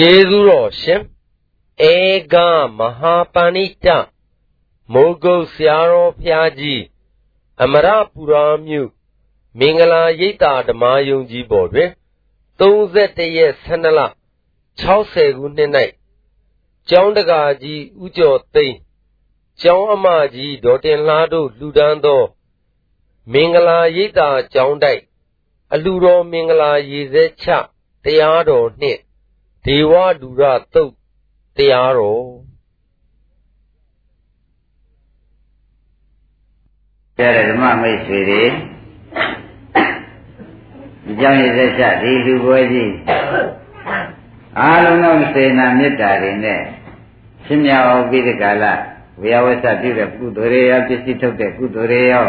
[0.00, 1.02] ကျေးဇူးတော်ရှင်
[1.90, 1.94] ဧ
[2.32, 2.34] က
[2.78, 3.86] မဟာပဏိတ
[4.92, 6.82] မိုးကုတ်ဆရာတော်ဖျားကြီး
[7.62, 8.90] အမရပူရာမြို့
[9.58, 11.90] မင်္ဂလာရိပ်သာဓမ္မယုံကြီးပေါ်တွင်
[12.60, 14.00] 31ရက်12လ
[14.82, 15.70] 60ခုနှစ်၌
[16.88, 18.76] ကျောင်းတကာကြီးဥကျော်သိန်း
[19.62, 22.22] ကျောင်းအမကြီးဒေါ်တင်လှတို့လှူဒန်းသော
[23.32, 25.02] မင်္ဂလာရိပ်သာကျောင်းတိုက်
[25.72, 27.46] အလှတော်မင်္ဂလာရေစဲချ
[28.04, 29.00] တရားတော်နှင့်
[29.68, 30.42] ဒေဝဒူရ
[30.74, 30.92] တုတ်
[31.56, 32.26] တရားတော်
[37.18, 38.44] ကျတဲ့ဓမ္မမိတ်ဆွေတွေ
[41.04, 42.92] ဒီကြောင့်ရသက်ချဒီလူပွဲကြီး
[44.60, 46.60] အားလုံးသောစေနာမေတ္တာတွေနဲ့
[47.44, 48.72] ရှင်မြောက်ပြီးဒီကလာ
[49.20, 52.26] ဝေယဝဆပြုတဲ့ကုသိုလ်တွေရောပစ္စည်းထုတ်တဲ့ကုသိုလ်တွေရော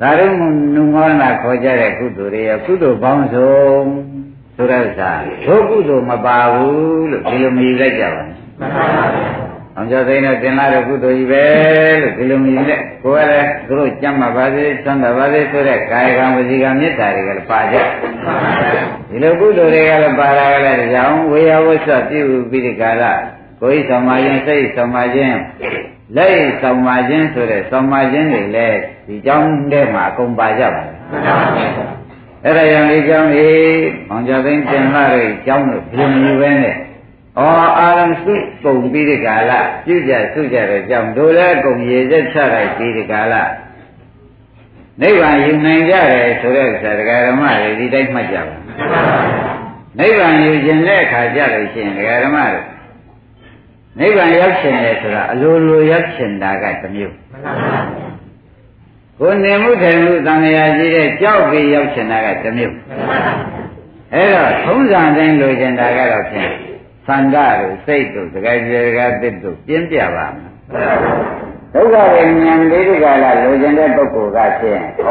[0.00, 0.30] သာရုံ
[0.74, 4.21] နုမောနာခေါ်ကြတဲ့ကုသိုလ်တွေရောကုသိုလ်ပေါင်းစုံ
[4.56, 5.10] ဆိုတဲ့ဥစ္စာ
[5.46, 8.36] ဒုကုသိုလ်မပါဘူးလို့ဒီလိုမယူလိုက်ကြပါနဲ့။
[9.76, 11.44] အောင်ကြသိနေတင်လာတဲ့ကုသိုလ်ကြီးပဲ
[12.02, 17.76] လို့ဒီလိုမယူနဲ့။ကိုယ်ကလည်းသူတို့ကြမ်းမှာပါစေသံသာပါစေဆိုတဲ့ကာယကံဝစီကံမေတ္တာတွေကလည်းပါကြ။
[19.10, 23.04] ဒီလိုကုသိုလ်တွေကလည်းပါလာကြတဲ့ကြောင့်ဝေယဝဆပြုပြီးဒီကာလ
[23.60, 25.36] ကိုယ်ဆောင်မခြင်းစိတ်ဆောင်မခြင်း
[26.16, 30.96] လက်ဆောင်မခြင်းဆိုတဲ့ဆောင်မခြင်းတွေလည်းဒီကြောင်းထဲမှာအကုန်ပါကြပါလား။
[32.44, 36.76] အဲ့ဒါကြောင့်ဒီကျောင်းကြီးအောင်ကြသိန်းတင်လာတဲ့ကျောင်းတို့ဘယ်လိုမျိုးပဲနဲ့ဩ
[37.78, 39.52] အာရံစုပုံပြီးဒီကာလ
[39.84, 43.34] ပြုကြစုကြတဲ့ကျောင်းတို့လည်းအကုန်ရေသက်ချလိုက်ပြီးဒီကာလ
[45.00, 48.56] နိဗ္ဗာန်ယူနိုင်ကြတယ်ဆိုတဲ့ဥစ္စာတရားဓမ္မတွေဒီတိုင်းမှတ်ကြပါ
[49.98, 52.60] နိဗ္ဗာန်ယူခြင်းတဲ့အခါကြလို့ရှိရင်တရားဓမ္မတွေ
[53.98, 57.14] နိဗ္ဗာန်ရောက်ခြင်းလေဆိုတာအလိုလိုရောက်ခြင်းတာကတစ်မျိုး
[59.24, 62.76] ကိုနေမှုထိုင်မှုသံဃာကြီးတဲ့ကြောက်ပြီးရောက်ချင်တာကတစ်မျိုး
[64.14, 66.50] အဲ့တော့ထုံးစံတိုင်းလိုချင်တာကတော့ဖြင့်
[67.06, 70.50] သံဃာတို့စိတ်တို့တကယ်ကြေတကယ်သစ်တို့ပြင်းပြပါမယ်
[71.74, 75.08] ဒုက္ခဝိညာဉ်လေးဒီကလာလိုချင်တဲ့ပုဂ္ဂိုလ်ကဖြင့်ဩ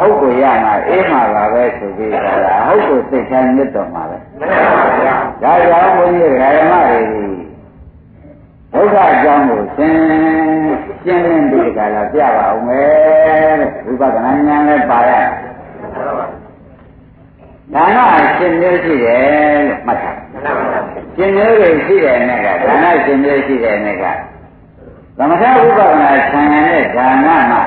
[0.00, 2.10] ဟုတ်ကိုရမှာအေးမှာပါပဲဆိုပြီး
[2.44, 4.16] တာဟုတ်ကိုစိတ်ချမ်းမြတ်တော်မှာပဲ
[5.42, 7.00] ဒါကြောင့်ဘုန်းကြီးဓမ္မတွေ
[8.72, 15.12] ဒုက္ခအကြောင်းကိုရှင်း ရှင်းလင်းပြီးကြလာပြပါဦးမယ်ဝိပဿနာဉာဏ်လည်းပါရ
[17.74, 17.98] ဒါန
[18.38, 20.16] ရှင်မျိုးရှိတယ်လို့မှတ်ထား
[21.16, 24.04] ရှင်မျိုးတွေရှိတယ်နဲ့ကဒါနရှင်မျိုးရှိတယ်နဲ့က
[25.18, 27.62] သမထဝိပဿနာဆံရတဲ့ဒါနမှာ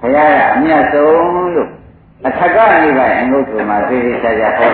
[0.00, 1.70] ဘုရားကအမြတ်ဆုံးလို့
[2.26, 4.72] အထက်ကနိဗ္ဗာန်အငုတ်ကိုမှသိသိချာချာဟော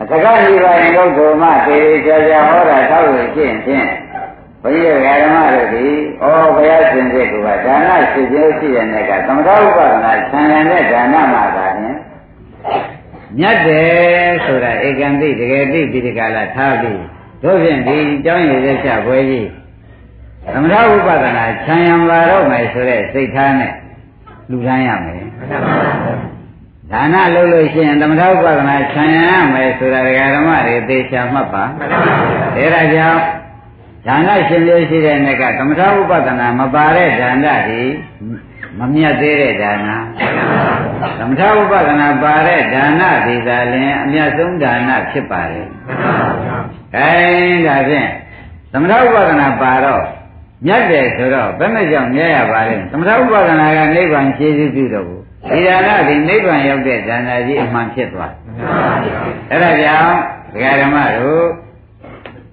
[0.00, 3.86] အစကားဒီပိုင်းပုဂ္ဂိုလ်မှသေချာချာဟောတာသောက်လို့ရှင်းဖြင့်
[4.62, 4.70] ဘု
[5.06, 5.86] ရားဓမ္မတို့ဒီ
[6.20, 6.24] ဩ
[6.56, 11.98] ဘုရားရှင်စိတ်ကဒါနရှိခြင်းရှိတဲ့နေ့ကသမထဥပဒနာဆံရတဲ့ဒါနမှာသာဖြင့်
[13.38, 17.00] မြတ်တယ်ဆိုတာဧကံတိတကယ်သိပြီးဒီကလာထားပြီး
[17.42, 19.48] တို့ဖြင့်ဒီအကြောင်းရည်သက်ချပွဲကြီး
[20.54, 23.72] သမထဥပဒနာဆံရံပါတော့မယ်ဆိုတဲ့စိတ်ထားနဲ့
[24.50, 25.22] လူထမ်းရမယ်
[26.92, 29.18] ဒါနလုပ်လို့ရှိရင်သမထဥပဒနာခြံရ
[29.54, 31.64] မယ်ဆိုတာဒကာဓမ္မတွေသေချာမှတ်ပါ
[32.56, 33.20] အဲဒါကြောင့်
[34.06, 37.82] ဒါနရှင်လို့ရှိတဲ့နေ့ကသမထဥပဒနာမပါတဲ့ဒါနတွေ
[38.78, 39.88] မမြတ်သေးတဲ့ဒါန
[41.18, 45.62] သမထဥပဒနာပါတဲ့ဒါနဒီသာလင်အမြတ်ဆုံးဒါနဖြစ်ပါလေ
[46.96, 47.12] အဲ
[47.66, 48.10] ဒါဖြင့်
[48.72, 50.02] သမထဥပဒနာပါတော့
[50.66, 55.06] မြတ်တယ်ဆိုတော့ဘယ်နဲ့ကြောင့်မြဲရပါလဲသမထဥပဒနာကနိဗ္ဗာန်ခြေစွပြုတော့
[55.50, 58.32] ဒီဒါနဒီနိဗ္ဗာန်ရောက်တဲ့ဒါနကြီးအမှန်ဖြစ်သွား
[59.50, 60.16] အဲ့ဒါကြောင့်
[60.52, 61.67] ဒကာဓမ္မတို့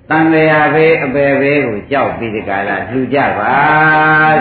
[0.10, 3.54] တန်လျာဘေးအပေဘေးကိုကြောက်ပြီးဒီကလာလှူကြပါ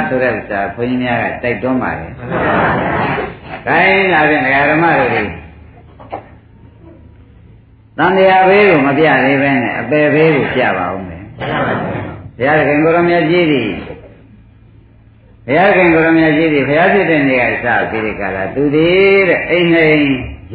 [0.08, 2.12] ဆိုတဲ့ဥစ္စာဘုန်းကြီးများကတိုက်တွန်းပါတယ်။
[3.66, 5.22] ခိုင်းလာတဲ့ဒကာဓမ္မတို့တွေ
[7.98, 11.22] တန်လျာဘေးကိုမပြသေးပဲနဲ့အပေဘေးကိုပြပါဦးမယ်။
[12.38, 13.62] ဘုရားခင်ကိုရမကြီးတွေ
[15.46, 18.88] ဘုရားခင်ကိုရမကြီးတွေဘုရားဖြစ်တဲ့နေရာစပြီးဒီကလာသူဒီ
[19.28, 19.86] တဲ့အိမ်နေ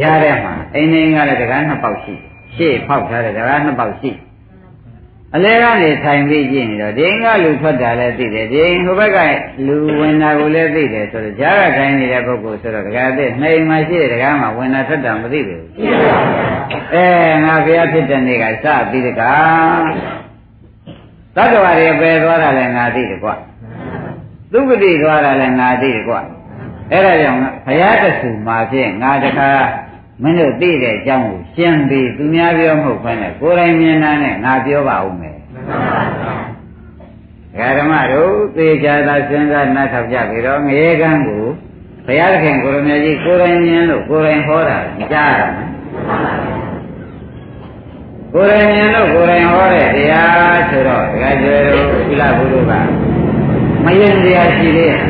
[0.02, 2.14] ရတဲ့မှာအိမ်နေကလည်းတကားနှစ်ပေါက်ရှိ
[2.56, 4.12] ရှေ့ဖောက်ထားတဲ့တကားနှစ်ပေါက်ရှိ
[5.36, 9.18] အလဲကနေထိုင်ပြီးကြည့်နေတော့ဒီအိမ်ကလူထွက်တာလည်းသိတယ်ဒီအိမ်ဟိုဘက်က
[9.66, 15.64] လူဝင်တာကိုလည်းသိတယ်ဆိုတော့ကြားကထိုင်နေတဲ့ပုဂ္ဂိုလ်ဆိုတော့တကားသိနှိမ်မှရှိတဲ့တကားမှာဝင်တာထွက်တာမသိဘူး
[16.94, 17.08] အဲ
[17.46, 19.22] ငါဘုရားဖြစ်တဲ့နေကစပြီးဒီက
[21.36, 23.34] သတ္တဝါတွေပဲသွားတာလည်းငါသိတယ်ကွာ
[24.52, 26.20] သုဂတိသွားတာလည်းငါသိတယ်ကွာ
[26.92, 29.50] အဲ့ဒါကြောင့်ဘုရားတဆူမှာဖြင့်ငါတခါ
[30.24, 35.38] မင်းတို့သိတဲ့အကြောင်းကိုရှင်းပြီးသူများပြောမဟုတ်ဘဲနဲ့ကိုယ်တိုင်မြင်တာနဲ့ငါပြောပါဦးမယ်
[37.78, 41.46] ဓမ္မတို့သေချာသာစဉ်းစားနားထောင်ကြပြီးတော့ငရေကန်းကို
[42.06, 44.80] ဘုရားသခင်ကိုရမကြီးကိုယ်တိုင်မြင်လို့ကိုယ်တိုင်ဟောတာ
[45.14, 45.70] ကြားရမယ်
[48.34, 52.72] ကိုယ်တိုင်ဉာဏ်လို့ကိုယ်တိုင်ဟောတဲ့တရားဆိုတော့ဒကာကျွယ်တို့သီလဘုရုက
[53.86, 55.02] မယဉ်တရားရှိသေးရဲ့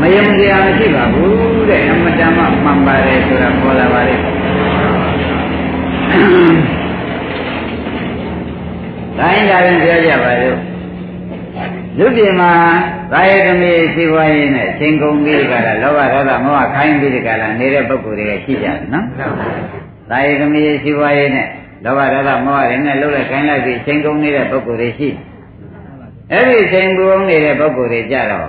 [0.00, 4.14] မယဉ်တရားမရှိပါဘူးတဲ့အမတန်မှမှန်ပါတယ်ဆိုတာခေါ်လာပါလေ
[9.18, 10.58] တိုင်းကြရင်ပြောကြပါလို့
[11.98, 12.52] လူပြည်မှာ
[13.12, 19.06] သာယသမီးစီပွားရေးနဲ့ချိန်ကုန်ပြီးကြတာလောဘဒေါသမောဟခိုင်းပြီးကြတာနေတဲ့ပုဂ္ဂိုလ်တွေကရှိကြတယ်နော်။
[20.10, 21.48] သာယသမီးစီပွားရေးနဲ့
[21.84, 25.08] လောဘဒေါသမောဟတွေနဲ့လှုပ်လိုက်ခိုင်းလိုက်ပြီးချိန်ကုန်နေတဲ့ပုဂ္ဂိုလ်တွေရှိ။
[26.32, 28.48] အဲ့ဒီချိန်ကုန်နေတဲ့ပုဂ္ဂိုလ်တွေကြတော့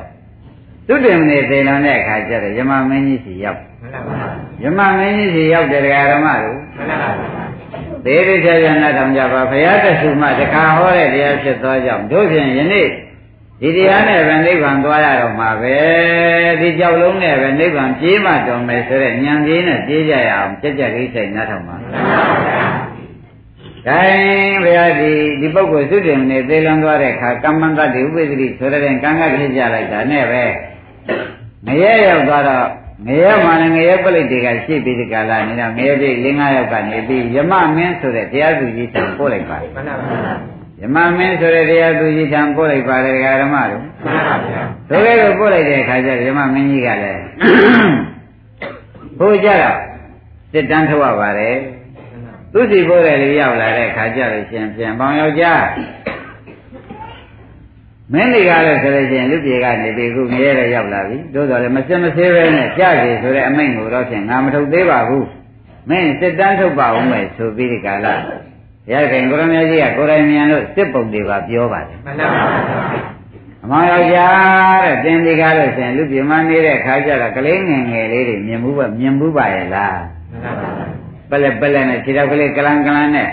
[0.92, 3.60] သူတင်မနေသေလွန်တဲ့အခါကျတော့ယမမင်းကြီးစီရောက်။
[4.64, 5.82] ယမမင်းကြီးစီရောက်တဲ့
[6.12, 6.60] ဓမ္မတို့
[8.06, 12.88] သေရိချာချာနာထောင်ကြပါဘုရားတဆုမှတခါဟောတဲ့တရားဖြစ်သောကြောင့်တို့ဖြင့်ယနေ့
[13.62, 15.78] ဒီတရားနဲ့ပဲနိဗ္ဗာန်သွားရတော့မှာပဲ
[16.62, 25.12] ဒီကြောက်လုံးနဲ့ပဲနိဗ္ဗာန်ပြေးမှတော်မယ်ဆိုတဲ့ဉာဏ်ကြီးနဲ့ပြေးကြရအောင်ကြက်ကြက်လေးဆိုင်နားထောင်ပါဒါရင်ဘုရားဒီ
[25.42, 30.44] ဒီပုဂ္ဂိုလ်သုတေမနေသေလွန်သွားတဲ့အခါကမ္မန္တတိဥပ္ပဒိဆိုတဲ့ကံကဖြစ်ကြလိုက်တာနဲ့ပဲ
[31.68, 32.68] ငရဲရောက်သွားတော့
[33.08, 40.34] ငရဲမှာလည်းငရဲပလိတ်တွေကရှိပြီးဒီကလာနေတော့ငရဲပြိ၄၅ယောက်ကနေပြီးယမမင်းဆိုတဲ့တရားသူကြီးတန်ပို့လိုက်ပါမှန်ပါပါ
[40.82, 47.22] ယမမင်းဆိုတဲ့တရားသူကြီးတန်ပို့လိုက်ပါတယ်ဓမ္မတို့မှန်ပါဗျာဆိုတဲ့ကိုပို့လိုက်တဲ့အခါကျယမမင်းကြီးကလည်း
[49.20, 49.78] ဟိုကြတော့
[50.52, 51.56] စစ်တန်းထုတ်ရပါတယ်
[52.54, 55.64] သူစီပို့တဲ့လူရောက်လာတဲ့အခါကျလို့ရှင်ပြန်ပေါင်ယောက်ျား
[58.14, 65.28] မင်းတွေကလည်းဆိုလို့ရှိရင်လူပြေကနေပြီးခုငရဲတော့ရောက်လာပြီသို့တော်လည်းမစင်မဆေးပဲနဲ့ကြားစီဆိုတဲ့အမိန့်ကိုတော့ဖြင့်ငါမထုတ်သေးပါဘူး
[65.90, 68.16] မင်းစစ်တန်းထုတ်ပါဦးမယ်ဆိုပြီးဒီကလာ
[68.88, 72.44] ဘုရားခင်ကိုရမကြီးကကိုယ်တိုင်မြန်လို့စစ်ပုံတွေပါပြောပါတယ်မှန်ပါပါ
[73.64, 80.00] အမောင်ယောက်ျားတဲ့တင်ဒီကားလို့ရှင်လူပြမနေတဲ့ခါကျတော့ကလေးငယ်ငယ်လေးတွေမြင်မှုပဲမြင်မှုပါရဲ့လား
[80.32, 80.70] မှန်ပါပါ
[81.30, 83.30] ပလက်ပလက်နဲ့ခြေထောက်ကလေးကလန်ကလန်နဲ့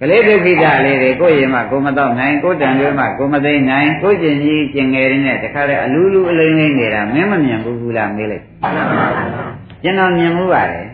[0.00, 8.44] ကလေးဒုက္ခိတလေးတွေကိုရင်မှကိုမတော့နိုင်ကိုတန်တွေမှကိုမသိနိုင်ကိုကျင်ကြီးကျင်ငယ်ရင်းနဲ့တခါတည်းအလူလူအလိမ့်လိမ့်နေတာမင်းမမြင်ဘူးဘူးလားမေးလိုက်
[9.82, 10.86] ကျွန်တော်မြင်မှုပါတယ်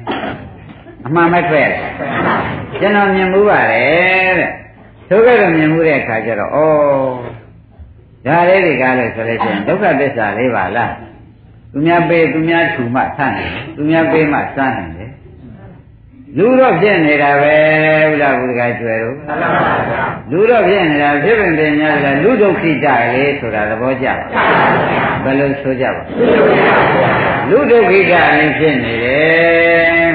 [1.07, 1.73] အမှန်မထွက်ရ
[2.81, 4.51] ကျွန်တော်မြင်မှုပါတယ်တဲ့
[5.09, 6.59] ဆိုကြတော့မြင်မှုတဲ့အခါကျတော့ဩ
[8.27, 10.93] ဒါလေးတွေကလည်းဆိုလို့ရှိရင်ဒုက္ခသစ္စာလေးပါလား
[11.73, 15.10] သူများပေးသူများထူမှဆန့်တယ်သူများပေးမှစမ်းတယ်
[16.39, 17.57] လူတော့ဖြစ်နေတာပဲ
[18.11, 19.17] ဘုရားဘုရားကျွယ်တို့
[20.31, 24.07] လူတော့ဖြစ်နေတာဖြစ်ပင်ပင်များတယ်လူဒုက္ခိတလေဆိုတာသဘောကျ
[25.25, 26.03] ဘယ်လိုဆိုကြပါ
[27.51, 29.21] လူဒုက္ခိတလည်းဖြစ်နေတယ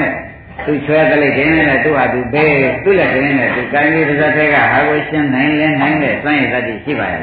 [0.64, 7.22] သူချွဲတလိတ်ခင်းနဲ့သူ့ဟာသူပေးသူ့လက်ခင်းနဲ့သူကိုင်းလေးတစ်စက်သေးကဟာကိုရှင်းနိုင်လဲနိုင်တဲ့စွန့်ရည်တတ်ရှိပါရဲ့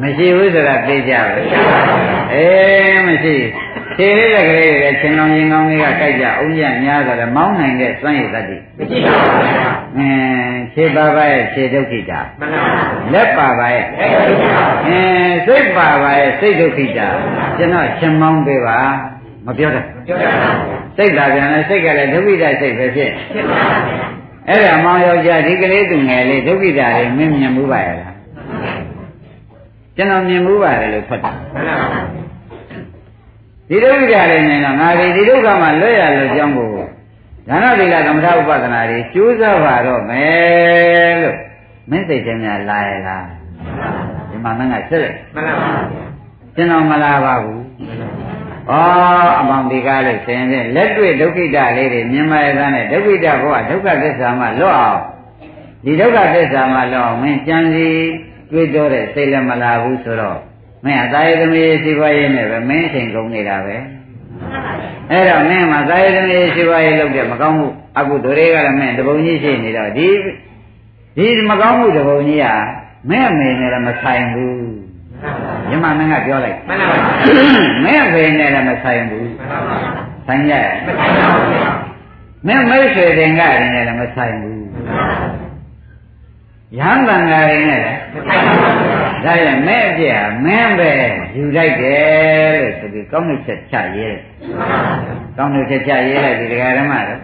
[0.00, 1.32] မရှိဘူးဆိုတာသိကြပါ
[2.34, 3.36] အေးမရှိ
[3.96, 17.08] ခြေလေးတဲ့ကလေးတွေချင်းလောင်ရင်ကောင်းလေးကကြိုက်ကြအောင်ရများဆိုတော့မောင်းနိုင်တဲ့စွမ်းရည်တတ်တယ်မရှိပါဘူးဗျာအင်းခြေပါပါရဲ့ခြေဒုက္ခိတာမှန်ပါဘူးလက်ပါပါရဲ့လက်ဒုက္ခိတာအင်းစိတ်ပါပါရဲ့စိတ်ဒုက္ခိတာ
[17.56, 18.78] ကျွန်တော်ချင်းမောင်းပေးပါ
[19.46, 20.30] မပြောတော့ပြောတာ
[20.96, 24.16] စိတ်သာပြန်လဲစိတ်ကလည်းဒုက္ခိတစိတ်ပဲဖြစ်ဖြစ်ပါဘူး
[24.48, 28.14] အဲ့ဒါမောင်ယောက်ျားဒီကလေးသူငယ်လေးဒုက္ခိတာလေးမင်းမြင်မှုပါရဲ့လား
[29.96, 32.25] ကျွန်တော်မြင်မှုပါတယ်လို့ဖတ်တာမှန်ပါဘူး
[33.68, 36.68] ဒီဒုက္ခလည်းနေတော့ငါဒီဒီဒုက္ခမှာလွတ်ရလို့ကြောင်းကို
[37.48, 41.36] ဒါနသီလကမ္မထာဥပဒနာတွေကျိုးစားပါတော့မယ်လို့
[41.90, 43.24] မင်းစိတ်ထဲများလာရလား
[44.30, 45.70] ဒီမှာမင်းကစစ်လိုက်မှန်ပါပါ
[46.56, 47.60] ကျွန်တော်မလာပါဘူး
[48.70, 48.72] ဩ
[49.38, 55.00] အမောင်ဒီကားလို့ဆင်းတဲ့လက်တွေ့ဒုက္ခိတလေးတွေမြင်မှရသားနဲ့ဒုက္ခိတဘဝဒုက္ခသစ္စာမှလွတ်အောင်
[55.84, 57.88] ဒီဒုက္ခသစ္စာမှလွတ်အောင်မင်းကြံစီ
[58.50, 60.38] တွေးတော့တဲ့စိတ်လည်းမလာဘူးဆိုတော့
[60.84, 63.76] မင်းအသာယသမီးရှိပါရဲ့နဲ့ပဲမင်းချိန်ကုန်နေတာပဲ
[65.10, 67.66] အဲ့တော့မင်းမှာသာယသမီးရှိပါရဲ့လုပ်တဲ့မကောင်းမှု
[67.98, 70.08] အကုသိုလ်တွေကလည်းမင်းတပုံကြီးရှိနေတော့ဒီ
[71.16, 72.46] ဒီမကောင်းမှုတပုံကြီးက
[73.10, 74.64] မင်းအမေနဲ့လည်းမဆိုင်ဘူး
[75.68, 76.98] ညမမင်းကပြောလိုက်မှန်ပါပါ
[77.84, 79.76] မင်းအဖေနဲ့လည်းမဆိုင်ဘူးမှန်ပါပါ
[80.26, 80.52] ဆိုင်ရ
[80.86, 85.46] မဆိုင်ပါဘူးမင်းမိတ်ဆွေတင်ကရင်လည်းမဆိုင်ဘူးမှန်ပါပါ
[86.78, 88.00] ရဟန်းတန်ဃာတွေနဲ့လည်း
[89.26, 90.92] ဒါရမဲ့အပြည့်ဟာမင်းပဲ
[91.36, 94.20] ယူလိုက်တယ်လို့ဆိုပြီးကောင်းတဲ့ချက်ချရေးတယ်
[95.36, 97.20] ကောင်းတဲ့ချက်ချရေးလိုက်ဒီတရားဓမ္မတော့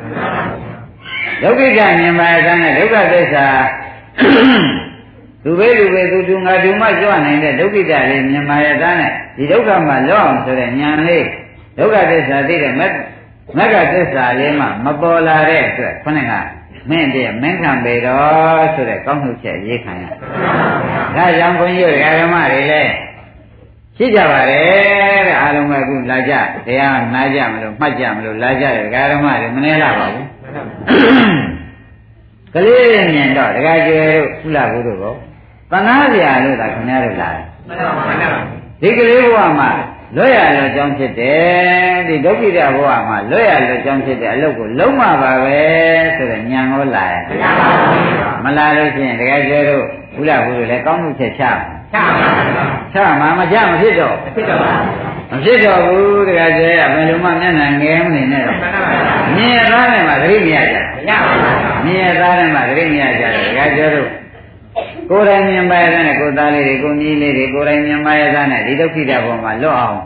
[1.43, 3.47] ဒုက္ခိတမြင်ပါတဲ့နဲ့ဒုက္ခသစ္စာ
[5.45, 11.27] သူပဲလူပဲသူသူငါသူမှကြွနိုင်တဲ့ဒုက္ခိတလေးမြင်ပါရဲ့သားနဲ့ဒီဒုက္ခမှာလောအောင်ဆိုတဲ့ဉာဏ်လေး
[11.79, 12.83] ဒုက္ခသစ္စာသိတဲ့မ
[13.59, 16.33] မဂ္ဂသစ္စာလေးမှမပေါ်လာတဲ့အတွက်ခொနဲ့က
[16.91, 20.05] မင်းတည်းမင်းခံပေတော့ဆိုတဲ့ကောင်းမှုချက်ရေးခံရ။
[21.17, 22.93] ဒါကြောင့်ခွန်ကြီးဓမ္မတွေလည်း
[23.97, 26.35] ရှိကြပါတယ်တဲ့အားလုံးကအခုလာကြ
[26.67, 30.27] တရားနာကြမလို့မှတ်ကြမလို့လာကြတယ်ဓမ္မတွေမနှဲလာပါဘူး။
[32.55, 35.15] ကလေးတွေမြင်တော့တခါကျွဲတို့ကုလဘုတို့ကော
[35.73, 37.45] တနာစရာလို့သာခင်ဗျားတို့လာတယ်
[38.81, 39.71] ဒီကလေးဘဝမှာ
[40.17, 45.61] လွတ်ရလွတ်ကြောင်းဖြစ်တယ်ဒီဒုက္ခိတဘဝမှာလွတ်ရလွတ်ကြောင်းဖြစ်တဲ့အလုပ်ကိုလုံးမပါပဲ
[46.17, 47.15] ဆိုတော့ညံဟောလာရ
[48.45, 49.85] မလာလို့ရှိရင်တကယ်ကျတော့
[50.17, 51.43] ဘုရားဘုရားလည်းကောင်းမှုချက်ချ
[51.95, 51.99] ချ
[52.93, 54.61] ချမှာမချမဖြစ်တော့ဖြစ်တော့
[55.31, 58.59] မဖြစ်တော့ဘူးတကယ်ကျရဘယ်လိုမှမျက်နှာငယ်မနေနဲ့တော့
[59.35, 64.09] မြင်ရသားနဲ့မှသတိမရကြမရပါဘူးမြင်ရသားနဲ့မှသတိမရကြတယ်တကယ်ကျတော့
[65.11, 69.99] ကိုယ်တိုင်မြင်ပါရတဲ့ကိုယ်သားလေးတွေကိုမြည်လေးတွေကိုယ်တိုင်မြင်ပါရတဲ့ဒီဒုက္ခိတဘုံမှာလွတ်အောင်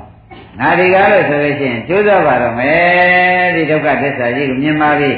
[0.61, 5.11] ငါဒီကားလို့ဆိုလို့ရှိရင်ကျိုးစားပါတော့မယ်ဒီဒုက္ခသစ္စာကြီးကိုမြင်ပါပြီ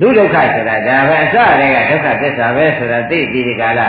[0.00, 3.80] လူဒုက္ခဆိုတာဒါပဲအစတည်းကဒုက္ခသစ္စာပဲဆိုတာသိပြီးဒီကာလ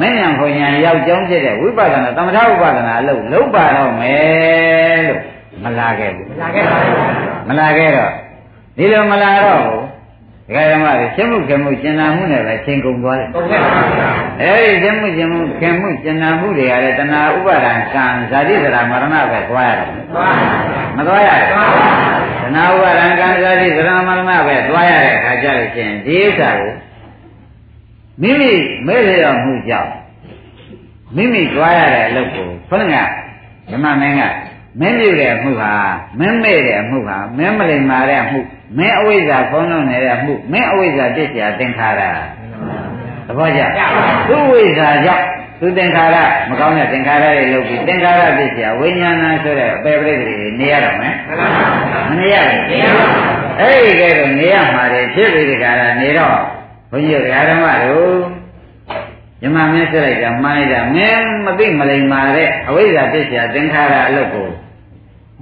[0.00, 5.20] မဉ္ဇဉ်ဘုံညာရောက်ကြောင်းဖြစ်တဲ့ဝိပဿနာသမထဝိပဿနာအလုပ်လုံးပါတော့မယ်လို့
[5.64, 8.12] မလာခဲ့ဘူးမလာခဲ့ပါဘူးမလာခဲ့တော့
[8.76, 9.75] ဒီလိုမလာတော့ဘူးဒ
[10.54, 13.90] ကာဓမ္မတွေရှင်းမှုခင်မှုကျင်နာမှုနဲ့ပဲချိန်ကုန်သွားတယ်ကုန်ပါဘူး
[14.40, 19.90] အဲဒီရှင်းမှုကျင်မှုခင်မှုကျင်နာမှုတွေကလည်းတဏှာဥပါဒံကံဇာတိသရမရဏပဲသွားရတယ်
[20.96, 21.70] မသွားရဘူး
[22.42, 26.72] တဏှာဥပါဒံကံဇာတိသရမရဏပဲသွားရတဲ့အခါကျလို့ရှိရင်ဒီဥစ္စာကို
[28.22, 28.52] မိမိ
[28.86, 29.92] မဲ့ရမှုကြောင့်
[31.16, 33.10] မိမိသွားရတဲ့အလုပ်ကိုဘုရား
[33.70, 34.22] ဓမ္မမင်းက
[34.80, 35.72] မင်းပြုတဲ့အမှုဟာ
[36.18, 38.40] မင်းမဲ့တဲ့အမှုဟာမင်းမလိမ္မာတဲ့အမှု
[38.78, 42.02] မင်းအဝိဇ္ဇာခေါင်းလုံးနေတဲ့အမှုမင်းအဝိဇ္ဇာပြစ်စရာသင်္ခါရ
[43.26, 43.60] သဘောကျ
[44.28, 45.26] သူ့ဝိဇ္ဇာကြောင့်
[45.60, 46.16] သူသင်္ခါရ
[46.48, 51.14] မကောင်းတဲ့သင်္ခါရတွေလုပ်ပြီးသင်္ခါရပြစ်စရာဝိညာဏဆိုတဲ့အပေပြိတ္တိနေရတော့မယ်
[52.08, 52.64] မနေရဘူး
[53.60, 56.38] အဲ့ဒီကဲတော့နေရမှာတယ်ဖြစ်ပြီးဒီကရနေတော့
[56.90, 58.16] ဘုန်းကြီးတရားဓမ္မတို့
[59.42, 64.48] ညမမင်းဆက်လိုက်တာမှားလိုက်တာမင်းမသိမလိမ္မာတဲ့အဝိဇ္ဇာပြစ်စရာသင်္ခါရအလုပ်ကို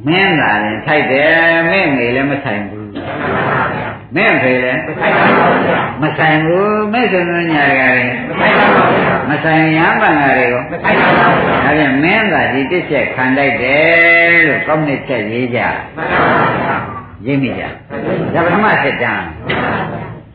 [0.07, 1.33] မင်းသာရင်ထိုက်တယ်
[1.71, 2.74] မင်းငေလည်းမဆိုင်ဘူး
[4.17, 4.81] မင်းဖေလည်း
[6.03, 8.05] မဆိုင်ဘူးမင်းဆိုလို့ညာကြတယ်
[9.29, 15.61] မဆိုင်ရမ်းပန်တာတွေကိုဒါပြန်မင်းသာဒီတစ်ချက်ခံလိုက်တယ်လို့ကောင်းတဲ့ချက်ရေးကြ
[17.27, 17.65] ရေးမိကြ
[18.35, 19.25] ဒါပထမစစ်တမ်း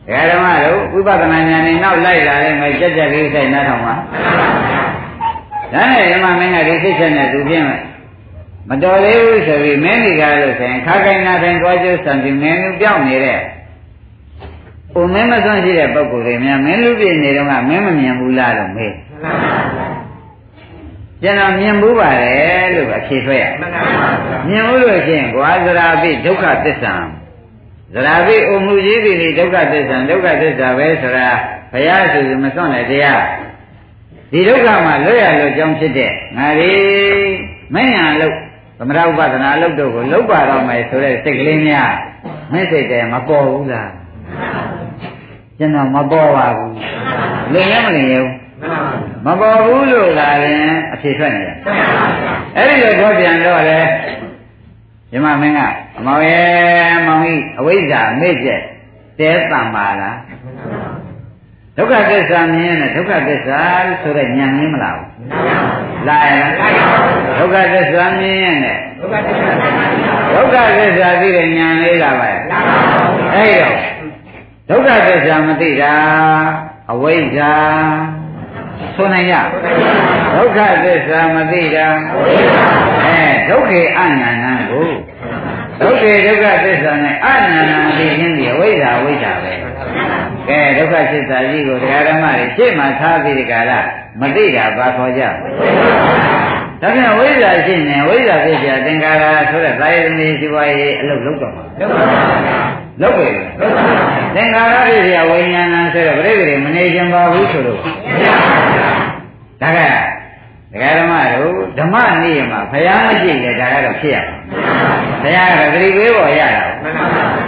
[0.06, 3.94] ဒကာဓမ္မတို့ဝိပဿနာဉာဏ်နဲ့နောက်လိုက်လာတဲ့ငယ်ကြက်ကြက်လေးဆိုင်နားထောင်ပါ
[5.72, 7.80] ဒါနဲ့ဓမ္မမင်းကဒီစိတ်ချက်နဲ့သူပြင်းမယ်
[8.70, 13.38] မတော်သေးဘူးဆိုပြီးမင်းဒီကားလို့ဆိုရင်ခါကိုင်းနာတိုင်းသွားကျိုးဆံပြီးမင်းလူပြောင်းနေတဲ့။
[14.94, 18.92] ပုံမင်းမစွန့်ရှိတဲ့ပုဂ္ဂိုလ်တွေများမင်းလူပြည့်နေတော့ကမင်းမမြင်ဘူးလားလို့မေး။
[21.22, 23.44] ကျွန်တော်မြင်ဘူးပါတယ်လို့အဖြေထွက်ရ။
[24.48, 26.94] မြင်ဘူးလို့ရှိရင်ကွာသရာပိဒုက္ခသစ္စာ
[27.94, 31.28] သရာပိအုံမှုကြီးပြီဒုက္ခသစ္စာဒုက္ခသစ္စာပဲဆိုတာ
[31.72, 33.22] ဘုရားဆိုမစွန့်တဲ့တရား
[34.32, 36.72] ဒီဒုက္ခမှာလွတ်ရလွတ်ကြောင်းဖြစ်တဲ့ငါဒီ
[37.74, 38.36] မဉ္ဇဏ်လို့
[38.82, 41.92] သမထဥပဒနာအလုပ်တို့ကိုလုပ်ပါတော့မယ်ဆိုတဲ့စိတ်ကလေးများ
[42.52, 43.90] မစိတ်တည်းမပေါ်ဘူးလား
[45.58, 46.74] ကျွန်တော်မပေါ်ပါဘူး
[47.52, 48.32] လင်ရမလင်ရဘူး
[49.26, 51.56] မပေါ်ဘူးလို့သာရင်အဖြေထွက်နေတယ်
[52.56, 53.80] အဲ့ဒီလိုတော့ပြန်တော့လေ
[55.10, 55.60] မြမမင်းက
[55.98, 58.62] အမောင်ရဲ့မောင်ကြီးအဝိဇ္ဇာမေ့ကျက်
[59.18, 60.18] တဲတံပါလား
[61.76, 63.60] ဒုက္ခသစ္စာမြင်တဲ့ဒုက္ခသစ္စာ
[64.02, 65.08] ဆိုတဲ့ဉာဏ်မင်းမလားဘူး
[66.08, 66.52] လာရလား
[67.38, 72.40] ဒုက္ခသစ္စာမြင်ရင်လည်းဒုက္ခသစ္စာသိတဲ့ဉာဏ်လေးလာပါရဲ့
[73.34, 73.74] အဲ့တော့
[74.70, 75.94] ဒုက္ခသစ္စာမသိတာ
[76.92, 77.52] အဝိဇ္ဇာ
[78.96, 79.34] ဆိုနိုင်ရ
[80.36, 81.86] ဒုက္ခသစ္စာမသိတာ
[83.04, 84.90] အဲဒုက္ခေအနန္နကို
[85.80, 89.52] ဒုက္ခေဒုက္ခသစ္စာနဲ့အနန္နသိခြင်းဒီအဝိဇ္ဇာအဝိဇ္ဇာပဲ
[90.48, 93.72] ကဲဒုက္ခသစ္စာကြီးကိုတရားဓမ္မတွေရှေ့မှာထားပြီးဒီကရ
[94.20, 103.28] မသိတာဘာခေါ်ကြဒါပြန်ဝိဇ္ဇာရှိနေဝိဇ္ဇာဖြစ်ကြသင်္ခါရဆိုတဲ့သာယသမီးစီဝါရေးအလုပ်လုပ်တော့မှာလုပ်ပါဘူးလုပ်ပြီ
[104.34, 107.78] သင်္ခါရဖြစ်ကြဝိညာဏဆိုတဲ့ပြိတ္တိမနေခြင်းပါဘူးဆိုလို့
[109.62, 109.78] ဒါက
[110.72, 114.36] ဒကာဓမ္မတို့ဓမ္မနေ့မှာဘုရားမရှိလေဒါကတော့ဖြစ်ရမှာ
[115.22, 116.64] ဘုရားကသတိပေးပေါ်ရတာ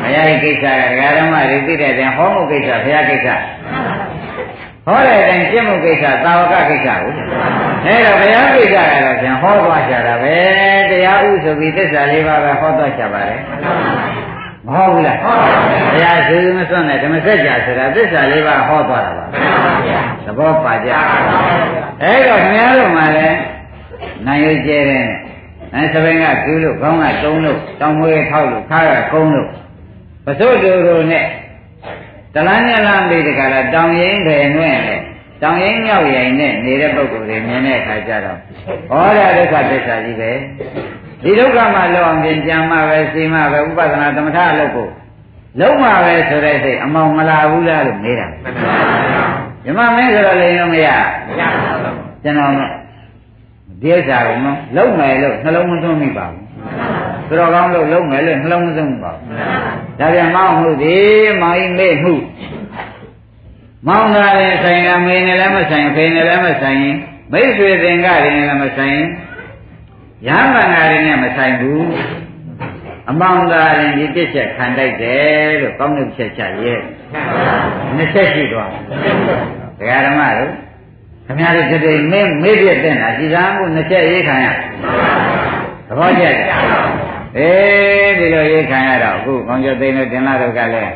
[0.03, 3.29] ဘုရားရဲ့ကိစ္စကဒကာဓမ္မတွေသိတဲ့တဲ့ဟောမှုကိစ္စဘုရားကိစ္စ
[4.87, 6.99] ဟောတဲ့အတိုင်းပြည့်မှုကိစ္စသာဝကကိစ္စကို
[7.87, 10.37] အဲတော့ဘုရားကိစ္စကတော့ပြန်ဟောသွားကြတာပဲ
[10.91, 13.41] တရားဥဆိုပြီးသစ္စာလေးပါးပဲဟောသွားကြပါတယ်
[14.67, 19.27] မဟုတ်ဘူးလားဟုတ်ပါဘူးဘုရားရှင်မစွန့်တဲ့ဓမ္မစကြာဆိုတာသစ္စာလေးပါးဟောသွားတာပါ
[20.25, 20.91] သဘောပါကြ
[22.03, 23.39] အဲတော့ခင်ဗျားတို့မှလည်း
[24.27, 25.05] နိုင်ရွကျဲတဲ့
[25.75, 29.49] အဲသဘင်ကကျူးလို့ခေါင်းကတုံးလို့တောင်မွေးထောက်လို့ခါကကုန်းလို့
[30.27, 31.27] ပစိုးတူတို့နဲ့
[32.35, 34.97] တလန်းညလန်းလေးတကလားတောင်ရင်ပဲနှွဲ့လေ
[35.43, 38.39] တောင်ရင်မြောက်ရင်နဲ့နေတဲ့ပုဂ္ဂိုလ်တွေမြင်တဲ့အခါကျတော့
[38.89, 40.31] ဟောရဒုက္ခသစ္စာကြီးပဲ
[41.23, 44.89] ဒီဒုက္ခမှာလောက်အောင်ပြင်ကြံမှပဲစီမှပဲဥပဒနာသမထအလုပ်ကို
[45.61, 48.27] လုံးမှာပဲဆိုတဲ့စိတ်အမောင်မလာဘူးလားလို့မေးတာ
[49.65, 50.89] ဓမ္မမင်းဆိုတော့လည်းမရ
[52.23, 52.53] ကျွန်တော်
[53.83, 56.43] ဒီဥစ္စာကိုနော်လုံးမယ်လို့နှလုံးမသွင်းမိပါဘူး
[57.29, 59.27] သူတော်ကောင်းလို့လုံးမယ်လို့နှလုံးမသွင်းပါဘူး
[59.99, 60.97] ဒါပြန်မောင်းမှုဒီ
[61.43, 62.15] မောင်ကြီးမေ့မှု
[63.87, 66.97] မောင်းတာလည်းဆိုင်ကမေနဲ့လည်းမဆိုင်ဖေနဲ့လည်းမဆိုင်ရင်
[67.33, 68.99] မိတ်ဆွေသင်္ကတွေနဲ့လည်းမဆိုင်
[70.29, 71.85] ရဟန်းမန္တာတွေနဲ့မဆိုင်ဘူး
[73.11, 76.81] အမောင်သာရင်ဒီတစ်ချက်ခံတိုက်တယ်လို့ကောင်းတဲ့ချက်ချရဲ့
[77.97, 78.71] နှစ်ချက်ရှိသွား
[79.79, 80.51] ဒကာဓမ္မတို့
[81.27, 84.47] ခင်ဗျားတို့တည်းမင်းမေ့ပြတဲ့နာစီစံကိုနှစ်ချက်ရေးခံရ
[85.89, 86.37] သဘောကျတယ်
[87.39, 90.93] အေးဒီလိုရေးခံရတော့အခုကောင်းကျသိန်းတို့တင်လာတော့ကလည်း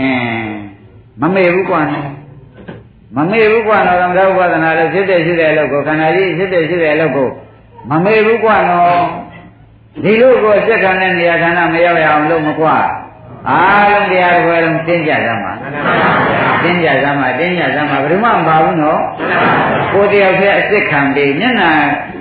[0.00, 0.52] အင်း
[1.20, 2.08] မမေ့ဘူးကွာနော်
[3.16, 7.28] မမေ့ဘူးကွာနော်သမထဥပဒနာလို့ဖြစ်တဲ့ရှိတဲ့အလုပ်ကိုခန္ဓာကြီးဖြစ်တဲ့ရှိတဲ့အလုပ်ကို
[7.90, 9.02] မမေ့ဘူးကွာနော်
[10.04, 12.76] ဒီလိုကိုစက်ခံတဲ့နေရာဌာနမရောက်ရအောင်လို့မကွာ
[13.48, 15.52] အားလုံးတရားတော်လုံးတင်းကြသမှာ
[16.62, 19.00] တင်းကြသမှာတင်းကြသမှာဘယ်သူမှမပါဘူးနော်
[19.92, 21.70] ကိုတယောက်တည်းအစ်စ်ခံပြီးမျက်နှာ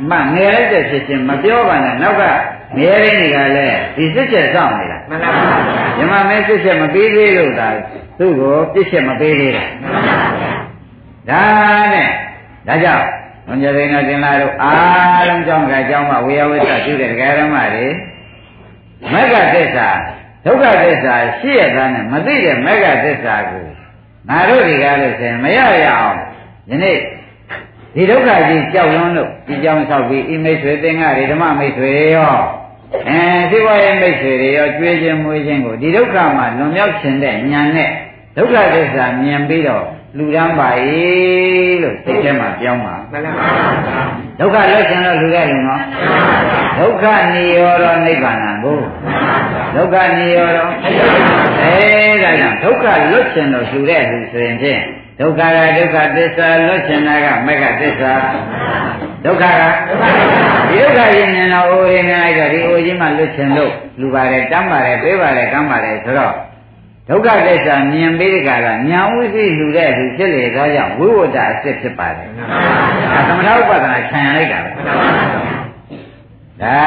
[0.10, 2.22] မှငယ်လိုက်တဲ့ဖြစ်ချင်းမပြောပါနဲ့နောက်က
[2.78, 5.44] ငယ်ရင်းတွေကလည်းဒီစစ်ချက်စောင့်နေတာမှန်ပါပါ
[5.98, 7.68] ညီမမဲစစ်ချက်မပေးသေးလို့ဒါ
[8.20, 9.66] သူ့ကိုပြစ်ချက်မပေးသေးတာ
[11.30, 11.44] ဒါ
[11.94, 12.10] နဲ့
[12.68, 13.21] ဒါကြောင့်ဘု
[13.52, 17.88] န်းကြီးသိန်းတော်တင်လာတို့အားလုံးကြောင်းကကြောင်းမှဝေယဝိသပြုတဲ့ဒကာရမတွေ
[19.14, 19.90] မက္ကသစ္စာ
[20.46, 23.66] ဒုက္ခသစ္စာရှိရတာနဲ့မသိတဲ့မက္ကသစ္စာကို
[24.30, 26.18] ငါတို့တွေကလို့ဆိုရင်မရရအောင်
[26.70, 26.98] ယနေ့
[27.96, 32.36] ဒီဒုက္ခကြီးကြောက်လွန်းလို့ဒီကြောင်းဆောက်ပြီးအိမိတ်ဆွေသင်္ဃတွေဓမ္မမိတ်ဆွေရော
[33.10, 37.90] အဲဒီဘဝရဲ့မိတ်ဆွေတွေရောကြွေးခြင်းမွေးခြင်းကိုဒီဒုက္ခမှာလွန်မြောက်ခြင်းတဲ့ဉာဏ်နဲ့
[38.38, 39.86] ဒုက္ခသစ္စာမြင်ပြီးတော့
[40.18, 40.70] လူတန်းပါ၏
[41.84, 44.04] လို့စိတ်ထဲမှာပြောင်းပါမှန်ပါပါ
[44.40, 45.82] ဒုက္ခလွတ်ခြင်းတော့လူရဲ့လူနော်
[46.80, 48.80] ဒုက္ခនិရောဓနိဗ္ဗာန်ကို
[49.76, 50.60] ဒုက္ခនិရောဓ
[51.64, 51.78] အဲ
[52.24, 54.82] ဒါကြောင့်ဒုက္ခလွတ်ခြင်းတော့လူတဲ့လူဆိုရင်ဖြင့်
[55.20, 57.10] ဒုက္ခကဒုက္ခသစ္စာလွတ်ခြင်းက
[57.48, 58.14] မက္ခသစ္စာ
[59.26, 59.62] ဒုက္ခက
[60.70, 66.34] ဒီဒုက္ခရင်ဉာဏ်တော်အိုရင်းနေလိုက်တော့ဒီအိုကြီးမှလွတ်ခြင်းလို့လူပါတယ်တမ်းပါတယ်ပေးပါတယ်ကမ်းပါတယ်ဆိုတော့
[67.12, 72.28] ဒုက္ခသစ္စာမြင်ပြီးကြတာညာဝိသိလူတဲ့လူဖြစ်လေသောကြောင့်ဝိဝတ္တအစစ်ဖြစ်ပါတယ်။
[73.12, 74.70] ဒါသမထဥပဒနာခြံရလိုက်တာပဲ။
[76.62, 76.78] ဒါ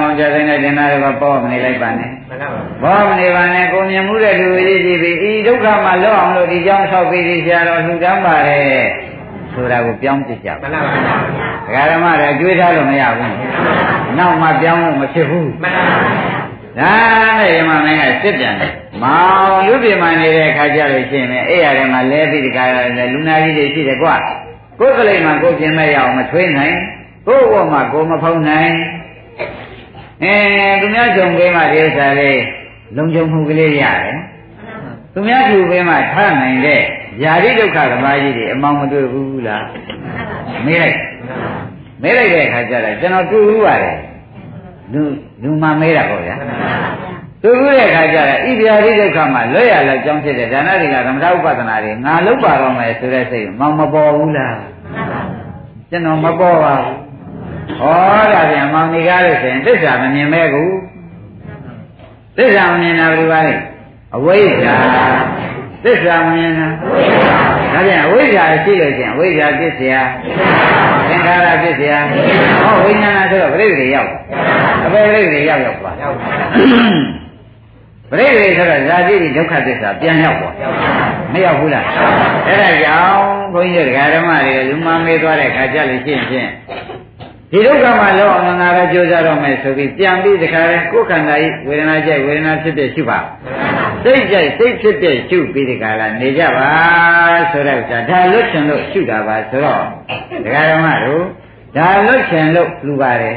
[0.00, 2.10] မောင်ကျတဲ့နဲ့တင်တာတွေကပေါ်မနေလိုက်ပါနဲ့။
[2.82, 8.84] ပေါ်မနေပါနဲ့ကိုမြင်မှုတဲ့လူကြီးကြည့်ပြီးဤဒုက္ခမှာလွတ်အောင်လို့ဒီကြောင့်ဆောက်ပြီးဒီဆရာတော်လှူဒန်းပါတယ်
[9.52, 11.16] ဆိုတာကိုပြောင်းပြကြပါ။မှန်ပါပါ။
[11.66, 13.32] ဒကာဓမ္မတွေကြွေးထားလို့မရဘူး။
[14.18, 16.42] နောက်မှပြောင်းလို့မဖြစ်ဘူး။မှန်ပါပါ။
[16.78, 16.92] ဒါ
[17.38, 22.68] နဲ့ယမမင်းကစစ်ပြန်တယ်။မောင်လူပြမှနေတဲ့ခါကြလို့ရှိရင်အဲ့ရထဲမှာလဲပြီးဒီကရ
[23.12, 24.14] လူနာကြီးတွေရှိတယ်ကွာ။
[24.78, 26.76] ကိုယ်ကလေးမှကိုယ်ပြင်မဲ့ရအောင်မထွေးနိုင်။
[27.26, 28.72] ကိုယ့်ဘောမှာကိုယ်မဖုံးနိုင်။
[30.22, 30.34] အဲ
[30.80, 32.42] သူများကြုံပေးမှဒီဥစ္စာလေး
[32.96, 34.16] လုံခြုံမှုကလေးရတယ်။
[35.12, 36.82] သူများကြုံပေးမှထားနိုင်တဲ့
[37.22, 39.64] ယာတိဒုက္ခဓမ္မကြီးတွေအမောင်မတွေ့ဘူးလား။
[40.66, 40.96] မေးလိုက်။
[42.02, 43.96] မေးလိုက်တဲ့အခါကျတော့ကျွန်တော်တွေ့ဘူးပါတယ်။
[44.92, 45.02] လူ
[45.42, 46.36] လူမှမေးတာပေါ့ဗျာ
[47.42, 54.56] သူခုတဲ့ခါကျတော့ဣဗျာတိဒုက္ခမှာလွတ်ရလောက်ကြောင်းဖြစ်တဲ့ဒါနတွေကသမထဥပဒနာတွေငါလုံးပါတော့မယ်ဆိုတဲ့စိတ်မောင်မပေါ်ဘူးလား
[55.90, 56.96] ကျွန်တော်မပေါ်ပါဘူး
[57.80, 60.64] ဟောဒါပြန်မောင်နေကားလို့ဆိုရင်သစ္စာမမြင်မဲ့ကူ
[62.36, 63.54] သစ္စာမမြင်တာဘယ်လိုပါလဲ
[64.16, 64.74] အဝိဇ္ဇာ
[65.84, 66.68] သစ္စာမမြင်တာ
[67.76, 69.92] ဒါပြန်ဝိဇ္ဇာရှိလို့ချင်းဝိဇ္ဇာပစ္စယ
[71.08, 71.92] သင်္ခါရပစ္စယ
[72.60, 74.10] ဟောဝိညာဏဆိုတော့ပြိဋ္ဌိရောက်
[74.84, 76.06] အပေပြိဋ္ဌိရောက်ရောက်ပါပြိ
[78.26, 80.48] ဋ္ဌိဆိုတော့ဇာတိဒုက္ခသစ္စာပြန်ရောက်ပါ
[81.32, 81.86] မရောက်ဘူးလား
[82.46, 83.20] အဲ့ဒါကြောင့်
[83.52, 86.48] ဘုန်းကြီးတရားဓမ္မတွေလူမမေးသွားတဲ့ခါကြလို့ရှိရင်
[87.52, 93.18] ဒီဒုက္ခမှာလောအောင်ငါပဲကြိုးစားတော့မယ်ဆိုပြီးပြန်ပြီးတခါလဲကိုယ်ခန္ဓာဤဝေဒနာကြိုက်ဝေဒနာဖြစ်ဖြစ်ရှိပါ
[94.04, 96.70] စိတ်ကြိုက်စိတ်ဖြစ်ဖြစ်ရှုပြီးဒီကလာနေကြပါ
[97.50, 99.82] ဆိုတော့ဒါလွတ်ချင်လို့ရှုတာပါဆိုတော့
[100.44, 101.24] ဒကာဓမ္မတို့
[101.76, 103.36] ဒါလွတ်ချင်လို့လူပါတယ်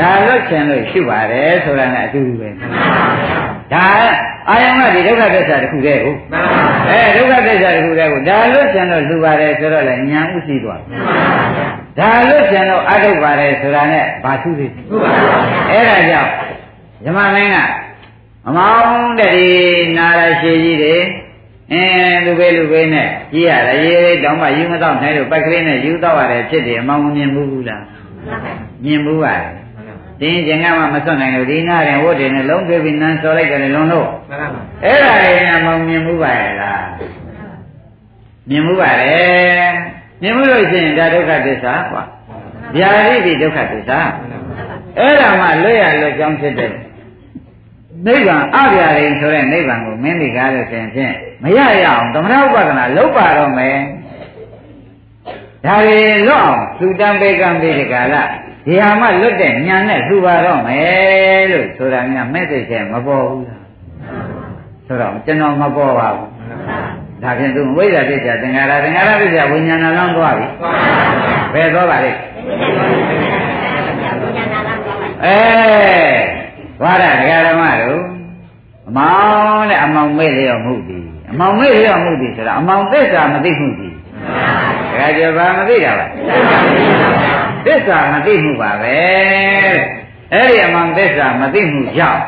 [0.00, 2.48] ဒါလွတ်ချင်လို့ရှုပါတယ်ဆိုတာနဲ့အတူတူပဲ
[3.72, 3.86] ဒါ
[4.48, 6.14] အာယုံကဒီဒုက္ခသစ္စာတစ်ခုတည်းကို
[6.88, 10.80] အဲဒုက္ခသစ္စာတစ်ခုတည်းကိုဒါလွတ်ချင်လို့လူပါတယ်ဆိုတော့လည်းဉာဏ်ဥသိသွား
[12.00, 14.72] ဒါလွတ်ချင်လို့အထုတ်ပါတယ်ဆိုတာနဲ့ဘာသူသေး
[15.70, 16.30] အဲ့ဒါကြောင့်
[17.04, 17.56] ဇမမင်းက
[18.48, 19.48] အမောင်းတဲ့ဒီ
[19.98, 20.96] နာရရှိကြီးတွေ
[21.72, 27.82] အင်းလူပဲလူပဲနဲ့ကြီးရတယ်ရေးရေးတောင်းမှယူမတော့နိုင်လို့ပိုက်ကလေးနဲ့ယူတော့ရတယ်ဖြစ်တယ်အမောင်းမမြင်ဘူးလား
[28.84, 29.60] မြင်ဘူးပါတယ်
[30.20, 34.08] တင်းကျင်ကမှမစွန့်နိုင်လို့ဒီနာရင်ဝတ်တယ်နဲ့လုံးပြေပြီးနန်းစော်လိုက်တယ်လုံးလို့
[34.84, 36.84] အဲ့ဒါလေးကမောင်မြင်မှုပါရဲ့လား
[38.48, 39.70] မြင်မှုပါတယ်
[40.22, 42.02] မြင်မှုလို့ရှိရင်ဒါဒုက္ခသစ္စာကွာ
[42.76, 44.00] ဗျာတိတိဒုက္ခသစ္စာ
[44.98, 46.72] အဲ့ဒါမှလွတ်ရလွတ်ကြောင်းဖြစ်တယ်
[48.06, 53.78] နိဗ္ဗာန်အပြာရင်ဆိုတဲ့နိဗ္ဗာန်ကိုမင်းဒီကားလို့ဆိုရင်ဖြင့်မရရအောင်သမထဥပဒနာလုပ်ပါတော့မယ်
[55.64, 58.14] ဒါတွေလွတ်အောင်သူတံပေကံပေတကာလ
[58.66, 63.62] ဒီဟာမှလွတ်တဲ့ညာနဲ့လှူပါတော့မယ်လို့ဆိုတာများမဲ့သိချက်မပေါ်ဘူးလား
[64.86, 66.28] ဆိုတော့ကျွန်တော်မပေါ်ပါဘူး
[67.22, 70.46] ဒါဖြင့်သူဝိဇ္ဇာပြစ္ဆာသင်္ခါရသင်္ခါရပြစ္ဆာဝိညာဏလောင်းသွားပြီ
[71.54, 72.18] ဘယ်သွားပါလိမ့်
[75.24, 75.38] အဲ
[76.82, 78.02] ဝါရဒကာဓမ္မတို့
[78.88, 79.12] အမော
[79.54, 83.94] င်နဲ့အမောင်မေ့လျော့မှုသည်အမောင်မေ့လျော့မှုသည်ဆိုတာအမောင်သစ္စာမသိမှုသည်
[84.90, 86.06] ဒကာကျော်ဘာမသိတာပါ
[87.66, 88.96] သစ္စာမသိမှုပါပဲ
[90.32, 92.22] အဲ့ဒီအမောင်သစ္စာမသိမှုကြောင့်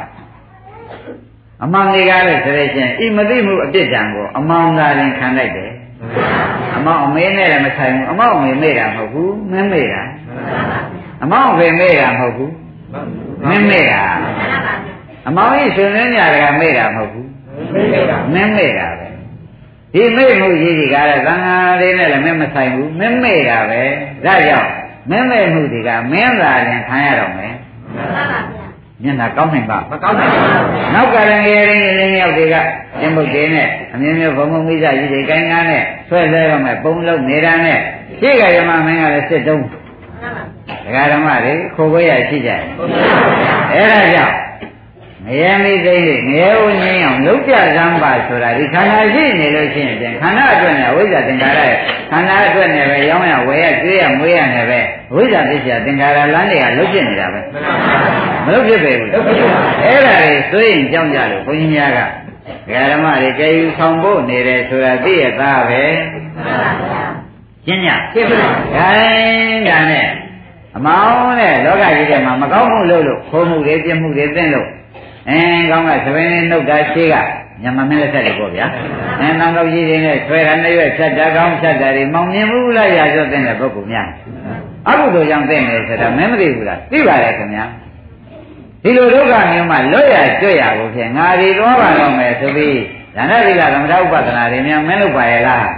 [1.65, 5.73] အမောင်တွေကလည်းဆိုရချင်းဤမသိမှုအပြစ်ဒဏ်ကိုအမောင်သာရင်ခံလိုက်တယ်
[6.77, 10.03] အမောင်အမေနဲ့လည်းမဆိုင်ဘူးအမောင်အမေမေ့တာမဟုတ်ဘူးမင်းမေ့တာ
[11.23, 12.53] အမောင်အဖေမေ့တာမဟုတ်ဘူး
[13.49, 14.03] မင်းမေ့တာ
[15.29, 17.29] အမောင်ကြီးရှင်လင်းညာကမေ့တာမဟုတ်ဘူး
[18.33, 19.09] မင်းမေ့တာပဲ
[19.95, 23.83] ဒီမေ့မှုကြီးကြီးကလည်းသံဃာလေးနဲ့လည်းမင်းမဆိုင်ဘူးမင်းမေ့တာပဲ
[24.25, 24.71] ဒါကြောင့်
[25.11, 27.55] မင်းမေ့မှုတွေကမင်းသာရင်ခံရတော့မယ်
[27.95, 28.62] မျ
[29.11, 32.57] က်နှာကောင်းနိုင်ပါမကောင်းနိုင်ပါဘူးနောက်ကလည်းငယ်ရင်းရင်းရောက်တွေက
[33.01, 37.79] ကျင်းပုတ်တွေနဲ့အမြင်မျိုးဘုံဘုံမိစ္ဆာကြီးတွေကိုင်းကားနဲ့ဆွဲဆွဲတော့မယ်ပုံလုံးနေတာနဲ့
[38.21, 39.65] ရှေ့ကရမမင်းကလည်းစစ်တုံးဒ
[40.95, 42.61] ကာဓမ္မတွေခိုးခွေးရရှိကြတယ်
[43.73, 44.35] အဲ့ဒါကြောင့်
[45.27, 51.77] ငရဲမိသိလေးငရဲဦးငင်းအောင်လုံးကြစမ်းပါဆိုတာဒီခန္ဓာရှိနေလို့ရှိရင်ပြန်ခန္ဓာအတွက်နဲ့ဝိဇ္ဇာသင်္ခါရရဲ့
[52.11, 54.81] ခန္ဓာအတွက်နဲ့ပဲရောင်းရဝယ်ရကျွေးရမွေးရနဲ့ပဲ
[55.15, 57.41] ဝိဇ္ဇာပစ္စယသင်္ခါရလမ်းတွေကလုံးဖြစ်နေတာပဲ
[58.45, 59.11] မလုံးဖြစ်ပေဘူး
[59.83, 62.01] အဲ့ဒါတွေဆိုရင်ကြောင်းကြလို့ဘုန်းကြီးများက
[62.93, 65.83] ဓမ္မတွေကြည်ယူဆောင်ဖို့နေတယ်ဆိုတာသိရသားပဲ
[67.67, 68.41] ရှင်းညရှင်းပါ
[68.75, 70.09] ခိုင်းဒါနဲ့
[70.77, 74.69] အမောင်းနဲ့လောကကြီးထဲမှာမကောင်းမှုလုပ်လို့ခိုးမှုတွေပြစ်မှုတွေသင့်လို့
[75.31, 77.17] အင်းကောင်းကသဘင်နှုတ်တာရှိက
[77.63, 78.67] ညမမင်းလက်ဆက်တွေပေါ့ဗျာ
[79.21, 84.09] အင်းနောင်တော့ကြီးတွေနဲ့ဆွဲတာနဲ့ရွက်ဖြတ်တာကောင်းဖြတ်တာတွေမောင်မြင်ဘူးလားရာကျော်တဲ့ပုဂ္ဂိုလ်များ
[84.89, 87.65] အကုသိုလ်ကြောင့်သိနေဆိုတာမင်းမသိဘူးလားသိပါတယ်ခင်ဗျာ
[88.83, 92.79] ဒီလိုဒုက္ခမျိုးမှလွတ်ရကျွတ်ရကိုဖြင့်ငါဒီသွားပါတော့မယ်ဆိုပြီး
[93.17, 95.69] ဒါနသီလသမထဥပဒနာတွေများမင်းလုပ်ပါရဲ့လား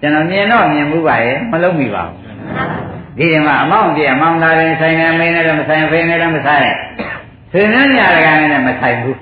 [0.00, 6.62] ကျွန်တော်မြင်တော့မြင်မှုပါရဲ့မလုပ်မိပါဘူးဒီမှာအမောင့်ပြအမောင်သားရင်ဆိုင်နေမင်းနဲ့လည်းမဆိုင်ဖေးနဲ့လည်းမဆိုင်
[7.52, 9.18] ဆွေမျိုးညာကလည်းမဆိုင်ဘူး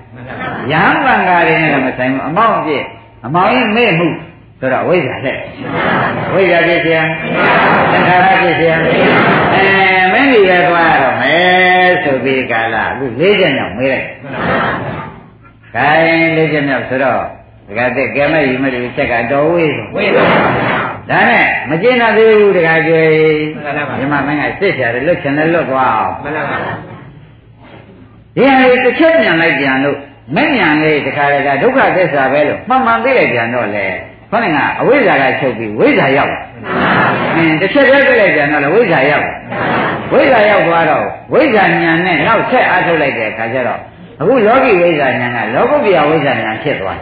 [0.72, 2.72] ရဟန်းဗံဃာတွေနဲ့လည်းမဆိုင်ဘူးအမောင့်ပြ
[3.26, 4.08] အမောင်ရင်မေ့မှု
[4.60, 5.38] ဆိုတော့ဝိဇ္ဇာလက်
[6.32, 7.02] ဝိဇ္ဇာပြည့်စရာ
[7.90, 8.76] သင်္ခါရပြည့်စရာ
[9.54, 9.64] အဲ
[10.12, 14.06] မင်းကြီးရဲ့သွားတော့မယ်ဆိုပြီးကာလအခု၄ချက်မြောက်မေးလိုက်
[15.74, 17.22] ခိုင်း၄ချက်မြောက်ဆိုတော့
[17.68, 20.24] ဒကာတဲ့ကဲမဲ့ယူမဲ့ဒီချက်ကတော်ဝေးဝေးပါ
[21.10, 23.02] ဒါနဲ့မကျင်နာသေးဘူးဒကာကျွေ
[23.98, 26.99] ဒီမှာမင်းကစစ်ချရတယ်လွတ်ချင်တယ်လွတ်သွားအောင်မှန်ပါပါ
[28.36, 29.98] ဒီဟာလေးတစ်ချက်မြန်လိုက်ပြန်လို့
[30.36, 33.86] မဲ့မြန်လေးတခါတည်းကဒုက္ခသစ္စာပဲလို့မှန်မှန်သိလိုက်ပြန်တော့လေ
[34.30, 36.34] ခေါင်းကအဝိဇ္ဇာကချုပ်ပြီးဝိဇ္ဇာရောက်
[37.36, 39.26] အင်းတစ်ချက်တည်းသိလိုက်ပြန်တော့လေဝိဇ္ဇာရောက်
[40.12, 43.80] ဝိဇ္ဇာရောက်သွားတော့ဝိဇ္ဇာဉာဏ်နဲ့နောက်ဆက်အားထုတ်လိုက်တဲ့အခါကျတော့
[44.20, 46.98] အခုလောကီဝိဇ္ဇာဉာဏ်ကလောကုတ္တရာဝိဇ္ဇာဉာဏ်ဖြစ်သွား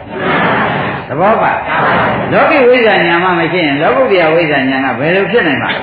[1.09, 1.51] သဘောပါ
[2.33, 5.81] လောကီဝိဇ္ဇာဉာဏ်မှမရှိရင်လောကုတ္တရာဝိဇ္ဇာဉာဏ်ကဘယ်လိုဖြစ်နိုင်မှာလဲ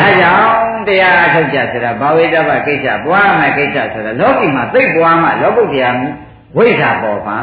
[0.00, 5.90] ဒါကြောင့် တရားအထုတ်ကြဆိုတာဘာဝိတ္တပကိစ္စပွားမယ်ကိစ္စဆိုတာလောကီမှာသိပွားမှလောကုတ္တရာ
[6.56, 7.38] ဝိဇ္ဇာပေါ်မှာ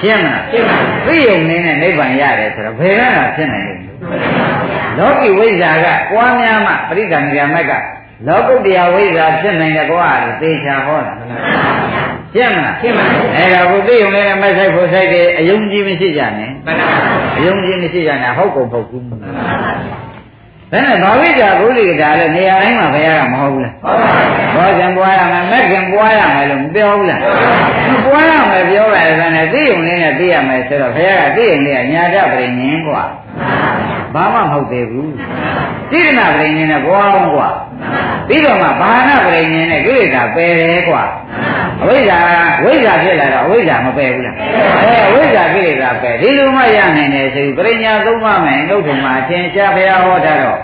[0.00, 3.80] ရှင်းမလားရှင်းပါသိယုံနေနဲ့နိဗ္ဗာန်ရတယ်ဆိုတော့ဘယ်ကမှဖြစ်နိုင်လို့
[4.98, 7.72] လောကီဝိဇ္ဇာကပွားများမှပရိသန္ဓိယမက်က
[8.26, 11.12] လောကုတ္တရာဝိဇ္ဇာဖြစ်နိုင်တယ်ကွာလို့သေချာဟောတာ
[12.34, 16.98] ရှင်းမလားရှင်းပါပြီအဲ့ဒါကိုသိုံလည်းမဆိုင်ဖို့ဆိုင်တယ်အယုံကြည်မရှိကြနဲ့မှန်ပါပါ
[17.38, 19.72] အယုံကြည်မရှိကြနဲ့ဟုတ်ကုန်ပုတ်ကူမှန်ပါပါ
[20.09, 20.09] ဘ
[20.72, 27.20] ဒါနဲ့ဘာဝိဇ္ဇာဘုလိကတာလည်းနေရာတိုင်းမှာဘယ်ရတာမဟုတ်ဘူးလား။ဟုတ်ပါဘူး။ဘောဇင်ပွားရမယ်၊မက်ဇင်ပွားရမယ်လို့မပြောဘူးလား။
[27.92, 33.02] မပွားရမယ်ပြောရတယ်ဆိုရင်သိုံလေးနဲ့သိရမယ်ဆိုတော့ဘုရားကသိရင်လည်းညာတပရိညင်กว่า။
[34.14, 35.12] ဘာမှမဟုတ်သေးဘူး
[35.90, 37.48] သီရဏပရိညာနဲ့ဘွားလုံးကွာ
[38.28, 41.02] ပြီးတော့မှဘာနာပရိညာနဲ့ကိလေသာပယ်တယ်ကွာ
[41.82, 42.18] အဝိဇ္ဇာ
[42.64, 44.36] ဝိဇ္ဇာဖြစ်လာတော့အဝိဇ္ဇာမပယ်ဘူးလား
[44.82, 50.58] အဲဝိဇ္ဇာကိလေသာပယ်ဒီလိုမှရနိုင်တယ်ဆိုပရိညာသုံးပါမယ်ဥဒ္ဓမာအရှင်ရှားဘုရားဟောတာတော့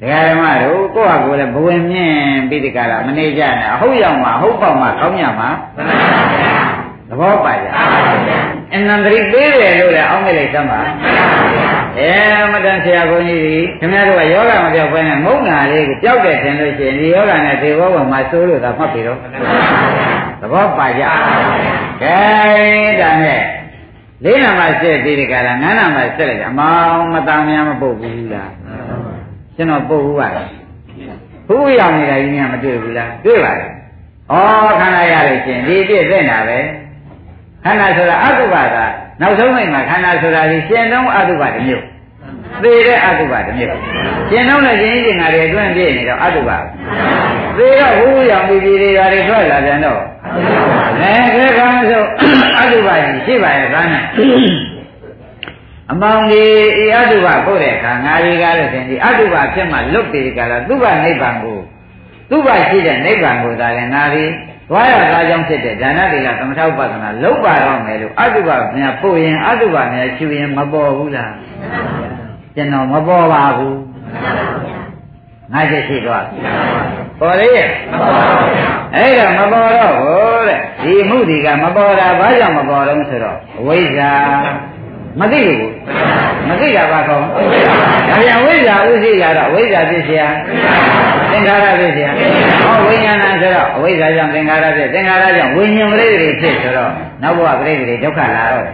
[0.00, 2.16] ဒကာဓမ္မတို့ကိုယ့်ဟာကိုယ်လည်းဘဝင်မြင့်
[2.48, 5.48] ပြီးဒီကရမနေကြနဲ့အဟုတ်ရောက်မှာဟုတ်ပေါက်မှာကောင်းမြတ်မှာ
[7.08, 7.66] သဘောပါကြ
[8.74, 10.80] အနန္တရိပေးတယ်လို့လည်းအောင်းမိလိုက်သမ်းပါ
[11.98, 12.12] အဲ
[12.52, 19.18] မတန်ဆရာဘုန်းကြီးကြီးခင်ဗျားတို့ကယောဂမပြောက်ဘဲနဲ့မုန်းနာလေးကိုကြောက်တယ်ထင်လို့ရှိရင်ဒီယောဂနဲ့ဒီဘောကမှစိုးလို့သာမှတ်ပြီတော့
[20.40, 21.04] သဘောပါကြ
[22.02, 22.16] ကဲ
[23.00, 23.42] ဒါနဲ့
[24.24, 28.52] လေးနာမှစစ်ပြီးဒီကလာငါးနာမှစစ်လိုက်ကြအမောင်မသားများမပုတ်ဘူးလား
[29.56, 30.48] ကျွန်တော်ပုတ်ဘူးပါလား
[31.48, 33.70] ဘုရားနေတာကြီးများမတွေ့ဘူးလားတွေ့ပါလား
[34.32, 36.58] ဩခန္ဓာရလို့ရှင်ဒီပြည့်သိနေတာပဲ
[37.64, 38.76] ခန္ဓာဆိုတာအတုပါက
[39.22, 41.84] နောက်ဆုံးမိတ်မှာခန္ဓာဆိုတာဒီရှင်တော့အတုပါတစ်မျိုး
[42.62, 43.78] သေတဲ့အတုပါတစ်မျိုး
[44.30, 46.58] ရှင်တော့လည်းရှင်ကြီးငါတွေအတွင်းပြည့်နေတော့အတုပါ
[47.58, 50.00] သေတော့ဟူးရောင်ပြီးပြီးတွေရာတွေထွက်လာပြန်တော့
[51.00, 52.02] အဲခဲကောင်းဆို
[52.58, 54.04] အတုပါကြီးရှိပါရဲ့သားနဲ့
[55.90, 56.42] အမောင်ဒီ
[56.82, 61.58] ဤအတုပပို့တဲ့အခါငါရီကားလို့ရှင်ဒီအတုပဖြစ်မှလွတ်ပြီကလားသူ့ဘနိဗ္ဗာန်ကို
[62.30, 64.24] သူ့ဘရှိတဲ့နိဗ္ဗာန်ကိုသာလည်းငါရီ
[64.72, 71.32] သွားရသားကြောင့်ဖြစ်တဲ့ဒါနတိလသမထဥပဒနာလုံးပါတော့မယ်လို့အတုပများပို့ရင်အတုပများရှူရင်မပေါ်ဘူးလား
[72.56, 73.78] ကျွန်တော်မပေါ်ပါဘူး
[75.52, 76.26] ငါချက်ရှိသွား
[77.20, 77.68] ပေါ်လေရဲ့
[78.96, 84.10] အဲ့တော့မပေါ်တော့ဘူးတဲ့ဒီမှုဒီကမပေါ်တာဘာကြောင့်မပေါ်တော့ဆိုတော့အဝိဇ္ဇာ
[85.20, 85.72] မသိဘူး
[86.48, 87.28] မသိတာပါကောဒါ
[88.22, 88.41] ပြန်ဝိဇ္ဇာ
[88.90, 90.22] ဥသိတာတော့ဝိဇ္ဇာဖြစ်เสีย
[91.30, 92.08] သင်္ခါရဖြစ်เสีย
[92.62, 96.92] ဟောဝိညာဏဆိုတော့အဝိဇ္ဇာကြောင့်သင်္ခါရဖြစ်သင်္ခါရကြောင့်ဝိညာဉ်ပရိသေဖြစ်ဆိုတော့
[97.22, 98.66] နောက်ဘဝပရိသေဒုက္ခလာတော့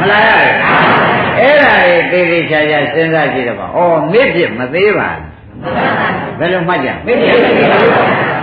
[0.00, 0.54] မလာရဘူး
[1.38, 3.80] အဲ့ဒါလေသေသေးချာချာစဉ်းစားကြည့်တော့ဩ
[4.12, 5.10] မေ့ဖြစ်မသေးပါ
[6.38, 7.36] ဘယ်လိုမှတ်ကြမေ့ဖြစ်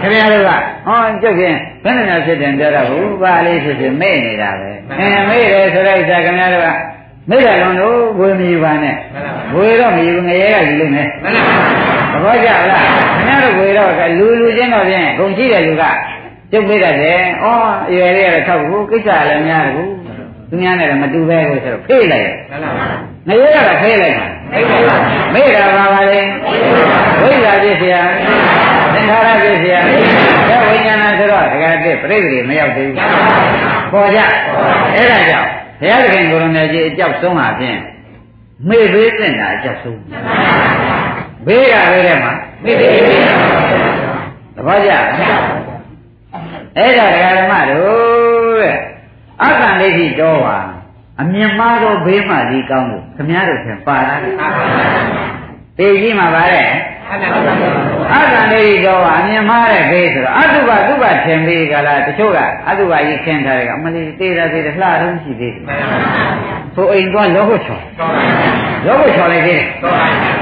[0.01, 0.51] ခင်ဗျားတို့က
[0.87, 6.69] ဟောကျုပ်ချင်းဘယ်နဲ့ဖြစ်တယ်ပြောတော့ဘူးပါလေးဖြစ်ဖြစ်မေ့နေတာပဲအင်းမေ့တယ်ဆိုတော့ခင်ဗျားတို့က
[7.29, 8.95] မိတယ်လုံးတို့ဝေမီပါနဲ့
[9.55, 11.07] ဝေတော့မီငရဲကယူလို့နဲ့
[12.11, 12.83] သဘောကျလား
[13.15, 15.83] ခင်ဗျားတို့ဝေတော့လူလူချင်းတော့ဖြင့်ဂုံရှိတဲ့လူက
[16.51, 17.45] ကျုပ်ပြတတ်တယ်ဩ
[17.89, 19.91] အရွယ်လေးကတော့ထောက်ဘူးကိစ္စလည်းများတယ်ဘူး
[20.49, 22.29] သူများနဲ့လည်းမတူပဲလို့ဆိုတော့ဖေးလိုက်
[23.27, 24.25] ငရဲကဖေးလိုက်တာ
[25.33, 26.19] မိတာပါပါလေ
[27.21, 28.01] ဝိဇ္ဇာပြည့်စရာ
[28.93, 29.79] သင်္ခါရပြည့်စရာ
[30.49, 32.95] ဒါဝိညာဏဆိုတော့ဒကာတစ်ပြိတ္တိမရောက်သေးဘူး
[33.91, 34.19] ပေါ်ကြ
[34.95, 37.79] အဲ့ဒါကြောင့် ဘုရားသခင်ကိုရမေကြီးအကြောက်ဆုံးတာဖြင့်
[38.69, 39.99] မေ့ပေးတဲ့တာအကြောက်ဆုံး
[41.45, 42.91] ဘေးကလေးထဲမှာမေ့ပေး
[44.55, 44.91] သဘောကျ
[46.77, 48.77] အဲ့ဒါဒကာဓမ္မတို့တဲ့
[49.43, 50.57] အကံလေးကြီးတော့ပါ
[51.21, 54.33] အမြင်မှားတော့ဘေးမှဒီကောင်းလို့ခမည်းတော်ဖြင့်ပါလာတယ်
[55.77, 56.69] တေကြီးမှာပါတဲ့
[58.13, 62.39] အာကံလေးတော့အမြင်မှားတဲ့ဘေးဆိုတော့အတုပတုပထင်ပြီးကြလားတချို့က
[62.69, 65.63] အတုပကြီးခင်းထားတယ်ကအမလေးသေးတာသေးတယ်လှတော့ရှိသေးတယ်
[66.75, 67.79] ဆိုအိမ်သွားလောဘချော
[68.87, 69.67] လောဘချောလိုက်သေးတယ်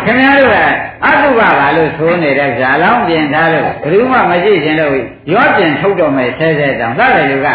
[0.06, 0.58] ခင်ဗျားတို့က
[1.06, 4.95] အတုပပါလို့ဆိုနေတဲ့ဇာလောင်းပြင်ထားလို့ဘယ်သူမှမရှိခြင်းလို့
[5.34, 7.49] ရောပြင်ထုတ်တော်မယ်ဆဲဆဲတောင်လှတယ်လူက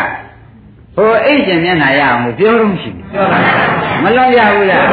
[0.96, 3.04] ဟိုအိတ်ရှင်မျက်နှာရအောင်ပြောတော့ရှိတယ်
[4.02, 4.84] မလွန်ရဘူးလား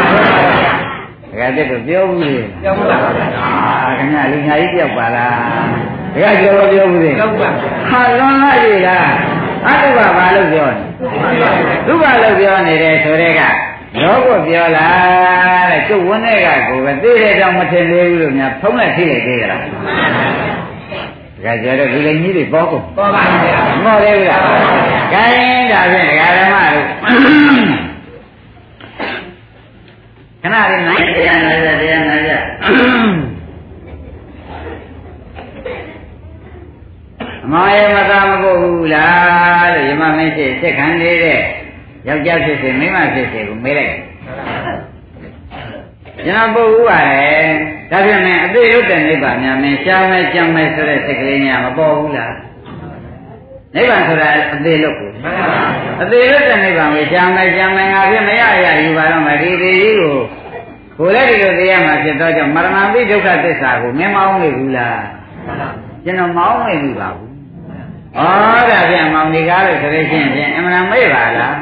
[1.37, 5.35] ကဲတဲ့တော့ပြောဘူးလေပြောဘူးလားအာခင်ဗျာလူညာကြီးပြောက်ပါလား
[6.13, 7.49] တကယ်ပြောတော့ပြောဘူးလေပြောပါ
[7.89, 9.09] ဟာလွန်လိုက်ပြီလား
[9.67, 10.83] အတုပဘာလို့ပြောနေ
[11.87, 13.41] ဒုက္ခလို့ပြောနေတယ်ဆိုတဲ့က
[14.01, 14.87] လောကပြောလာ
[15.71, 19.61] တဲ့ကျုပ်ဝန်းတဲ့ကကိုပဲသိတဲ့ကြောင့်မထင်သေးဘူးလို့များဖုံးလိုက်ထိလိုက်သေးကြလား
[21.43, 24.37] ကဲကြတော့ဒီလိုကြီးတွေပေါ်ကုန်ပေါ်ပါဗျာမော်လေးဗျာ
[25.13, 25.25] ကဲ
[25.71, 26.85] ဒါဖြင့်ဒကာဓမ္မတို့
[30.41, 32.31] ခဏလေး နိုင်တရားနာကြတရားနာကြ
[37.43, 41.39] အမောရမသာမပုတ်ဘူးလားလို့ယမမင်းရှိစက်ခံနေတဲ့
[42.07, 43.95] ယောက်ျားဖြစ်စေမိန်းမဖြစ်စေကိုမေးလိုက်
[46.25, 47.47] ကျွန်တော်ပုတ်ဘူးပါတယ်
[47.91, 52.33] ဒါဖြင့်မင်းအသေးရုပ်တဲ့နိဗ္ဗာန်များမင်းရှားမယ်ကြံမယ်ဆိုတဲ့စိတ်ကလေးများမပေါ်ဘူးလား
[53.75, 55.11] နိဗ္ဗာန်ဆိုတာအသေးလို့ကို
[56.01, 60.17] အသေးလို့တဲ့နိဗ္ဗာန်ကိုရှားမယ်ရှားမယ်ငါဖြစ်မရရယူပါတော့မယ်ဒီသေးကြီးကို
[60.97, 65.01] ကိုယ်လည်းဒီလိုသိရမှာဖြစ်တော့ကြောင့်မရဏတိဒုက္ခသစ္စာကိုမင်းမအောင်နေဘူးလား
[66.03, 67.27] ကျွန်တော်မအောင်နေဘူးပါဘူး
[68.15, 68.19] ဩ
[68.69, 71.55] ဒါပြန်မောင်နေကားလို့ဆိုလို့ရှိရင်အမှန်မေ့ပါလား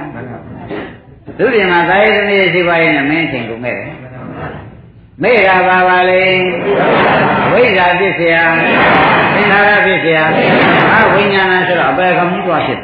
[1.37, 3.89] သူပြင်မှာသာယသမီးရှိပါရင်မင်းအချိန်ကုန်ခဲ့တယ်
[5.23, 6.23] မေ့တာပါပါလေ
[7.51, 8.35] ဝိဇ္ဇာဖြစ်เสีย
[9.35, 10.19] သင်္ခါရဖြစ်เสีย
[10.93, 12.79] အဝိညာဏဆိုတော့အပေကမှုသွားဖြစ်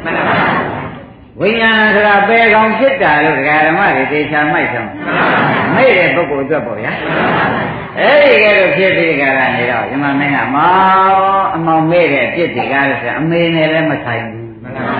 [1.42, 4.90] ဝိညာဏဆိုတာအပေကောင်ဖြစ်တာလို့ဒကာဓမ္မတွေသေချာမိုက်ဆုံး
[5.74, 6.92] မေ့တဲ့ပုဂ္ဂိုလ်အတွက်ပေါ့ဗျာ
[7.98, 14.96] အဲ့ဒီကဲတော့ဖြစ်ပြီးကြတာနေတော့ဒီမှာမင်းကမောင်အမောင်မေ့တဲ့အပြစ်တွေကားလို့ဆိုအမေနဲ့လည်းမဆိုင်ဘူးမှန်ပါပါ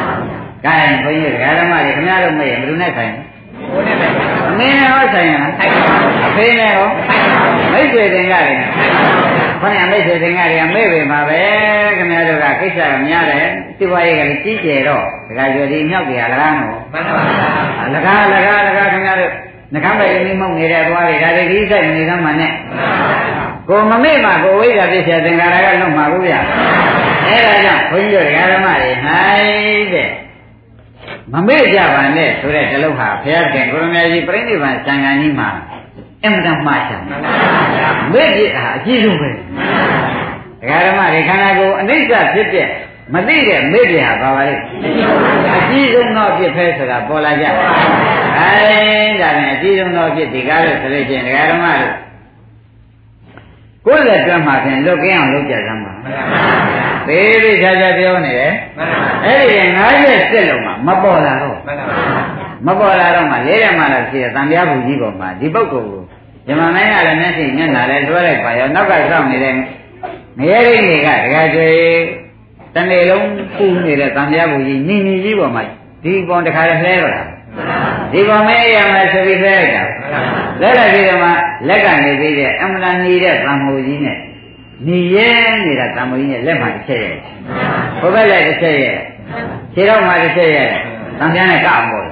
[0.64, 3.22] ဘုရား။ဘုန်းကြီးဓမ္မတွေခင်ဗျားတို့မေ့ရင်ဘယ်သူနဲ့ဆိုင်လဲ။
[4.48, 5.52] အမေနဲ့ဟောဆိုင်ရလား။
[6.26, 6.88] အဖေနဲ့ဟော
[7.72, 9.41] မိတ်ဆွေတင်ကြတယ်။ခေါင်း
[9.76, 11.40] ရမိတ်ဆွေတင်ကြတယ်မေ့ပေမှာပဲ
[11.96, 13.46] ခင်ဗျားတို့ကကိစ္စကများတယ်။
[13.78, 19.32] ဒီဘဝရေးကလည်းကြီးကျယ်တော့ဒကာကျော်ဒီမြောက်ကြီးကလကားနော်။မှန်ပါပါ။လကားလကားလကားခင်ဗျားတို့
[19.74, 22.52] နှကမ်းပဲရင်းမောက်နေတဲ့သွားတွေဒါတွေကြီးဆိုင်နေသမ်းမှနဲ့
[23.68, 26.34] ကိုမမေ့မှကိုဝိဇ္ဇာပြည့်စရာသင်္ကာရကလုံးမှာဘူးဗျ
[27.28, 30.08] အဲဒါကြောင့်ဘုန်းကြီးတို့ဓမ္မတွေဟိုင်းတဲ့
[31.32, 35.48] မမေ့ကြပါနဲ့ဆိုတဲ့တလုံးဟာဘုရားခင်ကိုရမကြီးပြိဋိဘံစံဃာကြီးမှာ
[36.24, 37.00] အင်မတန်မှားချင်
[38.12, 39.34] မေ့ပြဟာအကြီးဆုံးပဲဒ
[40.68, 42.68] ကာဓမ္မတွေခန္ဓာကိုယ်အနိစ္စဖြစ်တဲ့
[43.14, 44.54] မသိတဲ့မေ့ပြဟာပါပါလေ
[45.56, 47.50] အကြီးဆုံးသောအဖြစ်ပဲဆိုတာပေါ်လာကြအဲ
[49.20, 51.92] ဒါနဲ့အကြီးဆုံးသောအဖြစ်ဒီကားလို့ဆိုလို့ချင်းဒကာဓမ္မတို့
[53.86, 55.92] ကိုယ်လက်တွန်းမှာဖြင့်လွတ်ကင်းအောင်လုပ်ကြစမ်းပါ
[57.08, 58.52] သေးသေးချာချာပြောနေတယ်
[59.24, 59.58] အဲ့ဒီ
[59.94, 61.56] 90စစ်လုံးမှာမပေါ်လာတော့
[62.66, 66.02] မပေါ်လာတော့မှလေးရမှလာဖြစ်တဲ့တန်ပြားဘူးကြီးပေါ်မှာဒီပုဂ္ဂိုလ်ကို
[66.46, 69.56] ဇမမင်းကလည်းမျက်စိမျက်နှာလည်းတွဲလိုက်ပါရောနောက်ကစောင့်နေတဲ့င
[70.50, 71.70] ရဲရိတ်တွေကတကယ်ကျွေ
[72.74, 75.62] တနေ့လုံးပူနေတဲ့တန်ပြားဘူးကြီးညီညီကြီးပေါ်မှာ
[76.04, 77.22] ဒီပေါ်တခါလည်းလှဲတော့တာ
[78.12, 79.84] ဒီပေါ်မဲရမယ်ဆိုပြီးလှဲလိုက်တာ
[80.60, 81.30] လက်လိုက်ပြီးတော့မှ
[81.68, 84.18] လက်ကနေပြီးတဲ့အမလန်နေတဲ့သံမိုးကြီးနဲ့
[84.86, 85.30] ညီရဲ
[85.64, 87.16] နေတာသံမိုးကြီးနဲ့လက်မှတစ်ချက်ရဲ့
[88.00, 88.96] ဘုဘက်လက်တစ်ချက်ရဲ့
[89.74, 90.70] ခြေတော့မှတစ်ချက်ရဲ့
[91.22, 92.06] သံပြားနဲ့ကောက်မို့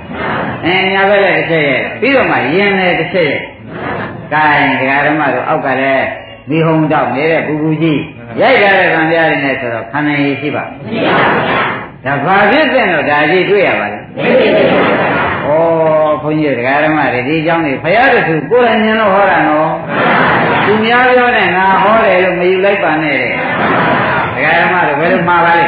[0.64, 3.40] အဲညာဘက်လက်တစ်ချက်ရဲ့ပြီးတော့မှရင်လည်းတစ်ချက်ရဲ့
[4.32, 4.46] ကဲ
[4.80, 6.06] ဒကာဓမ္မတို့အောက်ကလည်း
[6.50, 8.00] မိဟုံတော့နေတဲ့ပူပူကြီး
[8.40, 14.62] ရိုက်ကြတဲ့သံပြားတွေနဲ့ဆိုတော့ခန္ဓာရည်ရှိပါမရှိပါဘူးဒါဘာဖြစ်တဲ့တော့ဒါကြီးတွေ့ရပါလဲမရှိပါ
[15.44, 19.72] ဘူးဩဘုန်းကြီးတရားဓမ္မတွေဒီအကြောင်းတွေဖရာတခုကိုယ်တိုင်ဉာဏ်လို့ဟောတာနော်
[20.66, 23.32] သူများပြောတဲ့ငါဟောတယ်လို့မယူလိုက်ပါနဲ့တဲ့
[24.34, 25.66] တရားဓမ္မတွေဘယ်လိုမှားပါလဲ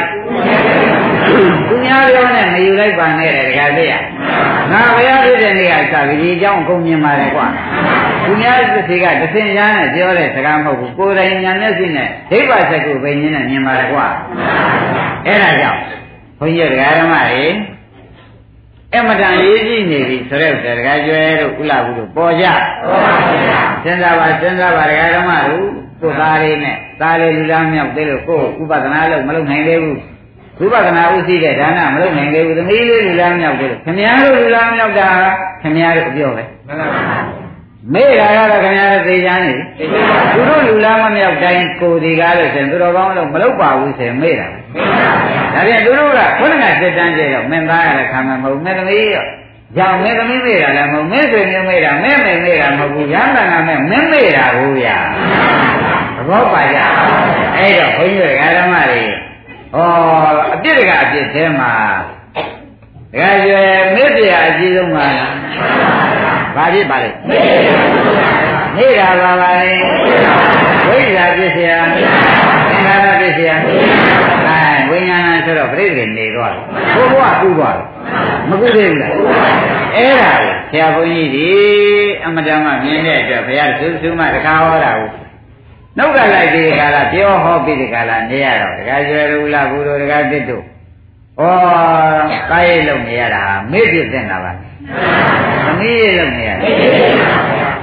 [1.67, 3.93] သူများပြောနဲ့မယူလိုက်ပါနဲ့တဲ့တရားသိရ
[4.71, 7.47] ငါဘုရားဖြစ်တဲ့နေ့ကစပြီးဒီအကြောင်းအကုန်မြင်ပါတယ်ကွာ
[8.25, 14.05] သူများတစ်စီကတစ်စင်ရမ်းနဲ့ပြောတဲ့စကားမဟုတ်ဘူးကိုယ်တိုင်ညာမျက်စိနဲ့ဒိဗ္ဗစကုဘိညာနဲ့မြင်ပါတယ်ကွာ
[15.25, 15.79] အဲ့ဒါကြောင့်
[16.39, 17.45] ဘုန်းကြီးတရားဓမ္မတွေ
[18.95, 22.45] အမတန်ရေးကြည့်နေပြီဆိုတဲ့တကယ်ကျွဲတို့ဥလာဘူးတို့ပေါ်ကြ
[23.83, 25.67] စဉ်းစားပါစဉ်းစားပါတကယ်ဓမ္မတို့
[26.01, 29.99] ကိုယ်သားလေးနဲ့သားလေးလူလားမြောက်သေးလို့ကိုယ်ဥပဒနာလို့မလုပ်နိုင်သေးဘူး
[30.59, 35.09] ဝိပဿနာဥသိတဲ့ဒါနမလုပ်နိုင်သေးဘူးသမီးလေးလူလားမြောက်သေးလို့ခင်ဗျားတို့လူလားမြောက်တာ
[35.61, 37.43] ခင်ဗျားတို့အပြောပဲမှန်ပါပါ
[37.93, 39.53] မေ့တာကတော့ခင်ဗျားတို့သိချမ်းနေ
[40.33, 44.47] သူတို့လူလားမမြောက်တိုင်းကိုဒီကားလို့ဆိုရင်သူတော်ကောင်းလို့မလုပ်ပါဘူးဆိုရင်မေ့တာ
[45.53, 49.25] ဒါပြန်သူတို့ကခုနကစစ်တမ်းကြည့်တော့မင်းသားရတဲ့ခံမှာမဟုတ်မင်းသမီးရော
[49.77, 54.97] ကြောင့်မင်းသမီးမေ့တာလည်းမဟုတ်မင်းဆွေမျိုးမေ့တာမင်းမေ့မေ့တာမဟုတ်ဘူးရဟန္တာကမဲ့မင်းမေ့တာဘူးဗျာ
[56.15, 56.77] သဘောပါကြ
[57.57, 59.01] အဲ့တော့ဘုန်းကြီးတို့ဓမ္မတွေ
[59.75, 59.79] ဩ
[60.53, 61.71] အပြစ်တကအပြစ်ထဲမှာ
[63.13, 65.33] တကယ်ရယ်မေတ္တာအကြီးဆုံးပါလား
[66.55, 67.09] ဘာဖြစ်ပါလဲ
[68.75, 69.71] မေတ္တာပါပါလေ
[70.87, 73.71] ဝိညာဉ်ပြည့်စရာသင်္ခါရပြည့်စရာအဲ
[74.89, 76.63] ဝိညာဏဆိုတော့ပြိတ္တိနေသွားတယ်
[76.95, 77.85] ဘုဘဝကူးသွားတယ်
[78.49, 79.11] မကူးသေးဘူးလား
[79.95, 81.47] အဲ့ဒါလေဆရာဘုန်းကြီးဒီ
[82.25, 85.09] အမတန်မှမြင်တဲ့အတွက်ဘုရားသုသုမတခါဟောတာကို
[85.97, 90.63] နှုတ်ကလိုက်ဒီခါလာပြောဟောပြီးဒီခါလာနေရတော့တခါကျွယ်ရူလာဘုလိုတခါတစ်တို့
[91.39, 91.43] ဩ
[92.49, 96.57] တားရိပ်လုံနေရတာမေ့ပြစ်တဲ့တာပါသမီးရိပ်လုံနေရတာ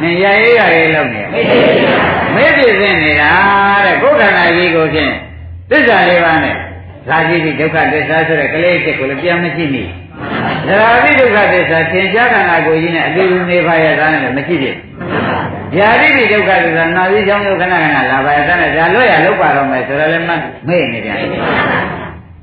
[0.02, 1.24] နင်ရရေးရရေးလုံနေရ
[2.34, 3.30] မေ့ပြစ်တဲ့နေတာ
[3.86, 5.12] တဲ့ကိုယ်ခန္ဓာကြီးကိုဖြင့်
[5.70, 6.56] သစ္စာလေးပါးနဲ့
[7.08, 9.84] ဇာတိတိဒုက္ခသစ္စာဆိုတဲ့ကလေးတစ်ကိုလည်းပြန်မရှိနေ
[10.68, 14.76] ဇာတိဒုက္ခသစ္စာသင်္ချာခန္ဓာကိုယ်ကြီးနဲ့အတူတူနေပါရတာနဲ့မရှိဖြစ်
[15.76, 20.30] ဗျာတိတိဒုက္ခသစ္စာနာပြီးကြောင်းဒုက္ခနာခဏလာပါရတာနဲ့ဒါလွတ်ရလောက်ပါတော့မယ်ဆိုတော့လည်းမ
[20.68, 21.16] မေ့နေပြန်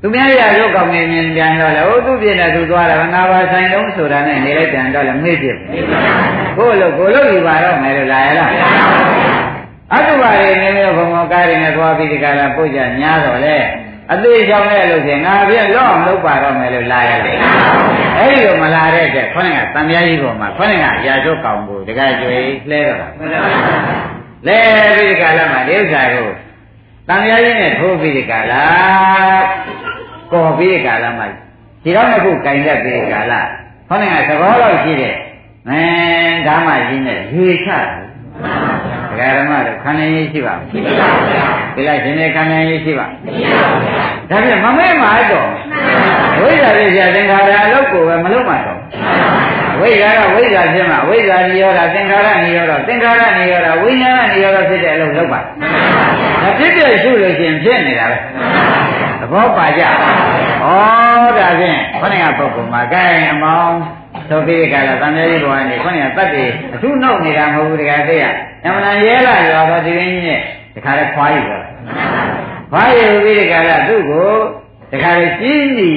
[0.02, 5.56] သူများရရုပ်ကောင်းနေမြင်ပြန်တော့လေဟိုသူပြင်းတယ်သူသွားတယ်ငါပါဆိုင်လုံးဆိုတာနဲ့နေလိုက်ပြန်တော့လေမေ့ဖြစ်
[6.56, 8.50] ကိုလို့ကိုလို့ယူပါတော့မယ်လို့လာရလား
[9.94, 13.56] အတုပါရေနေမျိုးဘုံဘကားတွေနဲ့သွားပြီးဒီကလာပုတ်ကြညားတော့လေ
[14.12, 17.38] အသေးချောင်းနဲ့လို့ဖြင့်ငါပြည့်လော့အောင်လုပ်ပါတော့မယ်လို့လာရတယ်
[18.16, 22.36] အဲ့ဒီလိုမလာတဲ့တဲ့ခေါင်းကတန်မြားကြီးပေါ်မှာခေါင်းကရာချောကောင်ကိုတကယ်ကျွေ
[22.70, 23.08] လှဲတော့တာ
[24.46, 24.58] လဲ
[24.96, 26.28] ပြီးဒီကလာမှာဒီဥစ္စာကို
[27.08, 28.62] တန်မြားကြီးနဲ့ထိုးပြီးဒီကလာ
[30.32, 31.26] ကော်ပြီးဒီကလာမှာ
[31.82, 33.40] ဒီတော့နှစ်ခုကင်ရက်ပြီးဒီကလာ
[33.88, 35.14] ခေါင်းကသဘောလောက်ရှိတဲ့
[35.68, 35.82] အဲ
[36.46, 38.77] ဓမ္မကြီးနဲ့ရွေချတယ်ဒကာ
[39.38, 45.48] ဓမ္မတို့ခန္ဓာရည်ရှိပါမရှိပါဘူးဗျာဒီလိုက်ရှင်ရဲ့ခန္ဓာရည်ရှိပါမရှိပါဘူးဗျာဒါပြန်မမဲမှာတော့
[46.40, 48.78] ဝိဇ္ဇာပြည့်စရာသင်္ခါရအလုပ်ကိုပဲမလုပ်မှတော့
[49.80, 58.18] ဝိဇ္ဇာကဝိဇ္ဇာဖြစ်မှဝိဇ္ဇာနိရောဓသင်္ခါရနိရောဓသင်္ခါရနိရောဓဝိညာဏနိရောဓဖြစ်တဲ့အလုပ်လုပ်ပါဒါဖြစ်ပြရှုလို့ရှင်ဖြစ်နေတာပဲ
[59.20, 59.88] သဘောပါကြဩ
[61.38, 63.78] ဒါဖြင့်ခொနကပုဂ္ဂိုလ်မှာကဲအမောင်း
[64.30, 68.24] သောပိကလာသံဃာကြီးဘဝနေခொနကတတ်တယ်အထုနှုတ်နေတာမဟုတ်ဘူးတကယ်သိရ
[68.64, 70.40] အမှန်ရဲလာရောတော့ဒီရင်းကြီးနဲ့
[70.74, 71.64] တခါတည်းခွာယူတော့
[72.72, 74.30] ခွာယူပြီးဒီကလာသူ့ကို
[74.92, 75.90] တခါတည်းကြီးနေ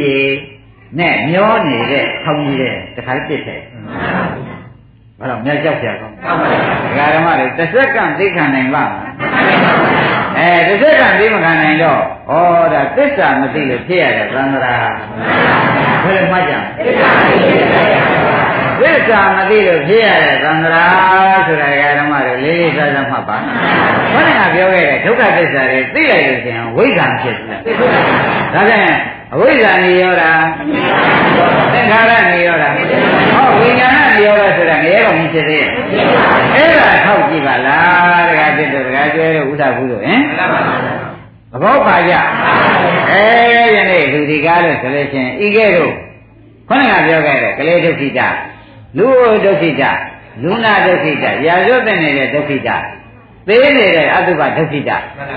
[1.00, 3.62] နဲ့မျောနေတဲ့ခေါင်းကြီးတဲ့တခါတည်းပြစ်တယ်
[5.20, 6.16] ဘာလို့မြတ်ကြောက်ကြကောင်း
[6.84, 9.14] ဒကာဓမ္မတွေတစ်စက္ကန့်သိခံနိုင်ပါ့မလား
[10.38, 12.02] အဲတစ်စက္ကန့်သိမခံနိုင်တော့
[12.32, 12.34] ဩ
[12.74, 14.76] ဒါသစ္စာမသိလို့ဖြစ်ရတဲ့သံဃာ
[16.04, 16.54] ဘယ်လိုမှတ်ကြ
[18.82, 20.86] သစ္စာမသိလို့ဖြစ်ရတဲ့သံဃာ
[21.48, 23.38] ဆိုတာဒကာဓမ္မတွေလေးလေးစားစားမှတ်ပါ
[24.14, 27.60] ခொနကပြောခဲ့တဲ့ဒုက္ခသစ္စာတွေသိလိုက်လို့ရှိရင်ဝိဇ္ဇာဖြစ်တယ်
[28.54, 28.98] ဒါကြောင့်
[29.34, 30.32] အဝိဇ္ဇာနေရောတာ
[31.74, 35.70] သင်္ခါရနေရောတာဟောဝိညာဏနေရောတာဆိုတာငရဲကောင်ကြီးဖြစ်သေးရဲ့
[36.56, 40.20] အဲ့ဒါထောက်ကြည့်ပါလားတခါဖြစ်တော့တခါကျွဲတော့ဥဒ္ဒဘူးလို့ဟင်
[41.52, 42.14] သဘောပါကြ
[43.12, 43.24] အဲ
[43.76, 45.94] ယနေ့လူဒီကားလို့ဆိုလို့ရှိရင်ဤကဲ့သို့
[46.70, 48.22] ခொနကပြောခဲ့တဲ့ကလေးဒုက္ခိတ
[48.98, 49.06] လူ
[49.46, 49.84] ဒုက္ခိတ
[50.44, 52.70] လူနာဒုက္ခိတရာဇွတ်တဲ့နေတဲ့ဒုက္ခိတ
[53.48, 54.92] သေးနေတဲ့အတုပဒုက္ခိတ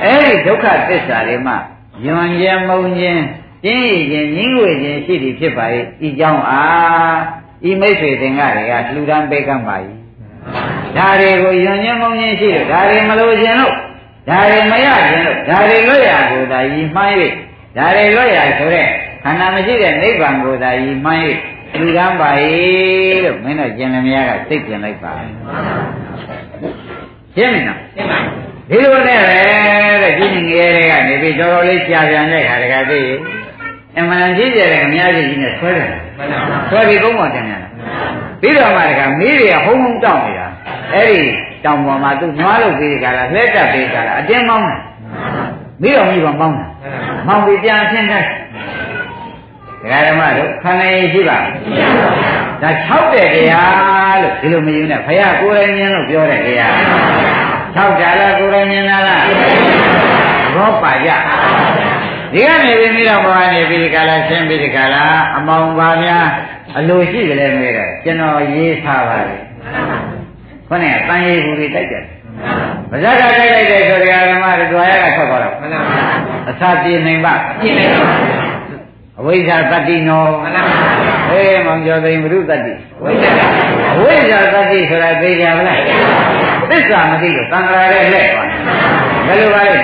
[0.05, 1.57] အဲဒီဒုက္ခသစ္စာတွေမှာ
[2.05, 3.23] ယွန်ခြင်းမုံခြင်း
[3.65, 5.65] ကျင်းရခြင်းညှင်းဝေခြင်းရှိသည်ဖြစ်ပါ၏
[6.07, 7.19] ဤကြောင့်အား
[7.69, 9.77] ဤမိတ်ဆွေသင်္ကတွေကလှူဒန်းပေးကမ်းပါ၏
[10.97, 13.75] ဒါတွေကိုယွန်ခြင်းမုံခြင်းရှိတယ်ဒါတွေမလို့ခြင်းလို့
[14.29, 17.15] ဒါတွေမရခြင်းလို့ဒါတွေလွတ်ရကိုသာယီမှန်း၍
[17.77, 18.87] ဒါတွေလွတ်ရဆိုတဲ့
[19.25, 21.21] ခန္ဓာမရှိတဲ့နိဗ္ဗာန်ကိုသာယီမှန်း၍
[21.81, 22.31] လူရန်ပါ၏
[23.25, 25.12] လို့မင်းတို့ကျင်လျာကသိကျင်လိုက်ပါ
[27.37, 28.18] ရှင်းပြီနော်ရှင်းပါ
[28.68, 29.41] ဒီလိုနဲ့ပဲ
[30.03, 33.01] တဲ့ကြီးငယ်တွေကနေပြီးတော်တော်လေးကြာပြန်တဲ့ခါတကသိ
[33.99, 35.91] အမှန်ကြီးကြတယ်အများကြီးကြီးနဲ့ဆွဲတယ်
[36.70, 37.62] ဆွဲပြီးကုန်းပေါ်တင်ရတယ်
[38.41, 40.49] ပြီးတော့မှတကမေးတွေကဟုံးဟုံးတောက်နေတာ
[40.93, 41.20] အဲ့ဒီ
[41.64, 44.81] တောင်ပေါ်မှာသူနွားလို့ပြီးကြလားလှဲတက်ပြီးကြလားအတင်းမောင်းတယ်
[45.83, 46.68] မိတော့မိတော့မောင်းတယ်
[47.29, 48.25] မောင်းပြီးပြန်ဆင်းတယ်
[49.85, 51.39] ဒကာဓမ္မတို့ခန္ဓာရည်ရှိပါ
[52.62, 56.72] ဒါ6တဲ့တရားလို့ဒီလိုမယူနဲ့ဘုရားကိုယ်တိုင်မြင်လို့ပြောတဲ့တရား
[57.76, 59.03] 6ကြလားကိုယ်တိုင်မြင်လား
[60.55, 61.11] ဘောပါကြ
[62.32, 65.05] ဒီကနေပြီးမိတော့ဘောကနေပြီးဒီကလာရှင်းပြီးဒီကလာ
[65.37, 66.26] အမောင်ပါများ
[66.78, 69.37] အလိုရှိကြလဲမေးတယ်ကျွန်တော်ရေးထားပါလေ
[70.68, 72.05] ခေါင်းကတန်ရည်ဘူးတွေတိုက်တယ်
[72.91, 75.55] ပါဇက်ကတိုက်လိုက်တယ်ဆိုတရားဓမ္မတွေတွားရကထွက်သွားတော့
[76.51, 78.43] အစာပြေနိုင်ပါပြေနိုင်ပါ
[79.21, 80.25] အဝိဇ္ဇာတတ္တိနော
[81.31, 83.12] အေးမောင်ကျော်သိဘုရုတတ္တိအဝိ
[84.19, 85.79] ဇ္ဇာတတ္တိဆိုတာသိကြမလား
[86.71, 88.49] သစ္စာမသိလို့သံဃာရဲ့လက်သွား
[89.27, 89.75] ဘယ်လိုပါလဲ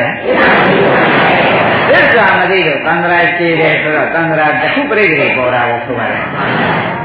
[1.91, 6.25] သစ္စာမသိလို့သံဃာခြေတယ်ဆိုတော့သံဃာတစ်ခုပြိတ္တိပေါ်တာကိုဆိုပါတယ်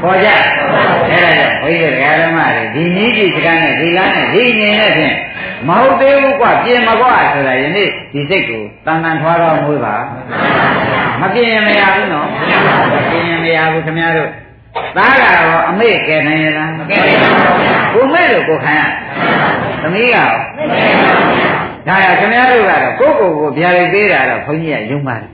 [0.02, 1.68] ပေါ်ကြအဲ့ဒါကြောင့်ဘု
[2.04, 5.14] ရားဓမ္မတွေဒီနည်းကြီးစကားနဲ့ဒီလားနဲ့ဒီငင်နဲ့ဖြင့်
[5.68, 9.94] မဟုတ်သေးဘူးကွပြင်မကွဆိုတာယနေ့ဒီစိတ်ကိုတန်တန်ထွားတော့မွေးပါ
[11.20, 12.26] မပြင်ရင်မရဘူးနော်
[12.94, 14.30] မပြင်ရင်မရဘူးခင်ဗျားတို့
[14.96, 17.30] သားကတော့အမေကယ်နိုင်ရလားမကယ်နိုင်ပါ
[17.92, 18.82] ဘူးကိုမေလို့ကိုခံရ
[19.82, 20.30] သမီးကရော
[21.88, 25.30] ဒါရခင်ဗျားတို့ကတော့ကိုယ့်ကိုယ်ကိုဗျာဒိတ်သေးတာတော့ဘုန်းကြီးကယုံပါတယ်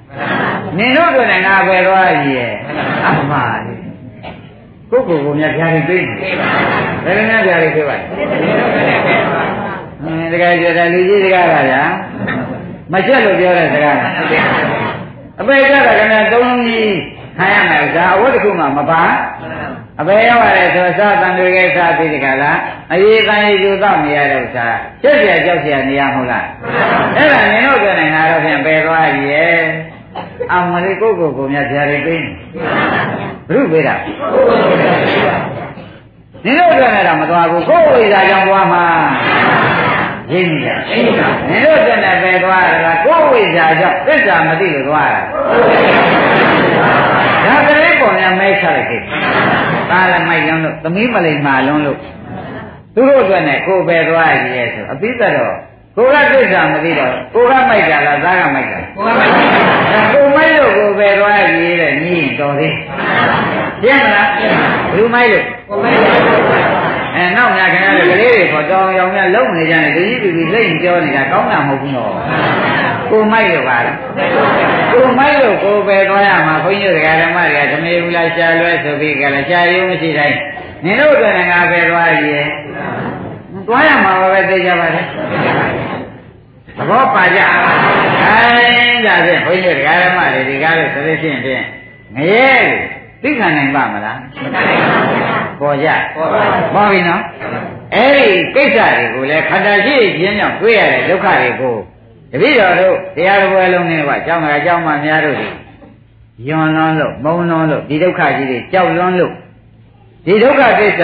[0.78, 2.52] နင်တို့တို့နဲ့ငါပဲသွားရည်ရဲ့
[3.06, 3.74] အမှားလေ
[4.90, 6.16] ကိုယ့်ကိုယ်ကိုများဗျာဒိတ်သေးတယ်
[7.04, 8.04] ဘယ်လိုများဗျာဒိတ်သေးပါလဲ
[10.02, 11.82] အင်းတကယ်ကြတယ်လူကြီးတကားကဗျာ
[12.92, 13.96] မချက်လို့ပြောတဲ့စကား
[15.42, 16.94] အပေကလက္ခဏာ၃လုံးကြီး
[17.38, 19.02] ခံရမယ်ဒါအဝတ်တစ်ခုမှမပါ
[20.00, 22.58] အပေရောက်ရတယ်ဆိုအစတန်တွေကစသိတဲ့ကလား
[22.92, 24.66] အရေးတန်ရေးယူတော့နေရတဲ့ဥစ္စာ
[25.02, 26.46] ချက်ပြကြောက်ပြနေရမဟုတ်လား
[27.16, 29.56] အဲ့ဒါနင်တို့ပြောနေတာတော့ဖြင့်ပယ်သွားပြီရဲ့
[30.52, 32.32] အမလေးကိုကိုကိုများဖြာရီပေးနေ
[33.48, 33.94] ဘုရုပေးတာ
[36.44, 38.84] နင်တို့ပြောနေတာမသွားဘူးကိုယ်ဝိဇာကြောင့်သွားမှာ
[40.32, 45.20] ရင်းနေရင်းနေတာနင်တို့တဲ့နဲ့ပဲသွားရတာကိုယ်ဝိဇ္ဇာကြောင့်သစ္စာမသိလို့သွားရတာ
[47.46, 49.00] ဒါကလေးပေါ်များမဲချလိုက်ခဲ့
[49.90, 51.98] ဒါလည်းမိုက်လုံးလို့သမီးမလိမ္မာလုံးလို့
[52.94, 55.54] သူတို့အတွက်နဲ့ကိုယ်ပဲသွားရည်ရဲ့ဆိုအပိသက်တော့
[55.96, 59.30] ကိုကသစ္စာမသိတော့ကိုကမိုက်တာလားသားကမိုက်တာကိုကမိုက်
[59.92, 62.74] တာကိုမိုက်လို့ကိုပဲသွားရည်တဲ့ညီရင်တော်သေး
[63.82, 64.28] ရှင်းမလား
[64.92, 66.81] ဘူးမိုက်လို့ကိုမိုက်လို့
[67.14, 72.12] အဲနောက်များခင်ဗျားတို့ကလေးတွေခေါ်တောင်းရောင်များလုံနေကြတယ်ဒီကြီးပြီးလိမ့်ပြောနေတာကောင်းတာမဟုတ်ဘူးနော်
[73.10, 73.96] ကိုမိုက်လို့ပါလား
[74.92, 80.38] ကိုမိုက်လို့ကိုပဲသွားရမှာဘုန်းကြီးတို့ဓမ္မတွေကဓမေဘူးလားရှားလွဲဆိုပြီးကြလားရှားရုံမရှိတိုင်း
[80.84, 82.44] နင်တို့ကလည်းငါပဲသွားရည်
[83.68, 85.02] သွားရမှာပဲသိကြပါလေ
[86.76, 88.36] သဘောပါကြအဲ
[89.06, 91.62] ဒါဖြင့်ဘုန်းကြီးတို့ဓမ္မတွေဒီကားလို့ဆိုလို့ရှိရင်ဖြင့်
[92.16, 92.52] ငရဲ
[93.22, 95.21] သိခံနိုင်ပါမလားမနိုင်ပါဘူး
[95.62, 96.44] ပေါ်ကြပေါ်ပါ
[96.74, 97.22] ပါပြီနော်
[97.94, 101.76] အဲ့ဒီကိစ္စတွေကိုလည်းခန္ဓာရှိခြင်းကြောင့်တွေ့ရတဲ့ဒုက္ခတွေကို
[102.32, 105.46] တပည့်တော်တို့တရားတော်ပွဲလုံးနဲ့ကကြောင်းကကြောင်းမှများတို့ဒီ
[106.48, 109.32] ယွန်လွန်းလို့မုံလွန်းလို့ဒီဒုက္ခကြီးတွေကြောက်လွန်းလို့
[110.26, 111.02] ဒီဒုက္ခကိစ္စ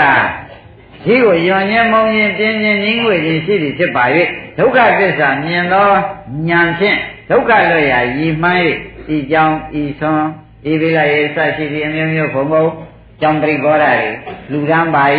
[1.04, 4.04] ဒီကိုယွန်ခြင်းမုံခြင်းပြင်းခြင်းငြင်းငွေခြင်းရှိသည်ဖြစ်ပါ၍
[4.59, 5.88] ဒုက္ခသစ္စာမြင်သော
[6.48, 6.98] ဉာဏ်ဖြင့်
[7.30, 8.61] ဒုက္ခလွတ်ရာရည်မှန်း၍
[9.14, 10.26] ဤကြောင်းဤဆွမ်း
[10.70, 12.64] ဤပိလရေစရှိသည့်အမျိုးမျိုးဘုံဘုံ
[13.20, 14.10] ကြောင့်ပရိဘောဓာတွေ
[14.52, 15.04] လူတန်းပါ၏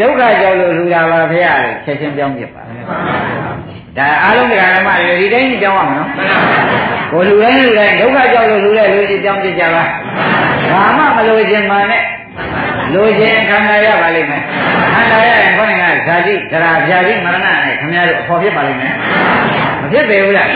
[0.00, 1.46] ဒုက္ခကြောင့်လို့လူတာပါဖေရ
[1.84, 2.62] ချက်ချင်းပြောင်းပြပါ
[3.98, 6.10] ဒါအားလုံးတရားဓမ္မတွေဒီတိုင်းကြောင်းရမှာနော်
[7.12, 9.84] ကိုလူတိုင်းလူတိုင်းဒုက္ခကြောင့်လို့လူတဲ့လူကြီးကြောင်းပြကြပါ
[10.72, 12.02] ဘာမှမလိုချင်မှနဲ့
[12.94, 14.42] လိုချင်ခန္ဓာရပါလိမ့်မယ်
[14.94, 18.94] ခန္ဓာရရင်ခေါင်းကဇာတိတိသရာဗျာတိမရဏနဲ့ခင်ဗျားတို့အဖို့ဖြစ်ပါလိမ့်မယ်
[19.80, 20.48] မဖြစ်ပေဘူးလား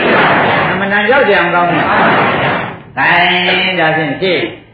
[0.71, 1.83] အမှန်တန်ကြောက်ကြအောင်ကောင်းတယ်
[2.97, 4.66] တိုင်းဒါဖြင့်ရှင်း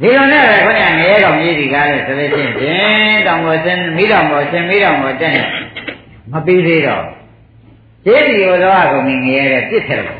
[0.00, 5.42] ဒီလိုနဲ့ပဲခေါင်းကငရဲကောင်ကြီးဒီကားလို့ဆိုလို့ရှိရင်ဖြင့်တောင်ပေါ်ဆင်းမိတောင်ပေါ်ဆင်းမိတောင်ပေါ်တက်နေ
[6.32, 7.04] မပြီးသေးတော့
[8.04, 10.16] ရှင်းဒီလိုတော့အကုန်ငရဲတဲ့ပြစ်ထက်တယ်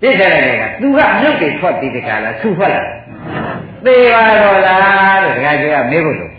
[0.00, 2.82] ပြစ်ထက်တယ်ကသူကအမြုပ်တွေထွက်ပြီးဒီကားလားဆူထွက်လာ
[3.84, 6.32] သေပါတော့လားလို့ဒကာကြီးကမေးဖို့လို့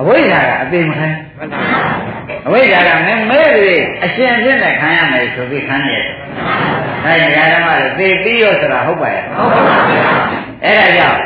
[0.00, 1.18] အဝိဇ္ဇာကအသေးမခိုင်း
[2.46, 6.04] အဝိဇ္ဇာကမင်းမဲပြီးအရှင်အဖြစ်နဲ့ခံရမယ်ဆိုပြီးခံရတယ်။
[7.04, 11.20] ဒါရင်ဓမ္မလို့သေပြီးရောဆိုတာဟုတ်ပါရဲ့။ဟုတ်ပါပါဘုရား။ အဲ့ဒါကြောင့်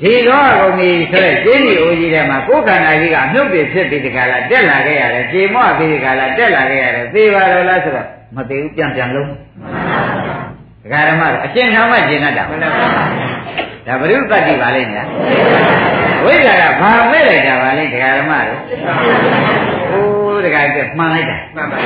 [0.00, 8.06] ဒီတော့အကုန်ကြီးဆိုတဲ့ကျင်းဒီအိုကြီးထဲမှာကိုယ်ခန္ဓာကြီးကအမြုပ်တွေဖြစ်ပြီးဒီကလာတက်လာခဲ့ရတယ်။ကြေမော့ပြီးဒီကလာတက်လာခဲ့ရတယ်။သေပါတော့လားဆိုတော့
[8.36, 9.28] မသေးဘူးပြန်ပြန်လုံး။
[10.82, 12.44] ဒကာဓမ္မတော့အရှင်ထာမကျင်တတ်တာ။
[13.86, 15.06] ဒါဘုရုတ္တိပါလိမ့်မယ်။
[16.24, 18.60] ဝိဇ္ဇာကဘာမဲ့လိုက်တာပါလဲဒကာဓမ္မတို့။
[19.90, 21.78] အိုးဒကာကျမှန်လိုက်တာ။မှန်ပါ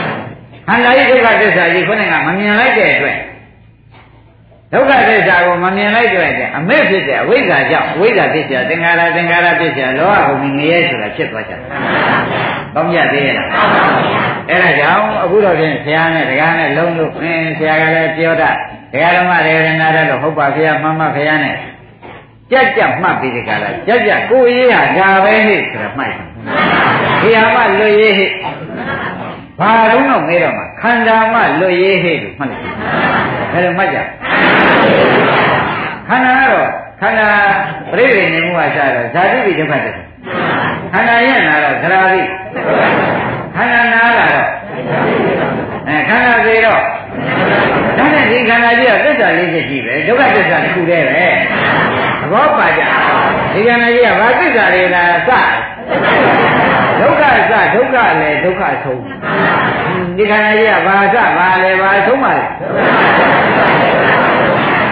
[0.68, 3.16] ခန္ဓာကြီးဒုက္ခသစ္စာကြီးခုနကမမြင်လိုက်တဲ့အတွက်
[4.72, 11.60] ဒုက္ခသစ္စာကိုမမြင်လိုက်ကြရင်အမဲ့ဖြစ်တဲ့အဝိဇ္ဇာကြောင့်အဝိဇ္ဇာဖြစ်တဲ့သင်္ခါရသင်္ခါရဖြစ်တဲ့လောကကိုငရဲဆိုတာဖြစ်သွားကြတယ်။
[12.74, 13.48] တောင်းရသေးရဲ့လား။
[14.50, 18.50] အဲ့ဒါကြောင့်အခုတော့ပြင်ဆရာနဲ့ဒကာနဲ့လုံးလို့အင်းဆရာကလည်းပြောတာ
[18.92, 21.56] ဒကာတော်မရေရနာတယ်လို့ဟုတ်ပါဖေရမမဖေရနဲ့
[22.50, 26.24] ကြက်ကြက်မှတ်ပြီးဒီကလာကြက်ကြက်ကိုရေးဟာဒါပဲဟိဆိုတာမှတ်တယ်။
[27.20, 28.26] ဖေရမလွတ်ရေးဟိ
[29.60, 32.64] ဘာတော့တော့မေးတော့မှခန္ဓာမှလွတ်ရေးဟိလို့မှတ်လိုက်
[33.52, 33.98] ဘယ်လိုမှတ်ကြ
[36.08, 36.68] ခန္ဓာကတော့
[37.00, 37.28] ခန္ဓာ
[37.92, 39.96] ပြိဋိနေမှုအစားတော့ဇာတိပိဒုက္ခတည်း
[40.92, 42.20] ခန္ဓာရဲ့နာတော့သရာတိ
[43.56, 44.46] ခန္ဓာနာကတော့
[45.88, 46.82] အဲခန္ဓာသေးတော့
[47.98, 51.26] ဒါနဲ့ဒီခန္ဓာကြီးကသစ္စာလေးချက်ရှိပဲဒုက္ခသစ္စာတစ်ခုတည်းပဲ
[52.20, 52.82] သဘောပါကြ
[53.56, 55.30] ဒီခန္ဓာကြီးကဘာသစ္စာတွေလားစ
[57.00, 59.02] ဒုက္ခစဒုက္ခလည်းဒုက္ခဆုံး
[60.16, 62.44] ဒီခန္ဓာကြီးကဘာစဘာလဲဘာဆုံးပါလဲ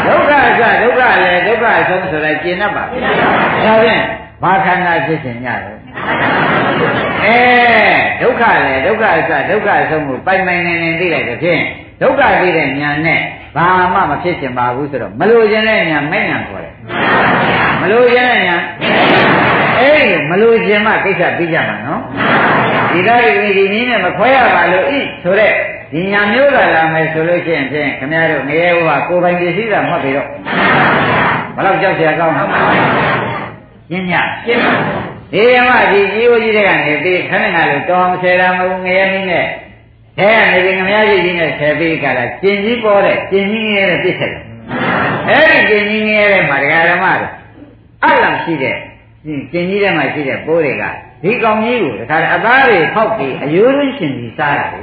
[0.07, 4.03] ဒုက္ခစဒုက္ခလည်းဒုက္ခဆုံးဆိုလိုက်ကျင်တတ်ပါဒါဖြင့်
[4.43, 5.79] ဘာခန္ဓာဖြစ်ခြင်းညတော့
[7.25, 7.39] အဲ
[8.23, 11.63] ဒုက္ခလည်းဒုက္ခစဒုက္ခဆုံးကိုပိုင်ပိုင်နေနေသိလိုက်တဲ့ဖြင့်
[12.03, 13.21] ဒုက္ခသိတဲ့ညာနဲ့
[13.57, 16.75] ဘာမှမဖြစ်ချင်ပါဘူးဆိုတော့မလို့ခြင်းတဲ့ညာမဲ့ညာခေါ်တယ်
[17.81, 18.57] မလို့ခြင်းတဲ့ညာ
[19.79, 22.03] အဲ့ဒီမလို့ခြင်းမှကိစ္စပြီးကြမှာနော်
[22.91, 25.55] ဒီတော့ဒီဒီနည်းနဲ့မခွဲရပါလို့ဤဆိုတော့
[25.93, 30.29] ဒီညာမျိုးလာလာမယ်ဆိုလို့ရှိရင်ဖြင့်ခင်ဗျားတို့ငရဲဘုရားကိုယ်ပိုင်ပစ္စည်းသာမှတ်ပြီးတော့
[31.57, 32.45] ဘလောက်ကြောက်เสียကောင်းလဲ
[33.91, 34.13] ရှင်းည
[34.47, 34.63] ရှင်း
[35.33, 39.47] ဒီမှာဒီကြီးဦးကြီးတွေကနေပြီးခဏခါလို့တော်မဆယ်တာမဟုတ်ငရဲနည်းနဲ့
[40.21, 44.43] အဲကနေပြီးငမည်းကြီးနဲ့ဆယ်ပြီးကြတာကျင်ကြီးပေါ်တဲ့ကျင်ကြီးငရဲပြစ်ဆက်တယ်
[45.29, 47.33] အဲဒီကျင်ကြီးငရဲမှာဒကာဓမ္မတို့
[48.05, 48.77] အလံရှိတဲ့
[49.53, 50.85] ကျင်ကြီးထဲမှာရှိတဲ့ပိုးတွေက
[51.23, 54.81] ဒီကောင်ကြီးကိုတခါအသားတွေဖောက်ပြီးအယိုးရင်းရှင်ကြီးစားတာလေ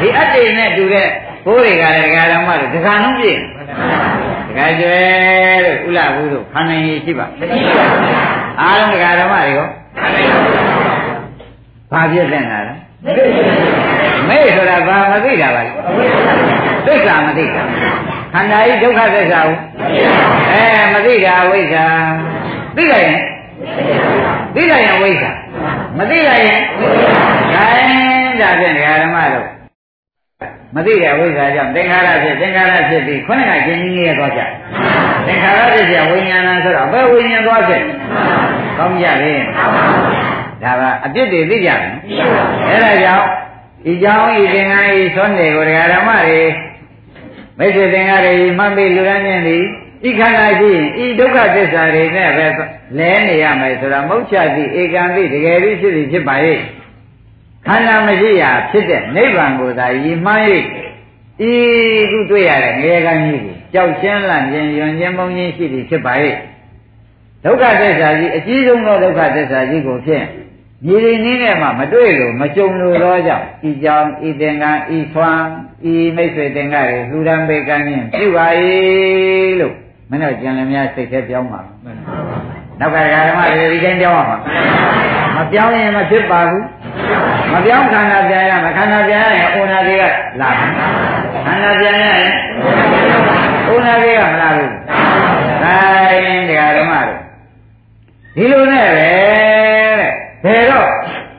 [0.00, 1.08] ဒီအတ္တိနဲ့တူတဲ့
[1.44, 3.38] ပိုးတွေကလည်းဒကာဓမ္မတို့ဒကာလုံးပြည့်
[4.48, 4.98] ဒကာကျွဲ
[5.64, 8.14] လို့ဥလဘူးတို့ခန္ဓာကြီးရှိပါမရှိပါဘူး
[8.60, 9.68] အားလုံးဒကာဓမ္မတွေရော
[11.92, 12.64] ဘာပြည့်တဲ့လား
[14.28, 15.72] မေ့ဆိုတာဘာမသိတာပါလဲ
[16.86, 17.62] သစ္စာမသိတာ
[18.32, 19.60] ခန္ဓာကြီးဒုက္ခသစ္စာဟုတ်
[20.52, 20.64] အဲ
[20.94, 21.86] မသိတာဝိဇ္ဇာ
[22.76, 23.20] သိလိုက်ရင်
[24.54, 25.30] သိလိုက်ရင်ဝိဇ္ဇာ
[25.98, 26.60] မသိလိုက်ရင်
[27.54, 29.48] ဒါရင်ဒါဖြင့်ဒကာဓမ္မတို့
[30.76, 34.40] မသိတဲ့ဝိဇ္ဇာကြောင့်သင်္ခါရဖြစ်သင်္ခါရဖြစ်ပြီးခုနကကျင်ကြီးရဲ့သွားကြ
[35.26, 37.82] သင်္ခါရဖြစ်ပြဝိညာဏဆိုတော့ဘယ်ဝိညာဉ်သွားဖြစ်
[38.78, 39.34] ကောင်းကြလေ
[40.62, 41.80] ဒါကအပြစ်တွေသိကြတယ်
[42.68, 43.26] အဲ့ဒါကြောင့်
[43.84, 46.42] ဒီကြောင့်ဤသင်္ကန်းဤသွန်းတယ်ကိုဒကာဓမ္မတွေ
[47.58, 49.64] မိတ်ဆွေသင်္ကန်းတွေမှတ်ပြီးလူရန်ချင်းသည်
[50.08, 52.46] ဤခန္ဓာရှိရင်ဤဒုက္ခသစ္စာတွေနဲ့ပဲ
[52.98, 56.58] လဲနေရမယ်ဆိုတာမုတ်ချသည့်ဧကံသည့်တကယ်ပြီးဖြစ်သည်ဖြစ်ပါရဲ့
[57.66, 60.44] ခန္ဓာမရှိရာဖြစ်တဲ့နိဗ္ဗာန်ကိုသာရည်မှန်း၍
[61.50, 61.52] ဤ
[62.10, 66.36] ခုတွေ့ရတဲ့ငရေကံကြီးကိုကြောက်ချင်းလန့်ခြင်းယွန်ခြင်းမုန်းခြင်းရှိသည်ဖြစ်ပါရဲ့
[67.44, 70.24] ဒုက္ခသစ္စာကြီးအကြီးဆုံးသောဒုက္ခသစ္စာကြီးကိုဖြင့်
[70.86, 75.46] ညီရင်းနည်းနဲ့မှမတွေ့လို့မကြုံလို့တော့ကြောင့်ဤကြောင့်ဤသင်္ကန်းဤသွမ်း
[75.92, 78.46] ဤမိတ်ဆွေသင်္ကန်းတွေလှူဒန်းပေးကမ်းခြင်းပြုပါ၏
[79.60, 79.74] လို့
[80.10, 81.60] မင်းတို့ကြံလည်းများစိတ်ထဲပြောင်းပါ
[82.80, 82.96] နောက်က
[83.28, 84.36] ဓမ္မတွေဒီတိုင်းပြောင်းပါ
[85.36, 86.64] မပြောင်းရင်မဖြစ်ပါဘူး
[87.52, 90.04] မပြောင်းခန္ဓာပြန်ရမခန္ဓာပြန်ရရင်ဩနာတွေက
[90.40, 90.50] လာ
[91.46, 92.32] ခန္ဓာပြန်ရရင်
[93.68, 94.72] ဩနာတွေကမလာဘူး
[95.62, 95.76] ဒါ
[96.24, 97.18] ရင်ဓမ္မတို့
[98.36, 99.47] ဒီလိုနဲ့ပဲ
[100.44, 100.88] ဘယ်တော့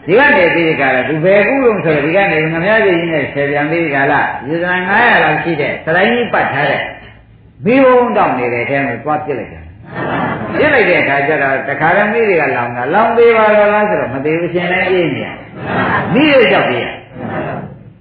[0.05, 6.83] ဒီကနေပြီးဒီကလာသူဘယ်ကူလုံးဆိုတော့ဒီကနေငမည်းကြီးနဲ့ဆယ်ပြန်ပြီးဒီကလာယူဇန်900လောက်ရှိတဲ့သရိုင်းကြီးပတ်ထားတဲ့
[7.65, 9.61] မိဘုံတောင်းနေတဲ့အဲမှာသွားပြစ်လိုက်တာ
[10.57, 15.29] ပြစ်လိုက်တဲ့အခါကျတော့တခါတည်းမိတွေကလောင်တာလောင်သေးပါတော့လားဆိုတော့မသေးဘူးရှင်လည်းအေးနေရ
[16.13, 16.87] မိရကြောက်ပြေးရ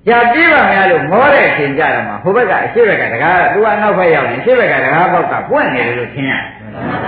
[0.09, 6.33] ကြာပြေးပါများလို့မောတဲ့အချိန်ကြတော့မှဟိုဘက်ကအရှိဘက်ကတကားသူကအနောက်ဘက်ရောက်ရင်အရှိဘက်ကတကားပေါက်ကပွင့်နေတယ်လို့ထင်ရ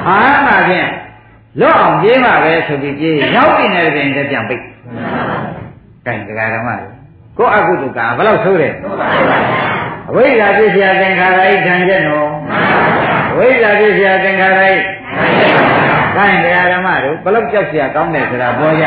[0.08, 0.88] အာမှဖြင့်
[1.58, 4.62] လွတ်အောင်ပြေးမှပဲဆိုပြီးပြေးရောက်တင်တဲ့ပြင်လည်းပြန်ပိတ်
[6.06, 6.68] ကဲတရားဓမ္မ
[7.38, 8.74] ကိုအကုသကဘယ်လောက်ဆိုးတယ်
[10.08, 12.28] အဝိဇ္ဇာပြည့်စရာသင်္ခါရဤဓာန်ချက်နော်
[13.32, 14.72] အဝိဇ္ဇာပြည့်စရာသင်္ခါရဤ
[16.16, 18.84] ကဲတရားဓမ္မတို့ဘယ်လောက်ကြောက်စရာကောင်းတယ်ဆိုတာပြောရ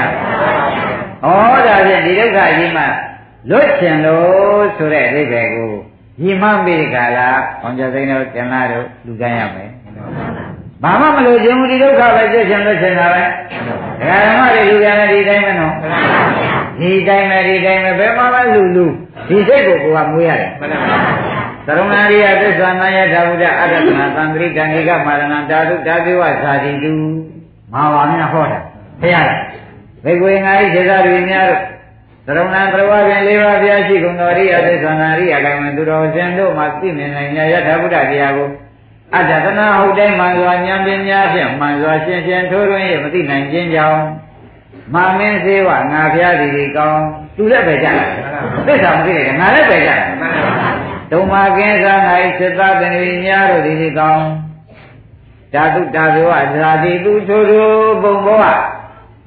[1.26, 2.84] ဩော်ဒါဖြင့်ဒီဒုက္ခကြီးမှ
[3.50, 5.72] လွတ်ချင်လို့ဆိုတဲ့အိဗယ်ကို
[6.22, 7.30] ညီမမိတ္တကာလာ
[7.62, 9.70] အောင်ကြသိန်းတို့ကျန်လာတို့လူတိုင်းရမယ်
[10.84, 13.24] ဘာမှမလို့ခြင်းမူဒီဒုက္ခပဲပြည့်ချင်လို့ချင်တာပဲ။
[14.00, 15.74] ဒကာဓမ္မတွေလူကမ်းလည်းဒီတိုင်းပဲနော်။
[16.80, 18.86] ဒီတိုင်းပဲဒီတိုင်းပဲဘယ်မှာမှလူလူ
[19.30, 20.52] ဒီစိတ်ကိုကိုကမွေးရတယ်။
[21.68, 26.94] သရုံနာရိယသစ္စာနာယထာဝုဒ္ဓအတ္တနာသံဃိကံဧကမာရဏဓာတုဓာတိဝဇာတိတု
[27.74, 28.60] မာဝါမြတ်ဟောတာ
[29.02, 29.40] ဖရလား
[30.06, 31.62] ဘိကွေငါဤစေသာတွေများတို့
[32.28, 38.48] သရုံနာသရဝပြန်၄ပါးဘုရားရှိကုန်တော်ရိယသစ္စာနာရိယကံမသူတော်ရှင်တို့မှာပြည့်မြင်နိုင်ညာယထာဝုဒ္ဓတရားကို
[39.16, 44.02] အတ္တသနာဟုတ်တိုင်းမှန်စွာဉာဏ်ပညာဖြင့်မှန်စွာရှင်းရှင်းထိုးထွင်းရမသိနိုင်ခြင်းကြောင့်
[44.94, 47.04] မာမင်းသေးဝငါဖျားဒီဒီကောင်း
[47.36, 47.98] သူလည်းပဲကြတယ်
[48.68, 50.02] သစ္စာမသိတယ်ငါလည်းပဲကြတယ်
[51.12, 52.00] ဒုံမာကင်းစား၌
[52.38, 54.26] စိတ္တသင်္ကေများတို့ဒီဒီကောင်း
[55.54, 58.40] ဓာတုဓာဇဝဇာတိသူထိုးထိုးပုံဘော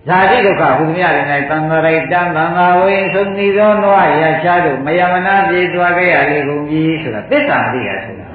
[0.09, 1.18] ဇာတိဒုက္ခဘုရားရ၌
[1.51, 8.26] သံဃာရိတံသံဃာဝိသုံးဤသောနဝရချားတို့မယမနာပြေတွားခဲ့ရလေကုန်ပြီဆိုတာသစ္စာမသိရဆိုတာ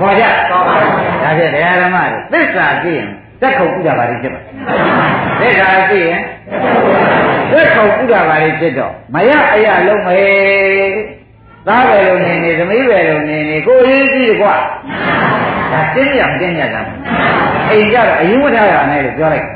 [0.00, 0.74] ပေါ်ကြပေါ်ပါ
[1.22, 1.96] ဒါဖြင့်တရားဓမ္မ
[2.32, 3.06] တွေသစ္စာသိရင်
[3.40, 4.40] သက်ခုတ်ဥဒ္ဒါပါတိဖြစ်ပါ
[5.40, 6.18] သစ္စာသိရင်
[7.52, 10.20] သက်ခုတ်ဥဒ္ဒါပါတိဖြစ်တော့မရအရလုံးမေ
[11.68, 14.54] သားပဲလို့နေနေသမီးပဲလို့နေနေကိုရေးကြည့်ကွာ
[15.72, 16.82] ဒါတင်းရတင်းရတာ
[17.70, 19.46] အိမ်ကြတော့အယူမထားရနဲ့လို့ပြောလိုက်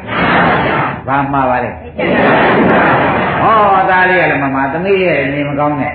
[1.09, 1.71] ဘာမှားပါလဲ
[3.43, 5.95] ဟောသားလေးကလည်းမမသမီးလေးကလည်းနေမကောင်းနဲ့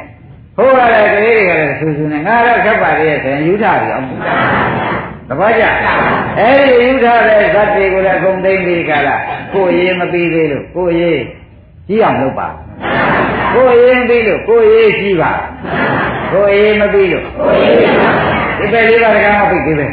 [0.57, 4.05] ဟိုကလည်းကလေးတွေကလည်းဆူဆူနဲ့ငါတော့ခက်ပါလေဆိုရင်ယူထားပြီအောင်
[5.29, 5.65] တပည့်ကြ
[6.39, 9.21] အဲ့ဒီယူထားတဲ့ဇတ်တွေကိုလည်းအကုန်သိမ့်ပြီးကြလား
[9.53, 11.21] ကိုရေးမပြီးသေးလို့ကိုရေး
[11.87, 12.47] ကြီးအောင်လုပ်ပါ
[13.55, 15.31] ကိုရေးပြီးလို့ကိုရေးကြီးပါ
[16.33, 17.77] ကိုရေးမပြီးလို့ကိုရေး
[18.57, 19.87] ဒီပဲလေးပါးကမပြီးသေးပဲ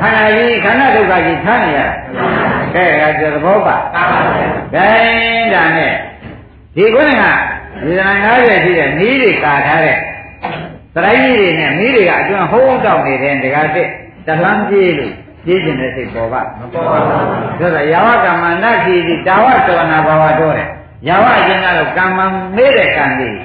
[0.00, 1.80] ခန္ဓာကြီးခန္ဓာဒုက္ခကြီးထားနေရ
[2.74, 3.76] ကဲဒါကျသဘောပါ
[4.74, 4.88] ကဲ
[5.54, 5.92] ဒါနဲ့
[6.76, 7.24] ဒီကုန်းက
[7.84, 9.98] ဒီဇာ90ရှိတဲ့နီးတွေကာထားတဲ့
[10.94, 13.88] သရိုင်းကြီးတွေနဲ့မီးတွေကအကျွမ်းဟုံးတောက်နေတဲ့ဒကာတစ်
[14.26, 15.12] တလှမ်းပြေးလို့
[15.44, 20.68] ပြေးခြင်းတဲ့စိတ်ပေါ်ပါမပေါ်ပါဘူးဒါဆိုယာဝကမ္မနာခိတိတာဝသဝနာဘာဝတော့တယ်
[21.08, 22.18] ယာဝအချင်းကတော့ကမ္မ
[22.56, 23.36] မေးတဲ့ကံလေး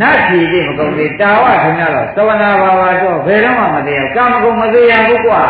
[0.00, 5.42] နတ်ဖြီလေးမကုန်သေးတာဝခင်ဗျားတော့သဝနာဘာဝတော့ဘယ်တော့မှမသေးဘူးကာမဂုဏ်မသေးရဘူးကွာ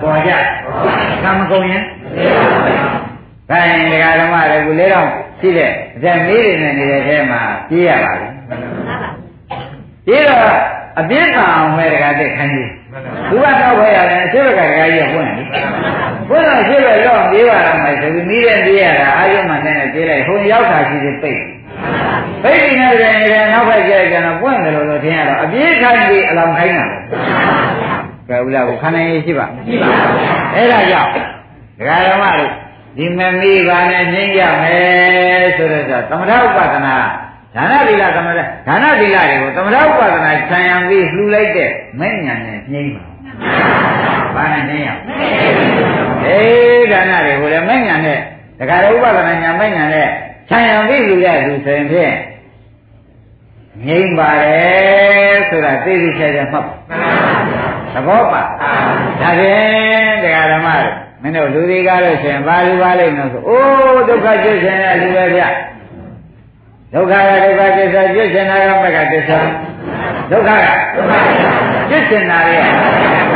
[0.00, 0.30] ပေါ်ကြ
[1.24, 1.82] ကာမဂုဏ်ရင်
[3.50, 5.08] ခိုင်းဒကာဓမ္မတွေကလေးတော့
[5.40, 8.28] ရှိတဲ့အကျမေးတွေနဲ့နေတဲ့အဲမှာပြေးရပါပြီ
[10.06, 10.52] ပြေးတော့
[11.00, 12.70] အပြစ်ကအောင်ပဲဒကာတက်ခိုင်းကြီး
[13.30, 15.44] သူကတော့ဘယ်ရတယ်အရှိဘကဒကာကြီးကပွင့်ပြီ
[16.28, 21.40] ပွင့်တော့ရှိဘက်တော့ပြေးပါတော့မယ်ဆိုပြီးမိတဲ့ပြေးရတာအာယုံမှနဲ့ပြေးလိုက်ဟိုရောက်တာရှိသေးပိတ်
[22.42, 26.86] ပိတ်နေတယ်လည်းနောက်ဘက်ကျကျတော့ပွင့်တယ်လို့လို့ထင်ရတော့အပြေးခိုင်းပြီးအလောင်းခိုင်းတာ
[28.28, 29.88] ကဲဦးလားကိုခန္ဓာရေးရှိပါရှိပါ
[30.54, 31.10] အဲ့ဒါကြောင့်
[31.78, 32.50] ဒကာဓမ္မတို့
[32.98, 36.94] ဒီမမီပါနဲ့နှိမ့်ရမယ်ဆိုတော့သမထဥပဒနာ
[37.54, 41.70] ဒါနသီလသမထဒါနသီလတွေကိုသမထဥပဒနာခြံရံပြီးလှူလိုက်တဲ့
[42.00, 43.04] မဲ့ညာနဲ့နှိမ့်ပါ
[44.34, 44.90] ဘာနဲ့နှိမ့်ရ
[46.26, 48.18] အေးဒါနတွေကိုလည်းမဲ့ညာနဲ့
[48.58, 50.08] ဒကာရဥပဒနာညာမဲ့ညာနဲ့
[50.48, 52.14] ခြံရံပြီးလှူရလူဆိုရင်ဖြင့်
[53.86, 56.74] ငြိမ့်ပါတယ်ဆိုတာသိသိချာချာမှတ်ပါ
[57.92, 58.42] သဘောပါ
[59.20, 65.42] ဒါဖြင့်ဒကာဓမ္မတွေ မင်းတို့လူတွေကားလို့ရှင်ဘာလူပါလိမ့်လို့ဆိုအိုးဒုက္ခကျွတ်ရှင်ရလူပဲဗျ
[66.94, 69.38] ဒုက္ခကဒုက္ခသစ္စာကျွတ်ရှင်တာကမကသစ္စာ
[70.30, 70.66] ဒုက္ခက
[71.90, 72.64] ကျွတ်ရှင်တာရဲ့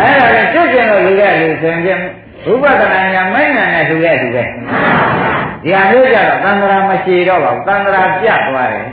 [0.00, 2.00] အဲ့ဒါလည်းကျွတ်ရှင်လို့လူတဲ့လူဆိုရင်
[2.44, 8.86] ဘုပဒနာညာမိုင်းညာနဲ့လူတဲ့လူပဲဒီဟာမျိုးကြတော့သံဃာမရှိတော့ပါဘူးသံဃာပြတ်သွားတယ်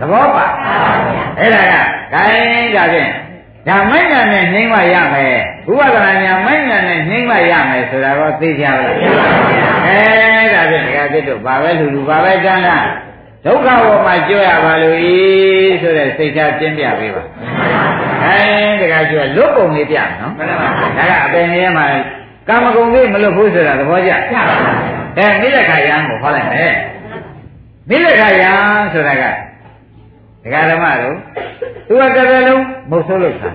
[0.00, 0.44] သဘောပါ
[1.38, 1.74] အဲ့ဒါက
[2.14, 3.10] ဂိုင်းဒါဖြင့်
[3.68, 5.38] ဒါမိုက်ညာနဲ့နှိမ့်မရမယ်
[5.70, 8.94] ဥပဒနာညာမိုက်ညာနဲ့နှိမ့်မရမယ်ဆိုတာတော့သိကြပါလား
[9.86, 12.86] အဲဒါဖြင့်ဒကာသစ်တို့ဘာပဲလူလူဘာပဲကျမ်းလား
[13.44, 15.16] ဒုက္ခဘောမှာကြွရပါလို့ဤ
[15.80, 17.22] ဆိုတဲ့စိတ်ထားပြင်းပြပေးပါ
[18.24, 18.38] အဲ
[18.80, 20.56] ဒကာကျွလွတ်ပုံလေးပြနော်ဒါ
[21.10, 21.86] ကအပင်ကြီးမှာ
[22.48, 24.12] ကာမဂုဏ်လေးမလွတ်ဘူးဆိုတာသဘောကျ
[25.18, 26.74] အဲမိလက်ခယံကိုဟောလိုက်မယ်
[27.88, 28.50] မိလက်ခယံ
[28.92, 29.24] ဆိုတာက
[30.44, 31.16] ဒကာဓမ္မတို့
[31.88, 33.48] သူကတစ်သက်လုံးမဟုတ်ဆိုးလို့ခံ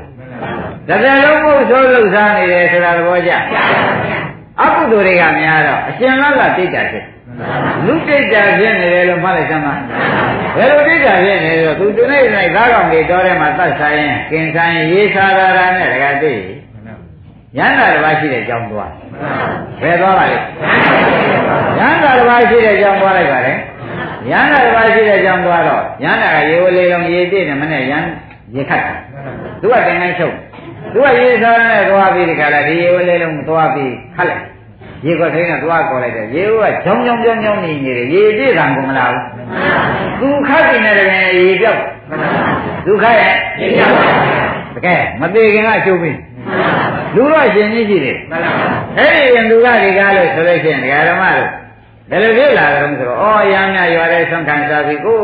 [0.88, 3.32] တစ်သက်လုံးဘုဆိုးလှုပ်ရှားနေတယ်ဆိုတာသဘောကျ
[4.62, 7.06] အကုသိုလ်တွေကများတော့အရှင်လတ်လတ်တိတ်တာဖြစ်
[7.86, 9.74] လူတိတ်တာဖြစ်နေတယ်လို့မှတ်လိုက်စမ်းပါ
[10.58, 16.34] ဘယ်လိုတိတ်တာဖြစ်နေလဲဆိုသူဒီနေ့နေ့သားကောင်တွေတော်ထဲမှာတတ်ဆိုင်ရင်กินဆိုင်ရေးစားတာနဲ့တကယ်သိ
[17.58, 18.92] ရဟန္တာတစ်ပါးရှိတဲ့အကြောင်းသွား
[19.82, 20.40] ဘယ်သွားပါလဲရ
[21.78, 23.54] ဟန္တာတစ်ပါးရှိတဲ့အကြောင်းသွားလိုက်ပါလေ
[24.32, 28.10] ရဟန္တာတစ်ပါးရှိတဲ့အကြောင်းသွားတော့ရဟန္တာကရေဝလေးလုံးရေပြည့်နေမနဲ့ရဟန်း
[28.56, 28.94] ရေခတ်တာ
[29.62, 30.36] သူကတင်ငန်းချုပ်
[30.94, 34.44] သူကရေစားနဲ့သွားပြီးဒီကလာဒီရေဝလေးလုံးသွားပြီးခတ်လိုက်
[35.06, 39.26] ရေကောထိန်းကသွားခေါ်လိုက်တယ်ရေဝကဂျောင်းဂျောင်းကြောင်းကြောင်းနေနေတယ်ရေပြည့်တာကုန်မလားဘူး
[40.20, 41.82] သူခတ်နေတယ်လည်းရေပြောက်
[42.86, 43.94] သူခတ်ရဲ့ရေပြောက်
[44.76, 46.18] တကယ်မသေးခင်ကချုပ်ပြီး
[47.16, 48.18] လူတော့ရှင်ကြီးရှိတယ်
[48.98, 51.63] အဲ့ဒီရင်သူကဒီကားလို့ဆိုလို့ရှိရင်ဒကာဓမ္မတို့ဘ
[52.14, 55.22] ယ်လိုဖြစ်လာကြလဲဆိုတော့အော်ရမ်းများရွာတဲ့ဆုံးခံစားပြီးကို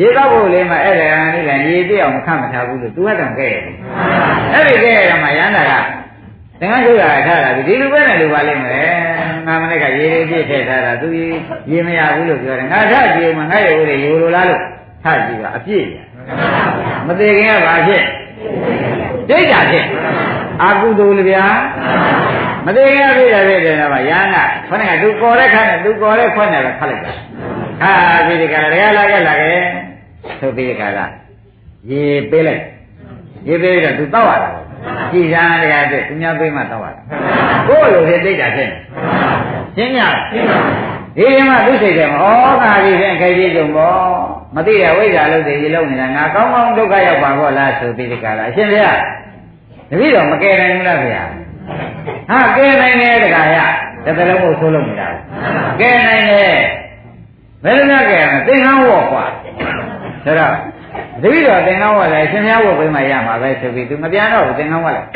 [0.00, 3.64] ရေတော့ဖို့လေးမှအဲ့ဒါကလည်းရေပြည့်အောင်မခတ်မထားဘူးလို့သူကတောင်ကဲရတယ်
[4.54, 5.72] အဲ့ဒီကဲရမှာရမ်းတာက
[6.60, 8.90] သင်္ကန်းချုပ်ရထားတာဒီလိုပဲနဲ့လိုပါလိမ့်မယ်
[9.46, 11.08] ငါမနေ့ကရေရေပြည့်ထည့်ထားတာသူ
[11.70, 14.62] ရေမရဘူးလို့ပြောတယ်ငါထကြည့်မှငါရေဦးလေရေလိုလားလို့
[15.04, 15.96] ထကြည့်တာအပြည့်ရ
[17.06, 18.02] မသေးခင်ကဘာဖြစ်
[19.28, 19.84] ဒိဋ္ဌာဖြစ်
[20.62, 21.44] အာကုသိုလ်လေဗျာ
[22.66, 24.36] မသေးခင်ကပြည့်တယ်ပြည့်တယ်တော့ရဟန်းက
[24.68, 27.12] ခொနဲ့ကသူကော်တဲ့ခါနဲ့သူကော်တဲ့ခွက်နဲ့ပဲခတ်လိုက်တာ
[27.82, 27.92] ဟာ
[28.26, 29.58] ပြီးဒီကရတရားလာခဲ့လာခဲ့
[30.40, 30.98] ဆိုပြီးဒီကရ
[31.90, 32.62] ရေပေးလိုက်
[33.48, 34.50] ရေပေးတော့သူတောက်ရတာ
[35.12, 37.02] ကြည်စားရတဲ့သူများပေးမှတောက်ရတာ
[37.68, 38.70] ကိုယ်လိုဖြစ်သိတာဖြစ်
[39.76, 39.98] ရှင်းည
[41.16, 42.26] ဒီမှာသူစိတ်တယ်မဩ
[42.62, 44.00] ငါဒီဖြင့်ခိုင်ကြီးကြုံပေါ့
[44.56, 48.98] မသိရဝိဇ္ဇာလို့တည်ရလုံးနေတာငါကောင်းကောင်းဒုက္ခရောက်ပါဘောလားဆိုပြီးဒီကရအရှင်ဘုရား
[49.90, 51.22] တပည့်တော်မကယ်နိုင်ဘူးလားဗျာ
[52.30, 53.56] ဟာကယ်နိုင်တယ်တခါရ
[54.04, 56.56] တစ်သလုံးကိုဆိုးလို့မရဘူးကယ်နိုင်တယ်
[57.64, 59.24] ဘယ်လိုများကယ်မလဲသင်္ကန်းဝော့ကွာ
[60.24, 60.54] ဒါတော့
[61.22, 65.08] တပည့်တော်သင်္ကန်းဝော့လိုက်ရှင်များဝော့ပေးမှရမှာပဲဆိုပြီးသူမပြန်တော့ဘူးသင်္ကန်းဝော့လိုက်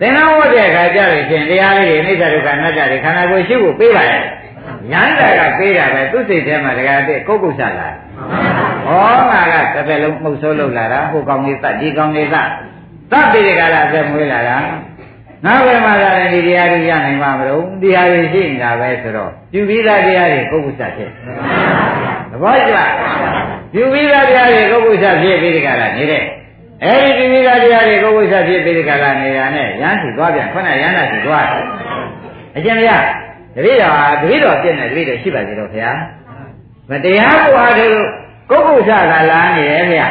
[0.00, 4.22] သင်္ကန်းဝော့တဲ့အခါကျတော့ရှင်တရားလေးတွေအိဋ္ဌဒုက္ခအနတ္တတွေခန္ဓာကိုယ်ရှိဖို့ပေးပါရဲ့
[4.92, 7.88] ညာတာကပေးတာပဲသူစိတ်ထဲမှာတခါတည်းကိုယ်ကုတ်ချလာ
[8.88, 8.90] ဩ
[9.30, 12.48] ငါကတစ်သက်လုံးမှုတ်ဆိုးလုပ်လာတာဟိုကောင်းလေးသတ်ဒီကောင်းလေးသတ်
[13.10, 14.58] သတ်ပြီးဒီကလာအသက်မွေးလာတာ
[15.44, 21.10] ငါဘယ်မှာလာတယ်ဒီတရားတွေရနိုင်မှာမလို့တရားတွေရှိနေတာပဲဆိုတော့ပြုပြီးသားတရားတွေကိုယ်ကုသဖြစ်
[22.30, 22.74] သဘောကျ
[23.72, 26.22] ပြုပြီးသားတရားတွေကိုယ်ကုသဖြစ်ပြီးဒီကလာနေတဲ့
[26.84, 31.64] အဲဒီပြုပြီးသားတရားတွေကိုယ်ကုသဖြစ်ပြီးဒီကလာနေတာနဲ့ရမ်းစီသွားပြန်ခုနရမ်းလာစီသွားတယ်
[32.56, 32.90] အကျဉ်းရ
[33.56, 35.92] တတိတော်တတိတော်ပြည့်နေတတိတော်ရှိပါသေးတော့ခင်ဗျာ
[36.90, 37.98] မတရားဘုရားတို့
[38.50, 40.08] ကိုယ်ကုသကလာနေရဲ့ခင်ဗျာ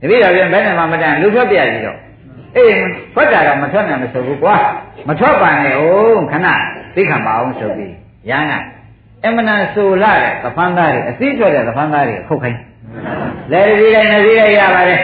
[0.00, 1.98] တပည့်တော်ပြန်ဘယ်နဲ့မှမတန်လူထွက်ပြရည်တော့
[2.56, 2.74] အေး
[3.14, 4.56] ထွက်တာတော့မထွက်နိုင်မဆိုဘူးကွာ
[5.08, 6.46] မထွက်ပါနဲ့ဟုတ်ခဏ
[6.94, 7.94] သိခံပါအောင်ဆိုပြီး
[8.30, 8.54] ရဟန်းက
[9.24, 12.58] အမနာဆိုလာတဲ့သဖန်းသားတွေအစည်းထွက်တဲ့သဖန်းသားတွေခုတ်ခိုင်း
[13.52, 15.02] လဲဒီတိုင်းနဲ့ဒီတိုင်းရပါတယ်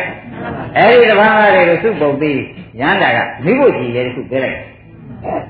[0.77, 2.41] အဲ့ဒီသဖန်းသားတွေကိုစုပုတ်ပြီး
[2.81, 4.59] ရဟန်းတာကမိဖို့ကြည်ရဲ့ခုပေးလိုက်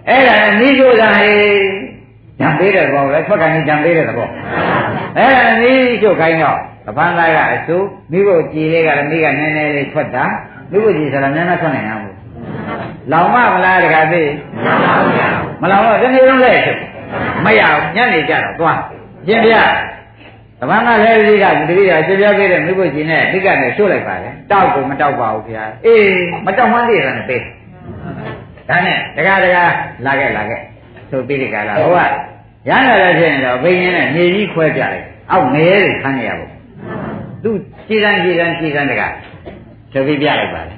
[0.09, 1.97] အဲ့ဒါနဲ့မိကျိုးသားဟေး
[2.41, 4.29] ညံပေးတဲ့ဘောပဲထွက်ခိုင်းညံပေးတဲ့ဘော
[5.17, 5.73] အဲ့ဒါနဲ့မိ
[6.03, 7.76] ကျိုးခိုင်းတော့ သဖန်းသားကအဆူ
[8.11, 10.24] မိဖို့ကြည်လေးကလည်းမိကနည်းနည်းလေးထွက်တာ
[10.70, 12.16] မိဖို့ကြည်ဆိုတာနည်းနည်းထွက်နိုင်တာမဟုတ်
[13.12, 14.30] လောင်မမလားတခါသေး
[15.62, 16.55] မလောင်တော့ဒီနေ့လုံးလဲ
[17.45, 18.78] မရဘူးညနေကြတော့သွား
[19.26, 19.55] ရှင်းပြ
[20.61, 26.09] သဗ္ဗမလည်းဒီကတတိယရှင်းပြပေးတဲ့မိဖို့ကြည်နဲ့ဒီကနဲ့ရှို့လိုက်ပါလေတောက်ကိုမတောက်ပါဘူးခင်ဗျာအေး
[26.47, 27.43] မတောက်မှန်းသေးတယ်နဲ့ပေး
[28.68, 29.70] ဒါနဲ့တကားတကား
[30.07, 30.61] လာခဲ့လာခဲ့
[31.11, 32.01] ဆိုပြီးဒီကလာဟိုက
[32.68, 36.47] ရဟန္တာလည်းဖြစ်နေတော့ဘိညာနဲ့မြေကြီးခွဲပြလိုက်အောက်ငရဲတွေခန်းရပါ
[37.47, 37.53] သူ
[37.89, 39.03] ခြေတန်းခြေတန်းခြေတန်းတက
[39.93, 40.77] ဆိုပြီးပြလိုက်ပါလေ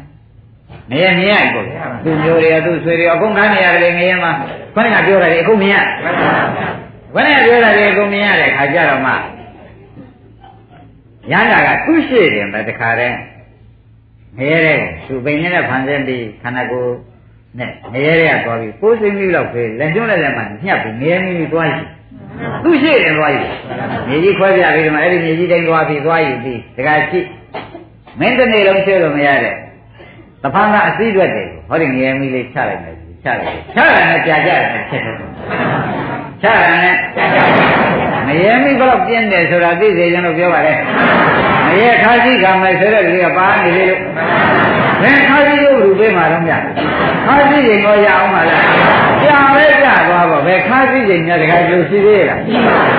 [0.91, 1.65] ငရဲမြင်ရကို
[2.05, 4.33] သူမျိုးတွေသူဆွေတွေအကုန်ခန်းနေရတယ်ငရဲမှာ
[4.75, 5.79] ခေါင်းကပြောတာလေအကုန်မြင်ရ
[7.15, 9.13] ဘယ်နဲ့ပြောတာလေအကုန်မြင်ရတဲ့ခါကြတော့မှ
[11.33, 13.19] ရဟန္တာကသူ့ရှိတယ်ပဲတခါတည်း
[14.39, 16.93] ငရဲတဲ့သူပိန်နဲ့ဖန်ဆင်းပြီးခန္ဓာကိုယ်
[17.59, 21.85] နဲ့ငရဲတဲ့ကသွားပြီးပိုးစိမ့်ပြီးလောက်ပဲလက်ကျွန်းလက်လက်မှညှပ်ပြီးငရဲမိပြီးသွားရှိ
[22.65, 23.41] သူရှိတယ်သွားယူ
[24.09, 27.21] မြေကြီးခွဲပြပြီးတော့မှအဲ့ဒီမြေကြီးတိုင်းသွားပြီးသွားယူပြီးတခါရှိ
[28.21, 29.55] မင်းတစ်နေ့လုံးဆွဲလို့မရတဲ့
[30.43, 34.61] တဖန်ကအစည်းအတွက်တယ်ဟောဒီငရဲမီလေးချလိုက်မယ်ချလိုက်ချလိုက်နဲ့ကြာကြတယ်
[34.91, 35.15] ချက်တယ်
[36.43, 36.95] ချလိုက်နဲ့
[38.29, 40.73] ငရဲမီဘလောက်ပြင်းတယ်ဆိုတာသိစေကျွန်တော်ပြောပါလေ
[41.69, 44.01] ငရဲခါရှိကမယ်ဆိုတဲ့လူကပါနေလေလို့
[45.03, 46.61] ဘယ်ခါရှိလို့လူပေးမှာတော့မြတ်
[47.27, 48.65] ခါရှိရင်တော့ရအောင်ပါလား
[49.23, 49.98] ကြာပဲကြာသွား
[50.49, 52.41] ပါဘယ်ခါရှိရင်ညတခါလူရှိသေးလား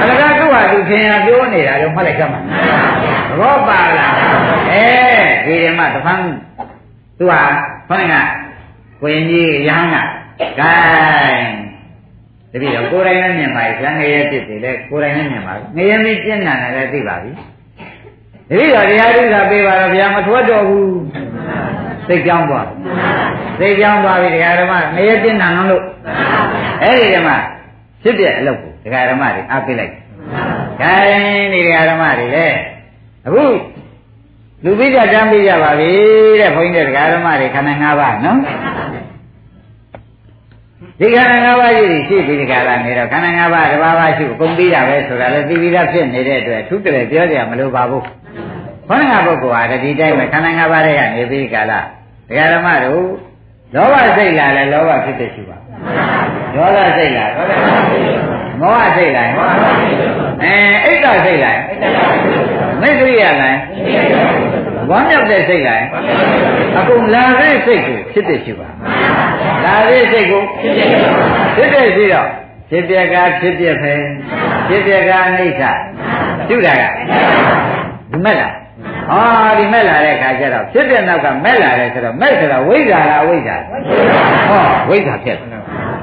[0.02, 2.42] အလကားသူ့ဟာသူခင်ရပြောနေတာတော့မှတ်လိုက်ကမှာ
[3.40, 4.14] ဘောပါလား
[4.72, 4.86] အဲ
[5.46, 6.22] ဒီဓမ္မတဖန်
[7.18, 7.42] သူဟာ
[7.90, 8.16] ခေါင်းက
[9.02, 9.96] ကိုရင်ကြီးရဟန်းက
[10.60, 10.76] ဂို
[11.32, 11.52] င်း
[12.52, 17.32] တပည့်တော့ကိုယ်တိုင်နဲ့မြင်ပါပြီငရဲဖြစ်တယ်လေကိုယ်တိုင်နဲ့မြင်ပါပြီငရဲမင်းကျင့်နာတယ်လည်းသိပါပြီ
[18.50, 21.00] တပည့်တော်တရားဓုသာပေးပါတော့ဗျာမထွက်တော့ဘူး
[22.10, 22.68] သိကြောင်းသွား
[23.60, 25.84] သိကြောင်းသွားပြီတရားဓမ္မငရဲတင်းနံလို့
[26.84, 27.30] အဲ့ဒီဓမ္မ
[28.04, 29.94] ဖြစ်ပြအလုပ်ကိုတရားဓမ္မတွေအားပေးလိုက်
[30.82, 32.48] ခိုင်းဒီတရားဓမ္မတွေလေ
[33.26, 33.44] အခု
[34.64, 35.92] လူပိဋကတမ်းပြကြပါပြီ
[36.40, 38.40] တဲ့ဘုန်းကြီးတရားဓမ္မတွေခန္ဓာ၅ပါးနော်
[41.00, 48.04] ဒီခန္ဓာ၅ပါးကြီးရှိပြီးဒီကလာနေတော့ခန္ဓာ၅ပါးတစ်ပါးပါးရှိအကုန်ပြီးတာပဲဆိုတာလေသိပြီးသားဖြစ်နေတဲ့အတွက်သူတည်းပြောကြမလို့ပါဘူး
[48.88, 51.74] ခန္ဓာပုဂ္ဂိုလ်ဟာဒီတိုင်းပဲခန္ဓာ၅ပါးတွေကနေပြီးကာလ
[52.30, 53.04] ဒကာဓမ္မတို့
[53.76, 55.58] လောဘစိတ်လာလဲလောဘဖြစ်တဲ့ရှိပါ
[56.56, 57.26] ဒေါသစိတ်လာ
[58.62, 59.24] မောဟစိတ်လာ
[60.44, 60.56] အဲ
[60.86, 61.54] အိတ်တစိတ်လာ
[62.82, 63.52] မိတ်ကရိယာလာ
[64.90, 65.76] ဝမ်းမြောက်တဲ့စိတ်လာ
[66.78, 68.68] အကုန်လာတဲ့စိတ်ကိုဖြစ်တဲ့ရှိပါ
[69.66, 70.44] လာတဲ့စိတ်ကို
[71.56, 72.28] ဖြစ်တဲ့ရှိတော့
[72.70, 74.02] ဖြစ်ပြကဖြစ်ပြဖယ်
[74.68, 75.62] ဖြစ်ပြကအနိစ္စ
[76.48, 76.84] ပြုတာက
[78.12, 78.54] ဒီမဲ့လား
[79.12, 79.24] ဟာ
[79.58, 83.56] ဒီမဲ့လာတဲ့ခါကျတော့ဖြစ်တဲ့နောက်ကမဲ့လာတယ်ဆိုတော့မဲ့ဆိုတော့ဝိဇ္ဇာလားအဝိဇ္ဇာ
[84.50, 85.38] ဟောဝိဇ္ဇာဖြစ်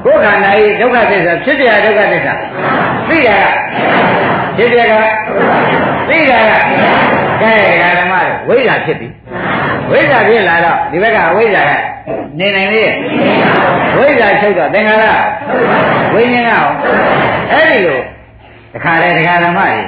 [0.04, 2.32] ကိုယ်ခန္ဓာဤဒုက္ခသစ္စာဖြစ်ပြဒုက္ခသစ္စာ
[3.08, 3.46] သိတာက
[4.56, 4.94] ဖြစ်ပြက
[6.08, 6.52] သိတာက
[7.42, 7.52] ကဲ
[7.98, 8.14] ဓမ္မ
[8.46, 9.08] တွေဝိဇ္ဇာဖြစ်ပြီ
[9.90, 11.72] ဝိဇ္ဇာဖြစ်လာတော့ဒီဘက်ကအဝိဇ္ဇာက
[12.38, 12.84] နေနိုင်လေ
[13.98, 15.06] ဝိဇ္ဇာချုပ်တော့သင်္ခါရ
[16.14, 18.00] ဝိညာဉ်ကအဲ့ဒီလို
[18.76, 19.78] တခါလေတရားဓမ္မတွေ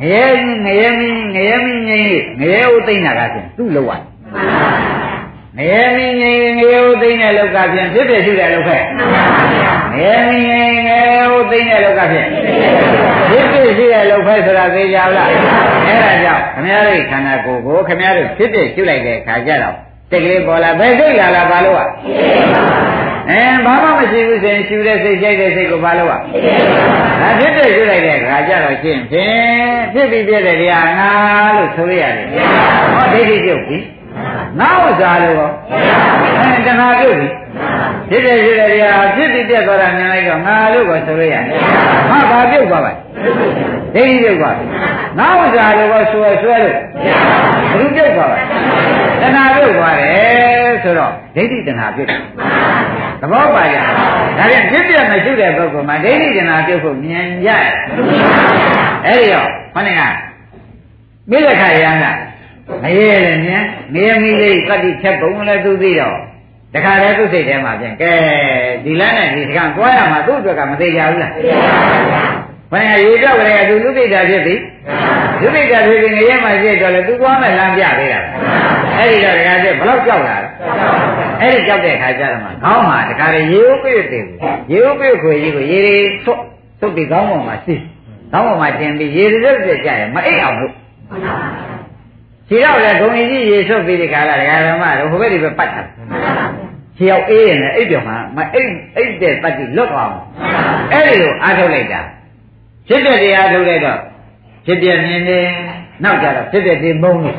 [0.00, 0.26] ငရဲ
[0.64, 4.00] ငရဲမင်းငရဲမင်းငိမ့်ငရဲဥသိမ့်တာကဖြင့်သူ့လောက်ရ
[5.58, 8.82] ငရဲမင်းငိမ့်ငရဲဥသိမ့်တဲ့လောက်ကဖြင့်ဖြစ်ဖြစ်ရှိတဲ့လောက်ခဲ့
[9.92, 12.28] ငရဲမင်းငိမ့်ငရဲဥသိမ့်တဲ့လောက်ကဖြင့်
[13.28, 15.38] ဖြစ်ဖြစ်ရှိတဲ့လောက်ဖဲဆိုတာသိကြလားအဲ့
[16.02, 19.76] ဒါကြောင့်ခမည်းတော်ခန္ဓာကိုယ်ကိုခမည်းတော်ဖြစ်ဖြစ်ရှိလိုက်တဲ့ခါကျတော့
[20.10, 21.88] စိတ်ကလေးပေါ်လာဘယ်စိတ်လာလာဘာလို့อ่ะ
[23.28, 26.20] အဲဘာမှမရှိဘူးဆိုရင်ရှူတဲ့စိတ်ရှိတဲ့စိတ်ကိုဘာလို့อ่ะ
[27.20, 31.10] ဒါဖြစ်တဲ့ရှူလိုက်တဲ့ခါကျတော့ရှင်းဖြင့်ဖြစ်ပြီးပြတဲ့တရားငါ
[31.56, 32.26] လို့ဆိုရရတယ်
[32.94, 33.78] ဟောဒိဋ္ဌိပြုတ်ပြီ
[34.60, 35.50] ငါဥစ္စာလို့ရော
[36.42, 37.28] အဲတဏှာပြုတ်ပြီ
[38.10, 41.42] ဖြစ်တဲ့ရှူတဲ့တရားဖြစ်ပြီးပြတ်သွားတာမြင်လိုက်တော့ငါလို့ကိုဆိုရရတယ်
[42.10, 42.92] ဟာဘာပြုတ်သွားပါ
[43.94, 44.56] ဒိဋ္ဌိပြုတ်သွား
[45.18, 48.38] ငါဥစ္စာလို့ကိုဆွဲဆွဲလို့ဘယ်လိုပြုတ်သွားပါ
[49.20, 52.20] တဏှာပြုတ်သွားတယ်ဆိုတော့ဒိဋ္ဌိတဏှာပြုတ်တယ်
[53.20, 53.76] သဘောပါကြ
[54.38, 57.50] ဒါပြန်ဖြစ်ပြမရှိတဲ့ပုဂ္ဂိုလ်မှာဒိဋ္ဌိတဏှာပြုတ်ဖို့မြင်ကြ
[59.06, 60.02] အဲ့ဒီတော့ခொနဲ့က
[61.30, 62.04] မိလက်ခရံက
[62.82, 63.64] မရဲလည်းမြင်
[63.94, 66.16] နေမီလေးတတိချက်ပုံလည်းသူသိတော့
[66.74, 68.12] တခါတည်းသူ့စိတ်ထဲမှာပြန်ကဲ
[68.84, 71.32] ဒီလမ်းနဲ့ဒီစကံသွားရမှာသူ့အတွက်ကမသေးကြဘူးလား
[72.72, 74.54] ဘယ်ရေတော့ကလေးကသူလူသိတာဖြစ်ပြီ
[75.40, 78.20] လူသိတာဖြစ်ပြီးငရဲမှာဖြစ်တော့လေသူသွားမဲ့လမ်းပြပေးတာ
[79.00, 80.48] အဲ့ဒီတော့တခါကျဘလောက်ကြောက်လာလဲ
[81.40, 84.26] အဲ့ဒီကြောက်တဲ့ခါကျတော့မှခေါင်းမှာတခါလေရေဥပိတ်တယ်
[84.72, 86.40] ရေဥပိတ်ခွေကြီးကိုရေတွေသွတ်
[86.80, 87.82] သွတ်ပြီးခေါင်းပေါ်မှာစီး
[88.32, 90.72] ခေါင်းပေါ်မှာတင်ပြီးရေတွေတက်ကြရမအိတ်အောင်လို့
[92.48, 95.82] ခြေရောက်လဲဂုံကြီးရေဆွတ်ပြီးဒီခါလာဒကာဓမ္မတို့ဟိုဘက်ဒီဘက်ပတ်တာ
[96.96, 100.24] ခြေရောက်အေးရင်လည်းအိတ်ပြောမှာမအိတ်အိတ်တဲ့ပတ်ပြီးလွတ်သွားအောင်
[100.92, 102.00] အဲ့ဒီလိုအားထုတ်လိုက်တာ
[102.88, 103.98] ဖြစ်တဲ့တရားထုတ်လိုက်တော့
[104.66, 105.40] ဖြစ်ပြမြင်နေ
[106.04, 107.36] နောက်ကြတော့ဖြစ်တဲ့ဒီမုံလို့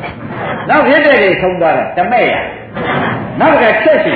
[0.68, 2.32] နောက်ဖြစ်တဲ့ဒီဆုံးသွားတော့တမဲ့ရ
[3.40, 4.12] နောက်ကချက်စီ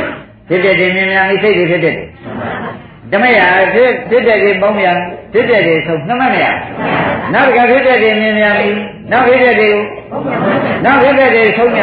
[0.48, 1.94] ဖြစ်တဲ့ဒီမြင်များဤစိတ်တွေဖြစ်တဲ့
[3.12, 3.40] ဓမ္မရ
[3.74, 4.88] ဖြစ်ဖြစ်တဲ့ဒီမုံရ
[5.32, 6.44] ဖြစ်တဲ့ဒီဆုံးနှမမရ
[7.34, 8.70] နောက်ကဖြစ်တဲ့ဒီမြင်များဤ
[9.12, 9.70] နောက်ဖြစ်တဲ့ဒီ
[10.84, 11.82] နောက်ဖြစ်တဲ့ဒီဆုံးရ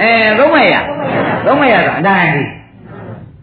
[0.00, 0.74] အဲသုံးမရ
[1.46, 2.42] သုံးမရတော့အတိုင်းဒီ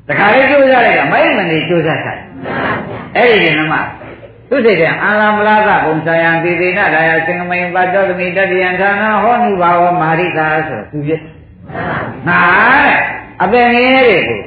[0.08, 2.22] တခါလေးကြိုးစားလိုက်ကမိုက်မနေကြိုးစားဆိုင်
[3.16, 3.74] အဲ့ဒီကနမ
[4.50, 11.12] သူစိတ်ကအာလမလာကဘုံဆယံတိတိနဒါယစင်္ကမိန်ပတ်တော်သမီတတိယံဌာနဟောနုဘာဝမာရိကာဆိုသူပြ
[12.28, 12.42] ငါ
[12.86, 13.00] တဲ့
[13.44, 14.40] အပင်ငယ်တွေကို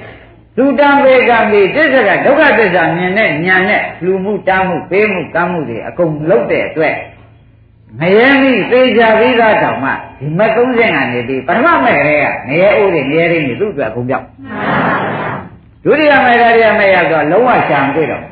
[0.56, 6.94] သူတံပေကံပြီးတစ္ဆကဒုက္ခသစ္စာမြင်တဲ့ညာနဲ့လူမှုတားမှုပေးမှုကမ်းမှုတွေအကုန်လုံးတဲ့အတွက်
[8.00, 14.26] ငရဲမိသေချာပြီးသားတောင်မှဒီမ30ကနေပြီးပထမမဲ့ကလေးကငရဲအိုးတွေငရဲတွေနေသူ့အတွက်အကုန်ပြောက်
[15.84, 18.22] ဒုတိယမဲ့ကလေးမဲ့ရောက်တော့လုံးဝရှာမတွေ့တော့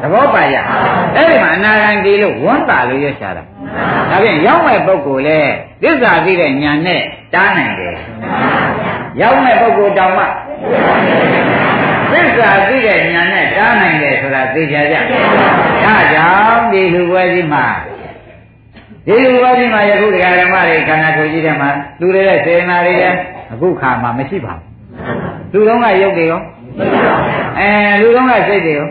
[0.00, 0.56] သဘောပါရ
[1.14, 3.42] အဲ့ဒီမှာအနာဂံဒီလို့ဝန်းတာလို့ရရှာတာ
[4.10, 5.40] ဒါဖြင့်ရောက်မဲ့ပုဂ္ဂိုလ်လေ
[5.82, 7.02] သစ္စာသိတဲ့ညာနဲ့
[7.34, 7.96] တားနိုင်တယ်
[9.20, 10.24] ရောက်မဲ့ပုဂ္ဂိုလ်တောင်မှ
[12.12, 14.96] သစ္စာသိတဲ့ညာနဲ့တားနိုင်တယ်ဆိုတာသိကြကြ
[15.84, 17.64] ဒါကြောင့်ဒီလူပွဲကြီးမှာ
[19.06, 21.68] ဒီလူပွဲကြီးမှာယခုတရားဓမ္မတွေခန္ဓာကိုယ်ကြီးထဲမှာ
[22.00, 23.18] လူတွေရဲ့စေနာတွေလည်း
[23.52, 24.70] အခုခါမှာမရှိပါဘူး
[25.52, 26.40] လူတော်ကရုပ်တွေရော
[27.60, 27.70] အဲ
[28.00, 28.86] လူတော်ကစိတ်တွေရော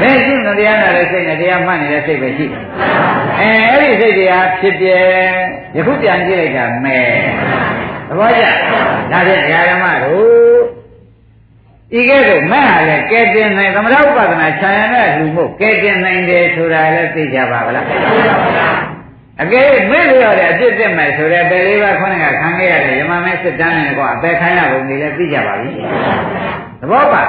[0.00, 2.46] ဘယ်ရှိမတရားနာတဲ့စိတ်နဲ့တရားမှတ်နေတဲ့စိတ်ပဲရှိ
[3.40, 4.86] အဲအဲ့ဒီစိတ်တရားဖြစ်ပြ
[5.76, 6.98] ယခုပြန်ကြည့်လိုက်တာမဲ
[8.08, 8.44] သဘောကျ
[9.12, 10.62] ဒါဖြင့်တရားဓမ္မတို့
[11.98, 17.86] ဤကဲ့သို့မဲ့ဟာလဲကဲတင်နိုင်သမထဥပဒနာခြံရတဲ့လူမို့ကဲတင်နိုင်တယ်ဆိုတာလည်းသိကြပါဗလား
[19.42, 27.22] အကယ်မေ့လျော်တဲ့အဖြစ်ဖြစ်မယ်ဆိုတဲ့ပယ်လေးပါးခုနကခံခဲ့ရတဲ့ယမမဲစစ်တမ်းနဲ့ကွာအပယ်ခံရပုံတွေလည်းသိကြပါပြီသ ဘောပါ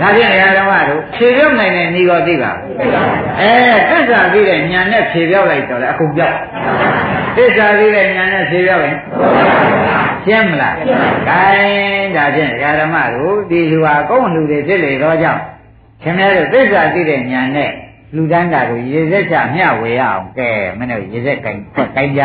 [0.00, 2.52] ဒါဖြင့်ဓမ္မတို့ဖြေပြောင်းနိုင်တဲ့ဤတော်သိပါ
[3.40, 3.52] အဲ
[3.90, 6.36] သစ္စာသိတဲ့ညာနဲ့ဖြေပြောင်းလိုက်တော့လေအကုန်ပြောက်
[7.36, 8.96] သစ္စာသိတဲ့ညာနဲ့ဖြေပြောင်းရင်
[10.24, 10.76] ရှင်းမလား
[11.28, 12.50] ဂိုင်းဒါဖြင့်
[12.80, 15.42] ဓမ္မတို့ဒီလူဟာကောင်းလူတွေဖြစ်လေတော့ကြောင့်
[16.02, 17.70] ခင်ဗျားတို့သစ္စာသိတဲ့ညာနဲ့
[18.14, 21.56] လူတန်းတာကိုရေစက်ချမျှဝေရအောင်ကဲမင်းတို့ရေစက်ကင်
[21.96, 22.22] ကင်ကြ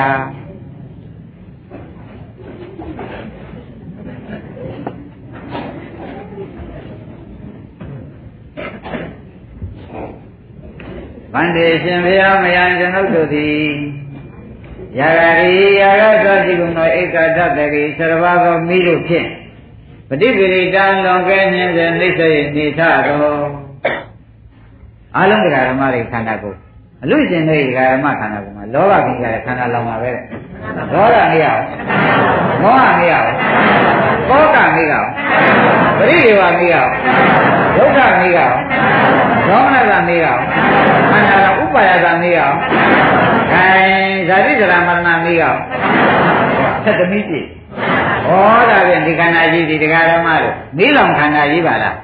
[11.36, 13.66] ဗန္တေရှင်ဘုရားမယံကျွန်ုပ်တို့သည်
[15.00, 19.28] ယာဂရီယာဂသောတိကုံသောဧကတတတိသရဘာသောမိတို့ဖြင့်
[20.10, 22.22] ပฏิပိရိတံလွန်ကဲခြင်းစေနှိစ္စ၏
[22.56, 23.46] နေထတော်
[25.18, 26.60] အလုံးကဓမ္မတွေခန္ဓာကိုယ်
[27.04, 30.24] အလို့ရှင်တဲ့ဓမ္မခန္ဓာကိုယ်မှာလောဘကိစ္စရဲ့ခန္ဓာလောင်ပါပဲတဲ့
[30.94, 31.64] ဒေါသမရအောင်
[32.64, 33.30] မောဟမရအောင်
[34.30, 35.10] ကောကမရအောင်
[35.98, 36.92] ပရိဒေဝမရအောင်
[37.78, 38.58] ဒုက္ခမရအောင်
[39.48, 40.42] ဒေါမနကမရအောင်
[41.12, 42.58] ခန္ဓာကဥပါယကမရအောင်
[43.52, 45.60] ခိုင်ဇာတိဇရာမရဏမရအောင်
[46.84, 47.48] သက်သမီးပြည့်
[48.28, 48.32] ဩ
[48.70, 51.96] ဒါဖြင့်ဒီခန္ဓာကြီးဒီတရားဓမ္မတို့မိလောင်ခန္ဓာကြီးပါလား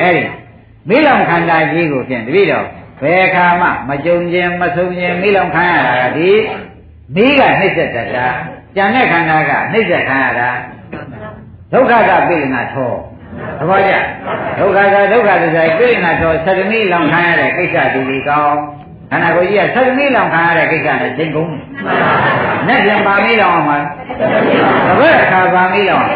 [0.00, 0.22] အဲ့ဒီ
[0.88, 2.66] မိလောင်ခန္ဓာကြီးကိုဖြင့်တပည့်တော်
[3.02, 6.30] ဘယ်ခါမှမကြုံခြင်းမဆုံးခြင်းမိလောင်ခံရတာကဒီ
[7.14, 8.26] မိကနှိစ္စတတာ
[8.76, 10.50] ကြံတဲ့ခန္ဓာကနှိစ္စခံရတာ
[11.72, 12.92] ဒုက္ခကပိလနာထော
[13.58, 13.92] သဘောကျ
[14.58, 18.58] ဒုက္ခကဒုက္ခသစ္စာပိလနာထောသတ္တမိလောင်ခံရတဲ့ကိစ္စဒီဒီကောင်း
[19.10, 21.50] ခန္ဓာကိုယ်ကြီးကသတ္တမိလောင်ခံရတဲ့ကိစ္စနဲ့ချိန်ကုန်
[22.68, 23.78] နဲ့ပြန်ပါမိလောင်အောင်မှာ
[24.88, 26.06] တပည့်အခါပါမိလောင်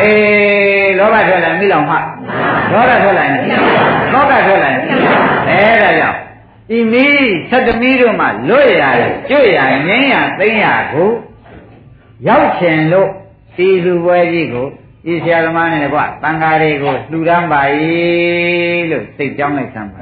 [0.00, 1.96] အေးလောဘထွက်လာမိလောင်မှ
[2.72, 3.38] ဒေါသထွက်လာရင်
[4.12, 4.80] သောကထွက်လာရင်
[5.50, 6.18] အဲဒါကြောင့်
[6.76, 9.58] ဤမီးသတ္တမီးတို့မှလွတ်ရတယ်ကျွတ်ရ
[9.88, 11.10] ငင်းရသိမ့်ရကို
[12.28, 13.10] ရောက်ချင်လို့
[13.56, 14.68] ဒီလူပွဲကြီးကို
[15.12, 17.60] ဤဆရာသမားနဲ့ကွတန်ဃာတွေကိုလှူဒန်းပါ၏
[18.90, 20.00] လို့စိတ်ကြောင်းလိုက်သမ်းပါ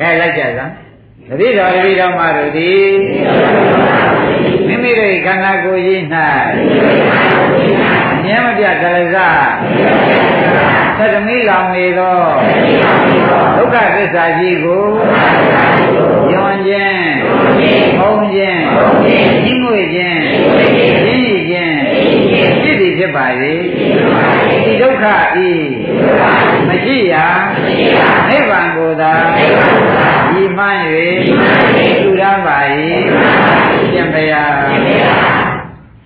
[0.00, 0.72] အဲလိုက်ကြစမ်း
[1.28, 2.92] တတိတော်တတိတော်မှတို့သည်
[4.66, 6.00] မိမိတို့ခန္ဓာကိုယ်ကြီး၌
[8.24, 9.16] မြဲမပြကလစ
[10.98, 12.18] သတ္တမိလောင်နေသော
[13.56, 14.84] ဒုက္ခသစ္စာကြီးကို
[16.32, 17.04] ယွန်ခြင်း
[17.98, 18.60] ဘုံခြင်း
[19.42, 20.21] ကြီးငွေခြင်း
[23.16, 23.26] ပါ၏
[24.64, 25.04] ဒီဒုက္ခ
[25.46, 25.50] ဤ
[26.68, 27.26] မရှိရာ
[28.28, 29.12] နိဗ္ဗာန်ကိုသာ
[30.40, 30.82] ဤမှန်း၍
[32.02, 32.58] သူရပါ၏
[33.92, 34.52] ရှင်ဘုရား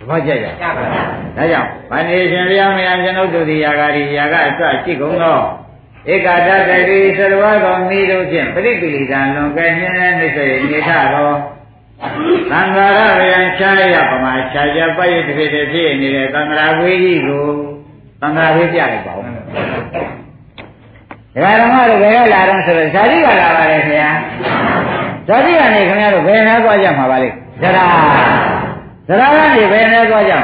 [0.08, 5.40] ဘောကြကြဒါကြောင့်ဗန္နေရှင်ဘုရားမယကျွန်ုပ်တို့သည်ယာဂာရီယာကအစရှိကုန်သော
[6.12, 11.30] ဧကတတတိသရဝသောမိတို့ဖြင့်ပရိပိလိတံလွန်ကဲခြင်းနဲ့နေစေနေထသော
[12.50, 17.44] သံဃာရဗျံခြားရပမာခြားကြပိုက်တဖြစ်ဖြစ်ဖြစ်နေတဲ့သံဃာဝေကြီးကို
[18.20, 19.26] သံဃာဝေးပြလိုက်ပါဦးဒ
[21.42, 24.10] ကာဓမ္မတို့ဘယ်ကလာတော့ဆိုတော့ဇာတိကလာပါလေခင်ဗျာ
[25.28, 27.28] ဇာတိကနေခင်ဗျားတို့ဘယ်နဲ့ကြွားကြမှာပါလဲ
[27.60, 27.86] ဇရာ
[29.08, 30.34] ဇရာကနေဘယ်နဲ့သွားကြ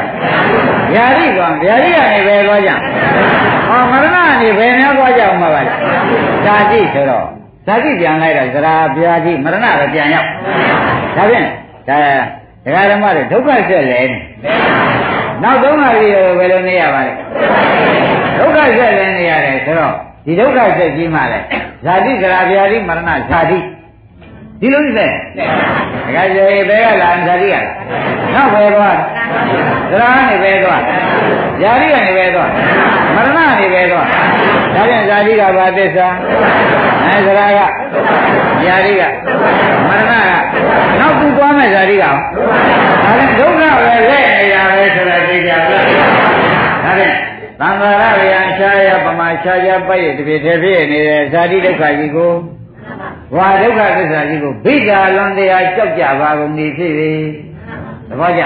[0.92, 2.70] ဗျာတိကောင်ဗျာတိကနေဘယ်သွားကြ
[3.68, 5.72] ဟောမရဏကနေဘယ်နဲ့သွားကြအောင်မှာပါလဲ
[6.44, 7.26] ဇာတိဆိုတော့
[7.66, 10.28] ဇာတိပြန်လိုက်တော့ဇရာဗျာတိမရဏပဲပြန်ရောက်
[11.16, 11.46] ဒါဖြင့်
[11.88, 11.96] ဒါ
[12.64, 14.18] ဒကာဓမ္မတွေဒုက္ခဆက်လဲနေ
[15.42, 17.12] နောက်သုံးပါးကြီးဘယ်လိုနေရပါလဲ
[18.38, 19.94] ဒုက္ခဆက်လဲနေရတယ်ဆိုတော့
[20.26, 21.40] ဒီဒုက္ခဆက်ကြီးမှလဲ
[21.84, 23.58] ဇာတိဇရာဗျာတိမရဏဇာတိ
[24.62, 25.12] ဒီလိုနေတယ်
[26.06, 27.56] ဒကာကျေဘယ်ကလာဇာတိက
[28.34, 28.96] နောက်ဘယ်သွား
[29.90, 30.80] သရကနေဘယ်သွား
[31.60, 32.50] ဇာတိကနေဘယ်သွား
[33.14, 34.06] မရဏကနေဘယ်သွား
[34.74, 36.08] ဒါပြန်ဇာတိကဘာသစ္စာ
[37.06, 37.60] အဲသရက
[38.64, 39.02] ဇာတိက
[39.88, 40.14] မရဏက
[41.00, 42.10] နောက်သူသွားမဲ့ဇာတိကဒါ
[43.18, 45.86] လည်းဒုက္ခပဲလက်နေရပဲဆိုတာသိကြပါလား
[46.84, 47.14] ဒါပြန်
[47.60, 52.32] သံဃာရဗျာရှားရပမာရှားရပိုက်ရတပြည့်တည်းဖြစ်နေတဲ့ဇာတိဒုက္ခကြီးကို
[53.34, 57.12] ဘဝဒုက္ခသစ္စာကြီးကိုဘိက္ခာလွန်တရားကြောက်ကြပါကုန်နေဖြစ်ပြီ
[58.08, 58.42] သဘောကျ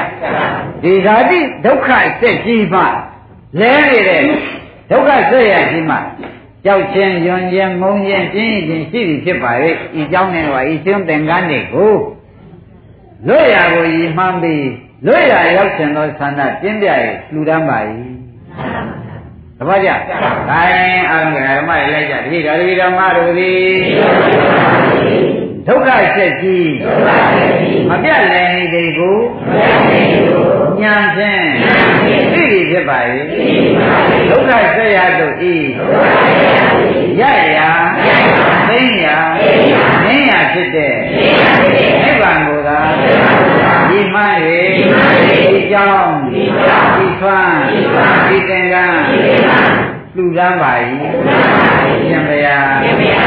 [0.83, 1.89] ဒီဓာတိဒုက္ခ
[2.21, 2.81] ဆက်ကြီးမှ
[3.61, 4.23] လဲနေတဲ့
[4.91, 5.97] ဒုက္ခဆက်ရကြီးမှ
[6.65, 9.71] ကြောက်ခြင်းယွံခြင်းမုန်းခြင်းပြင်းခြင်းရှိပြီဖြစ်ပါလေ
[10.01, 11.95] ဤကြောင့်နဲ့ဟောဤသင်္သင်္ကန်းတွေကို
[13.27, 14.67] လွတ်ရာကိုဤမှန်ပြီး
[15.07, 17.79] လွတ်ရာရောက်ခြင်းသောဆန္ဒပြင်းပြရဲ့လှူဒန်းပါ၏
[19.59, 19.91] သဘောကျ။
[20.51, 23.71] ဒါရင်အာရုံကဓမ္မတွေလိုက်ကြတတိတော်တတိဓမ္မတို့သည်
[25.67, 26.73] ဒုက္ခဆက်ကြီး
[27.91, 29.19] မပြတ်လည်းနေဒီကို
[30.83, 31.47] ညာဖြင့်
[32.35, 32.99] သိပြီဖြစ်ပါ၏
[34.31, 35.55] ဒုက္ခဆက်ရတို့ဤ
[37.21, 37.23] ရ
[37.59, 37.61] ရ
[50.39, 50.73] ရမ်းပါ၏
[52.09, 53.27] ရှင်ဘုရားရှင်ဘုရား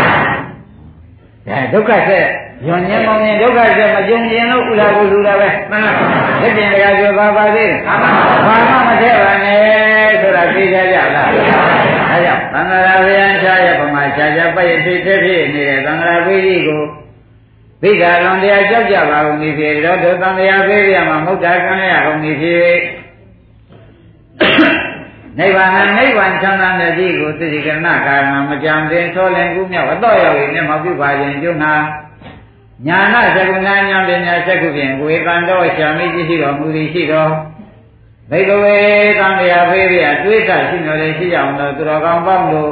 [1.47, 2.27] ဒါဒုက္ခဆက်
[2.65, 6.05] ညွန်ညင်းမောင်းရင်ဒုက္ခဆက်မကြုံရင်လို့ဥလာကိုလူတာပဲမှန်ပါပါ
[6.41, 11.67] လက်ပြင်တရားပြောပါပါသေးမှန်ပါပါဘာမှမထည့်ပါနဲ့ဆိုတာသိကြကြလားသိပါပါ
[12.09, 16.83] ဒါကြောင့်သံဃာဗျာချာရဲ့ပမာချာချာပိုက်ဖြစ်ဖြစ်ဖြစ်နေတဲ့သံဃာဝိရိကို
[17.81, 22.75] ဘိက္ခာလွန်တရားကြောက်ကြပါကုန်ပြီဖြစ်တော့ဒုသံဃာဖေးရမှာမဟုတ်တာခံရကုန်ပြီဖြစ်
[25.37, 31.73] နိဗ္ဗာန်နိဗ္ဗာန်ချမ်းသာတဲ့ဒီကိုသိစိကရဏကာရဏမကြံတင်သောလင်ကူးမြောက်အတော့ရောက်ရင်မျက်မှောက်ပြုပါခြင်းကျုံနာ
[32.87, 37.31] ညာနာသကုဏဉာဏ်ပညာစက္ခုဖြင့်ဝေကံတော်ရှာမိကြည့်ရှိတော်မူသည်ရှိတော်
[38.31, 38.75] ဘိကဝေ
[39.19, 42.71] သံဃာဖေးရတွေးဆရှိတော်လည်းရှိကြအောင်လို့သူတော်ကောင်းပေါင်းတို့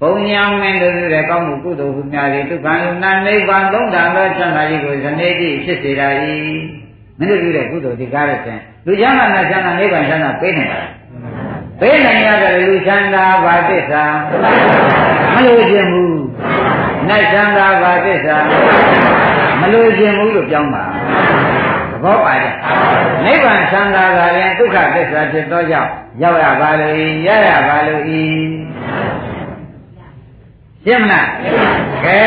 [0.00, 6.08] ဘုံညာမင်းတို့ရဲ့ကောင်းမှုကုသိုလ်ဟုများသည်ဒုက္ခလူနာနိဗ္ဗာန်သုံးတန်သောချမ်းသာကြီးကိုဇနေတိဖြစ်စေတာ၏
[7.18, 10.82] မင်းတို့ပြုတဲ့ကုသိုလ်ဒီကားတဲ့ဖြင့်လူချမ်းသာနဲ့ချမ်းသာနိဗ္ဗာန်ချမ်းသာပေးနိုင်တာ
[11.80, 14.04] ပေးနိုင်ရတယ်လူချမ်းသာဘာသစ္စာ
[15.34, 16.20] မလို့ခြင်းဘူး
[17.08, 18.36] နိုင်ချမ်းသာဘာသစ္စာ
[19.60, 20.90] မလို့ခြင်းဘူးလို့ပြောင်းပါသ
[22.02, 22.48] ဘောပါကြ
[23.24, 25.90] နိဗ္ဗာန်ချမ်းသာကလည်းဒုက္ခသစ္စာဖြစ်သောကြောင့်
[26.22, 26.94] ရောက်ရပါလို့
[27.26, 28.22] ရရပါလို့ဤ
[30.84, 31.28] ရှင်းမလား
[32.04, 32.20] ကဲ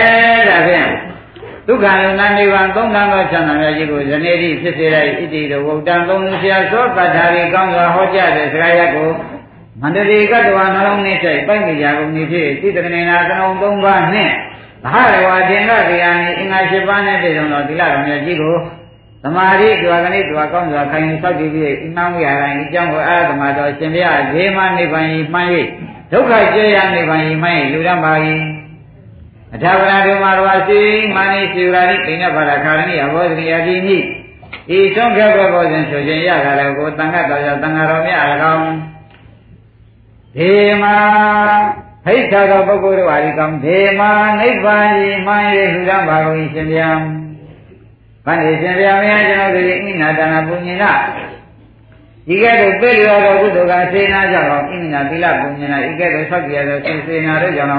[0.50, 0.88] ဒါဖြင့်
[1.68, 9.10] ဒုက္ခယုံနာနိဗ္ဗာန်သုံးတန်းသောချမ်းသာများကြီးကိုဇနေတိဖြစ်စေတဲ့ဣတိတော်ဝုဒ္ဒံသုံးလူဆရာသောတတ္ထာရီကောင်းစွာဟောကြားတဲ့စကားရပ်ကို
[9.82, 14.34] မန္တလေးကတ္တဝနှလုံးနှိမ့်ဆိုင်ပိုက်မိကြကုန်ပြီဖြစ်တိတကနေနာသနုံ၃ပါးနှင့်
[14.84, 18.56] သဟရဝတင်ကဗျာနိအင်္ဂါ၈ပါးနဲ့ပြည့်စုံသောသီလတော်မြတ်ကြီးကို
[19.24, 25.48] သမာဓိတွာကနေ့တွာကောင်းစွာခိုင်ဆောက်တည်ပြီးအိမ်မဝိဟာရအကြောင်းကိုအာသမာတော်ရှင်ဘုရားဈေမနိဗ္ဗာန်ဤမှန်၍
[26.12, 28.14] ဒုက္ခကျေရနိဗ္ဗာန်ဤမှန်၍လူရပါ၏
[29.54, 30.80] အထာဝရဓမ္မတော်စီ
[31.16, 33.98] မာနိစီဝရာတိကိဏဘာရခာရဏိအဘောဓိယတိနိ
[34.78, 38.64] ဤဆုံးဖြတ်ဘဘောစဉ်ဆိုခြင်းရတာလည်းကိုတန်ခတ်တော်ကြောင့်တန်ခါတော်မြတ်အကောင်
[40.38, 40.96] ဒေမာ
[42.06, 46.90] ဟိဋ္ဌသောပုဂ္ဂိုလ်တို့ဟာဒီကောင်ဒေမာနိဗ္ဗာန်ဤမှန်၍လူရပါကုန်ရှင်ဗျာ
[48.26, 50.92] ဗန္ဒီရှင်ဗျာများကျွန်တော်တို့ဤနာတနာပုညနာ
[52.28, 57.74] ဒီကဲ့သို့ပြေလျော်သောကုသိုလ်ကစေနာကြောင့်ဣမိနာသီလပုညနာဤကဲ့သို့ဆောက်ပြရသောစေစေနာတို့ကြောင့်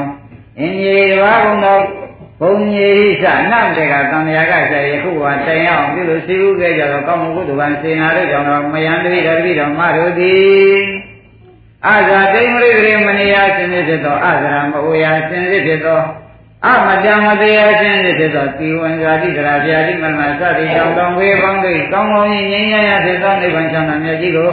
[0.59, 1.79] အင်းကြီးတစ်ပါးကုန်သော
[2.41, 11.10] ဘုံကြီးဟိသနတ်တေကသံဃာကဆက်ယခုကတိုင်အောင်ပြုလို့စီဥခဲ့ကြတော့ကောင်းမှုကုသိုလ်ကစေနာတို့ကြောင့်တော့မယံတတိတော်တတိတော်မတို့သည်
[11.87, 16.01] အာဇာတိမရိဂရေမနိယရှင်ဖြစ်သောအာဇရာမအိုယာရှင်ဖြစ်သော
[16.67, 24.51] အမတံမတရားရှင်ဖြစ်သောသီဝံဇာတိတရာဗျာတိမမသတိတောင်တောင်ဝေပေါင်းသိကောင်းကောင်းကြီးငြိမ်းချမ်းရဖြစ်သောနိဗ္ဗာန်ချမ်းသာမြတ်ကြီးကို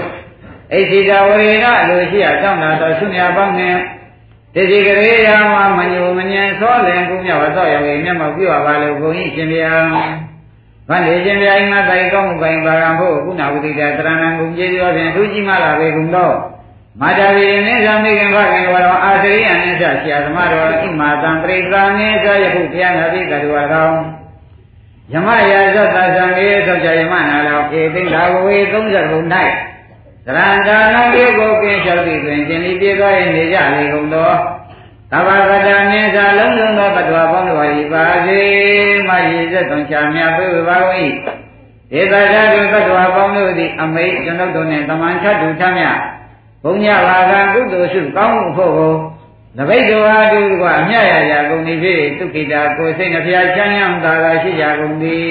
[0.74, 3.80] အိသိတာဝရေနလိုရှိရတောင်းတာတော်ရှုမြပေါင်းနှင့်
[4.56, 9.74] တတိကရေယာမမညိုမညံသောလင်ကုမြောက်သောရောင်မျက်မှောက်ပြုပါလို့ဘုန်းကြီးရှင်ဗျာ
[10.90, 16.36] ဗန္ဒီရှင်ဗျာအိမ်မတိုင်ကောင်းမှုပိုင်ပါရန်ဖို့ကုဏဝတိတတရဏံကုန်ကျေးဇူးဖြင့်သူကြီးမလာပေကုန်တော့
[17.02, 23.96] မာတာဝိနိသံမိခင်ဖခင်ဝရောအာသရိယနိစ္စဆရာသမားတော်ဣမာတံပရိက္ခာနိသယခုတရားနာတိကတော်ကောင်
[25.14, 29.22] ယမရာဇတ်တသံေသောကြယမနာလောဧသိင်္ဂါဝေ30ဘုံ၌
[30.26, 34.32] သရန္တာနာပြေကိုကင်းလျှောက်သည်တွင်ရှင်ဤပြေသွား၏နေကြလေကုန်သော
[35.12, 38.40] သဗ္ဗကတနိသလုံးလုံးသောပတ္တဝါပေါင်းတို့၏ပါစေ
[39.08, 40.78] မရည်စက်သွန်ချာမြပြေပါ၏
[41.92, 45.84] ဒေသဓာတုပတ္တဝါပေါင်းတို့သည်အမိတ်ကျွန်ုပ်တို့နှင့်တမန်ချတူထမြ
[46.64, 48.94] ဘုံညဘာကကုသိုလ်စုကောင်းမှုဖို့ကို
[49.58, 55.28] သပိတ်တော်အားတူကအမြတ်ရရာကုန်သည်ဖြစ်ဒုက္ခိတာကိုစိတ်နှဖျားချမ်းရံသာသာရှိကြကုန်သည်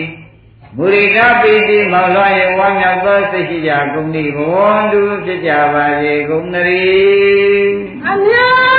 [0.76, 8.75] မူရိတာပိတိမောင်လွှားရဲ့ဝါမြောက်သောစိတ်ရှိကြကုန်သည်ဘဝန္တုဖြစ်ကြပါစေကုန်သတည်း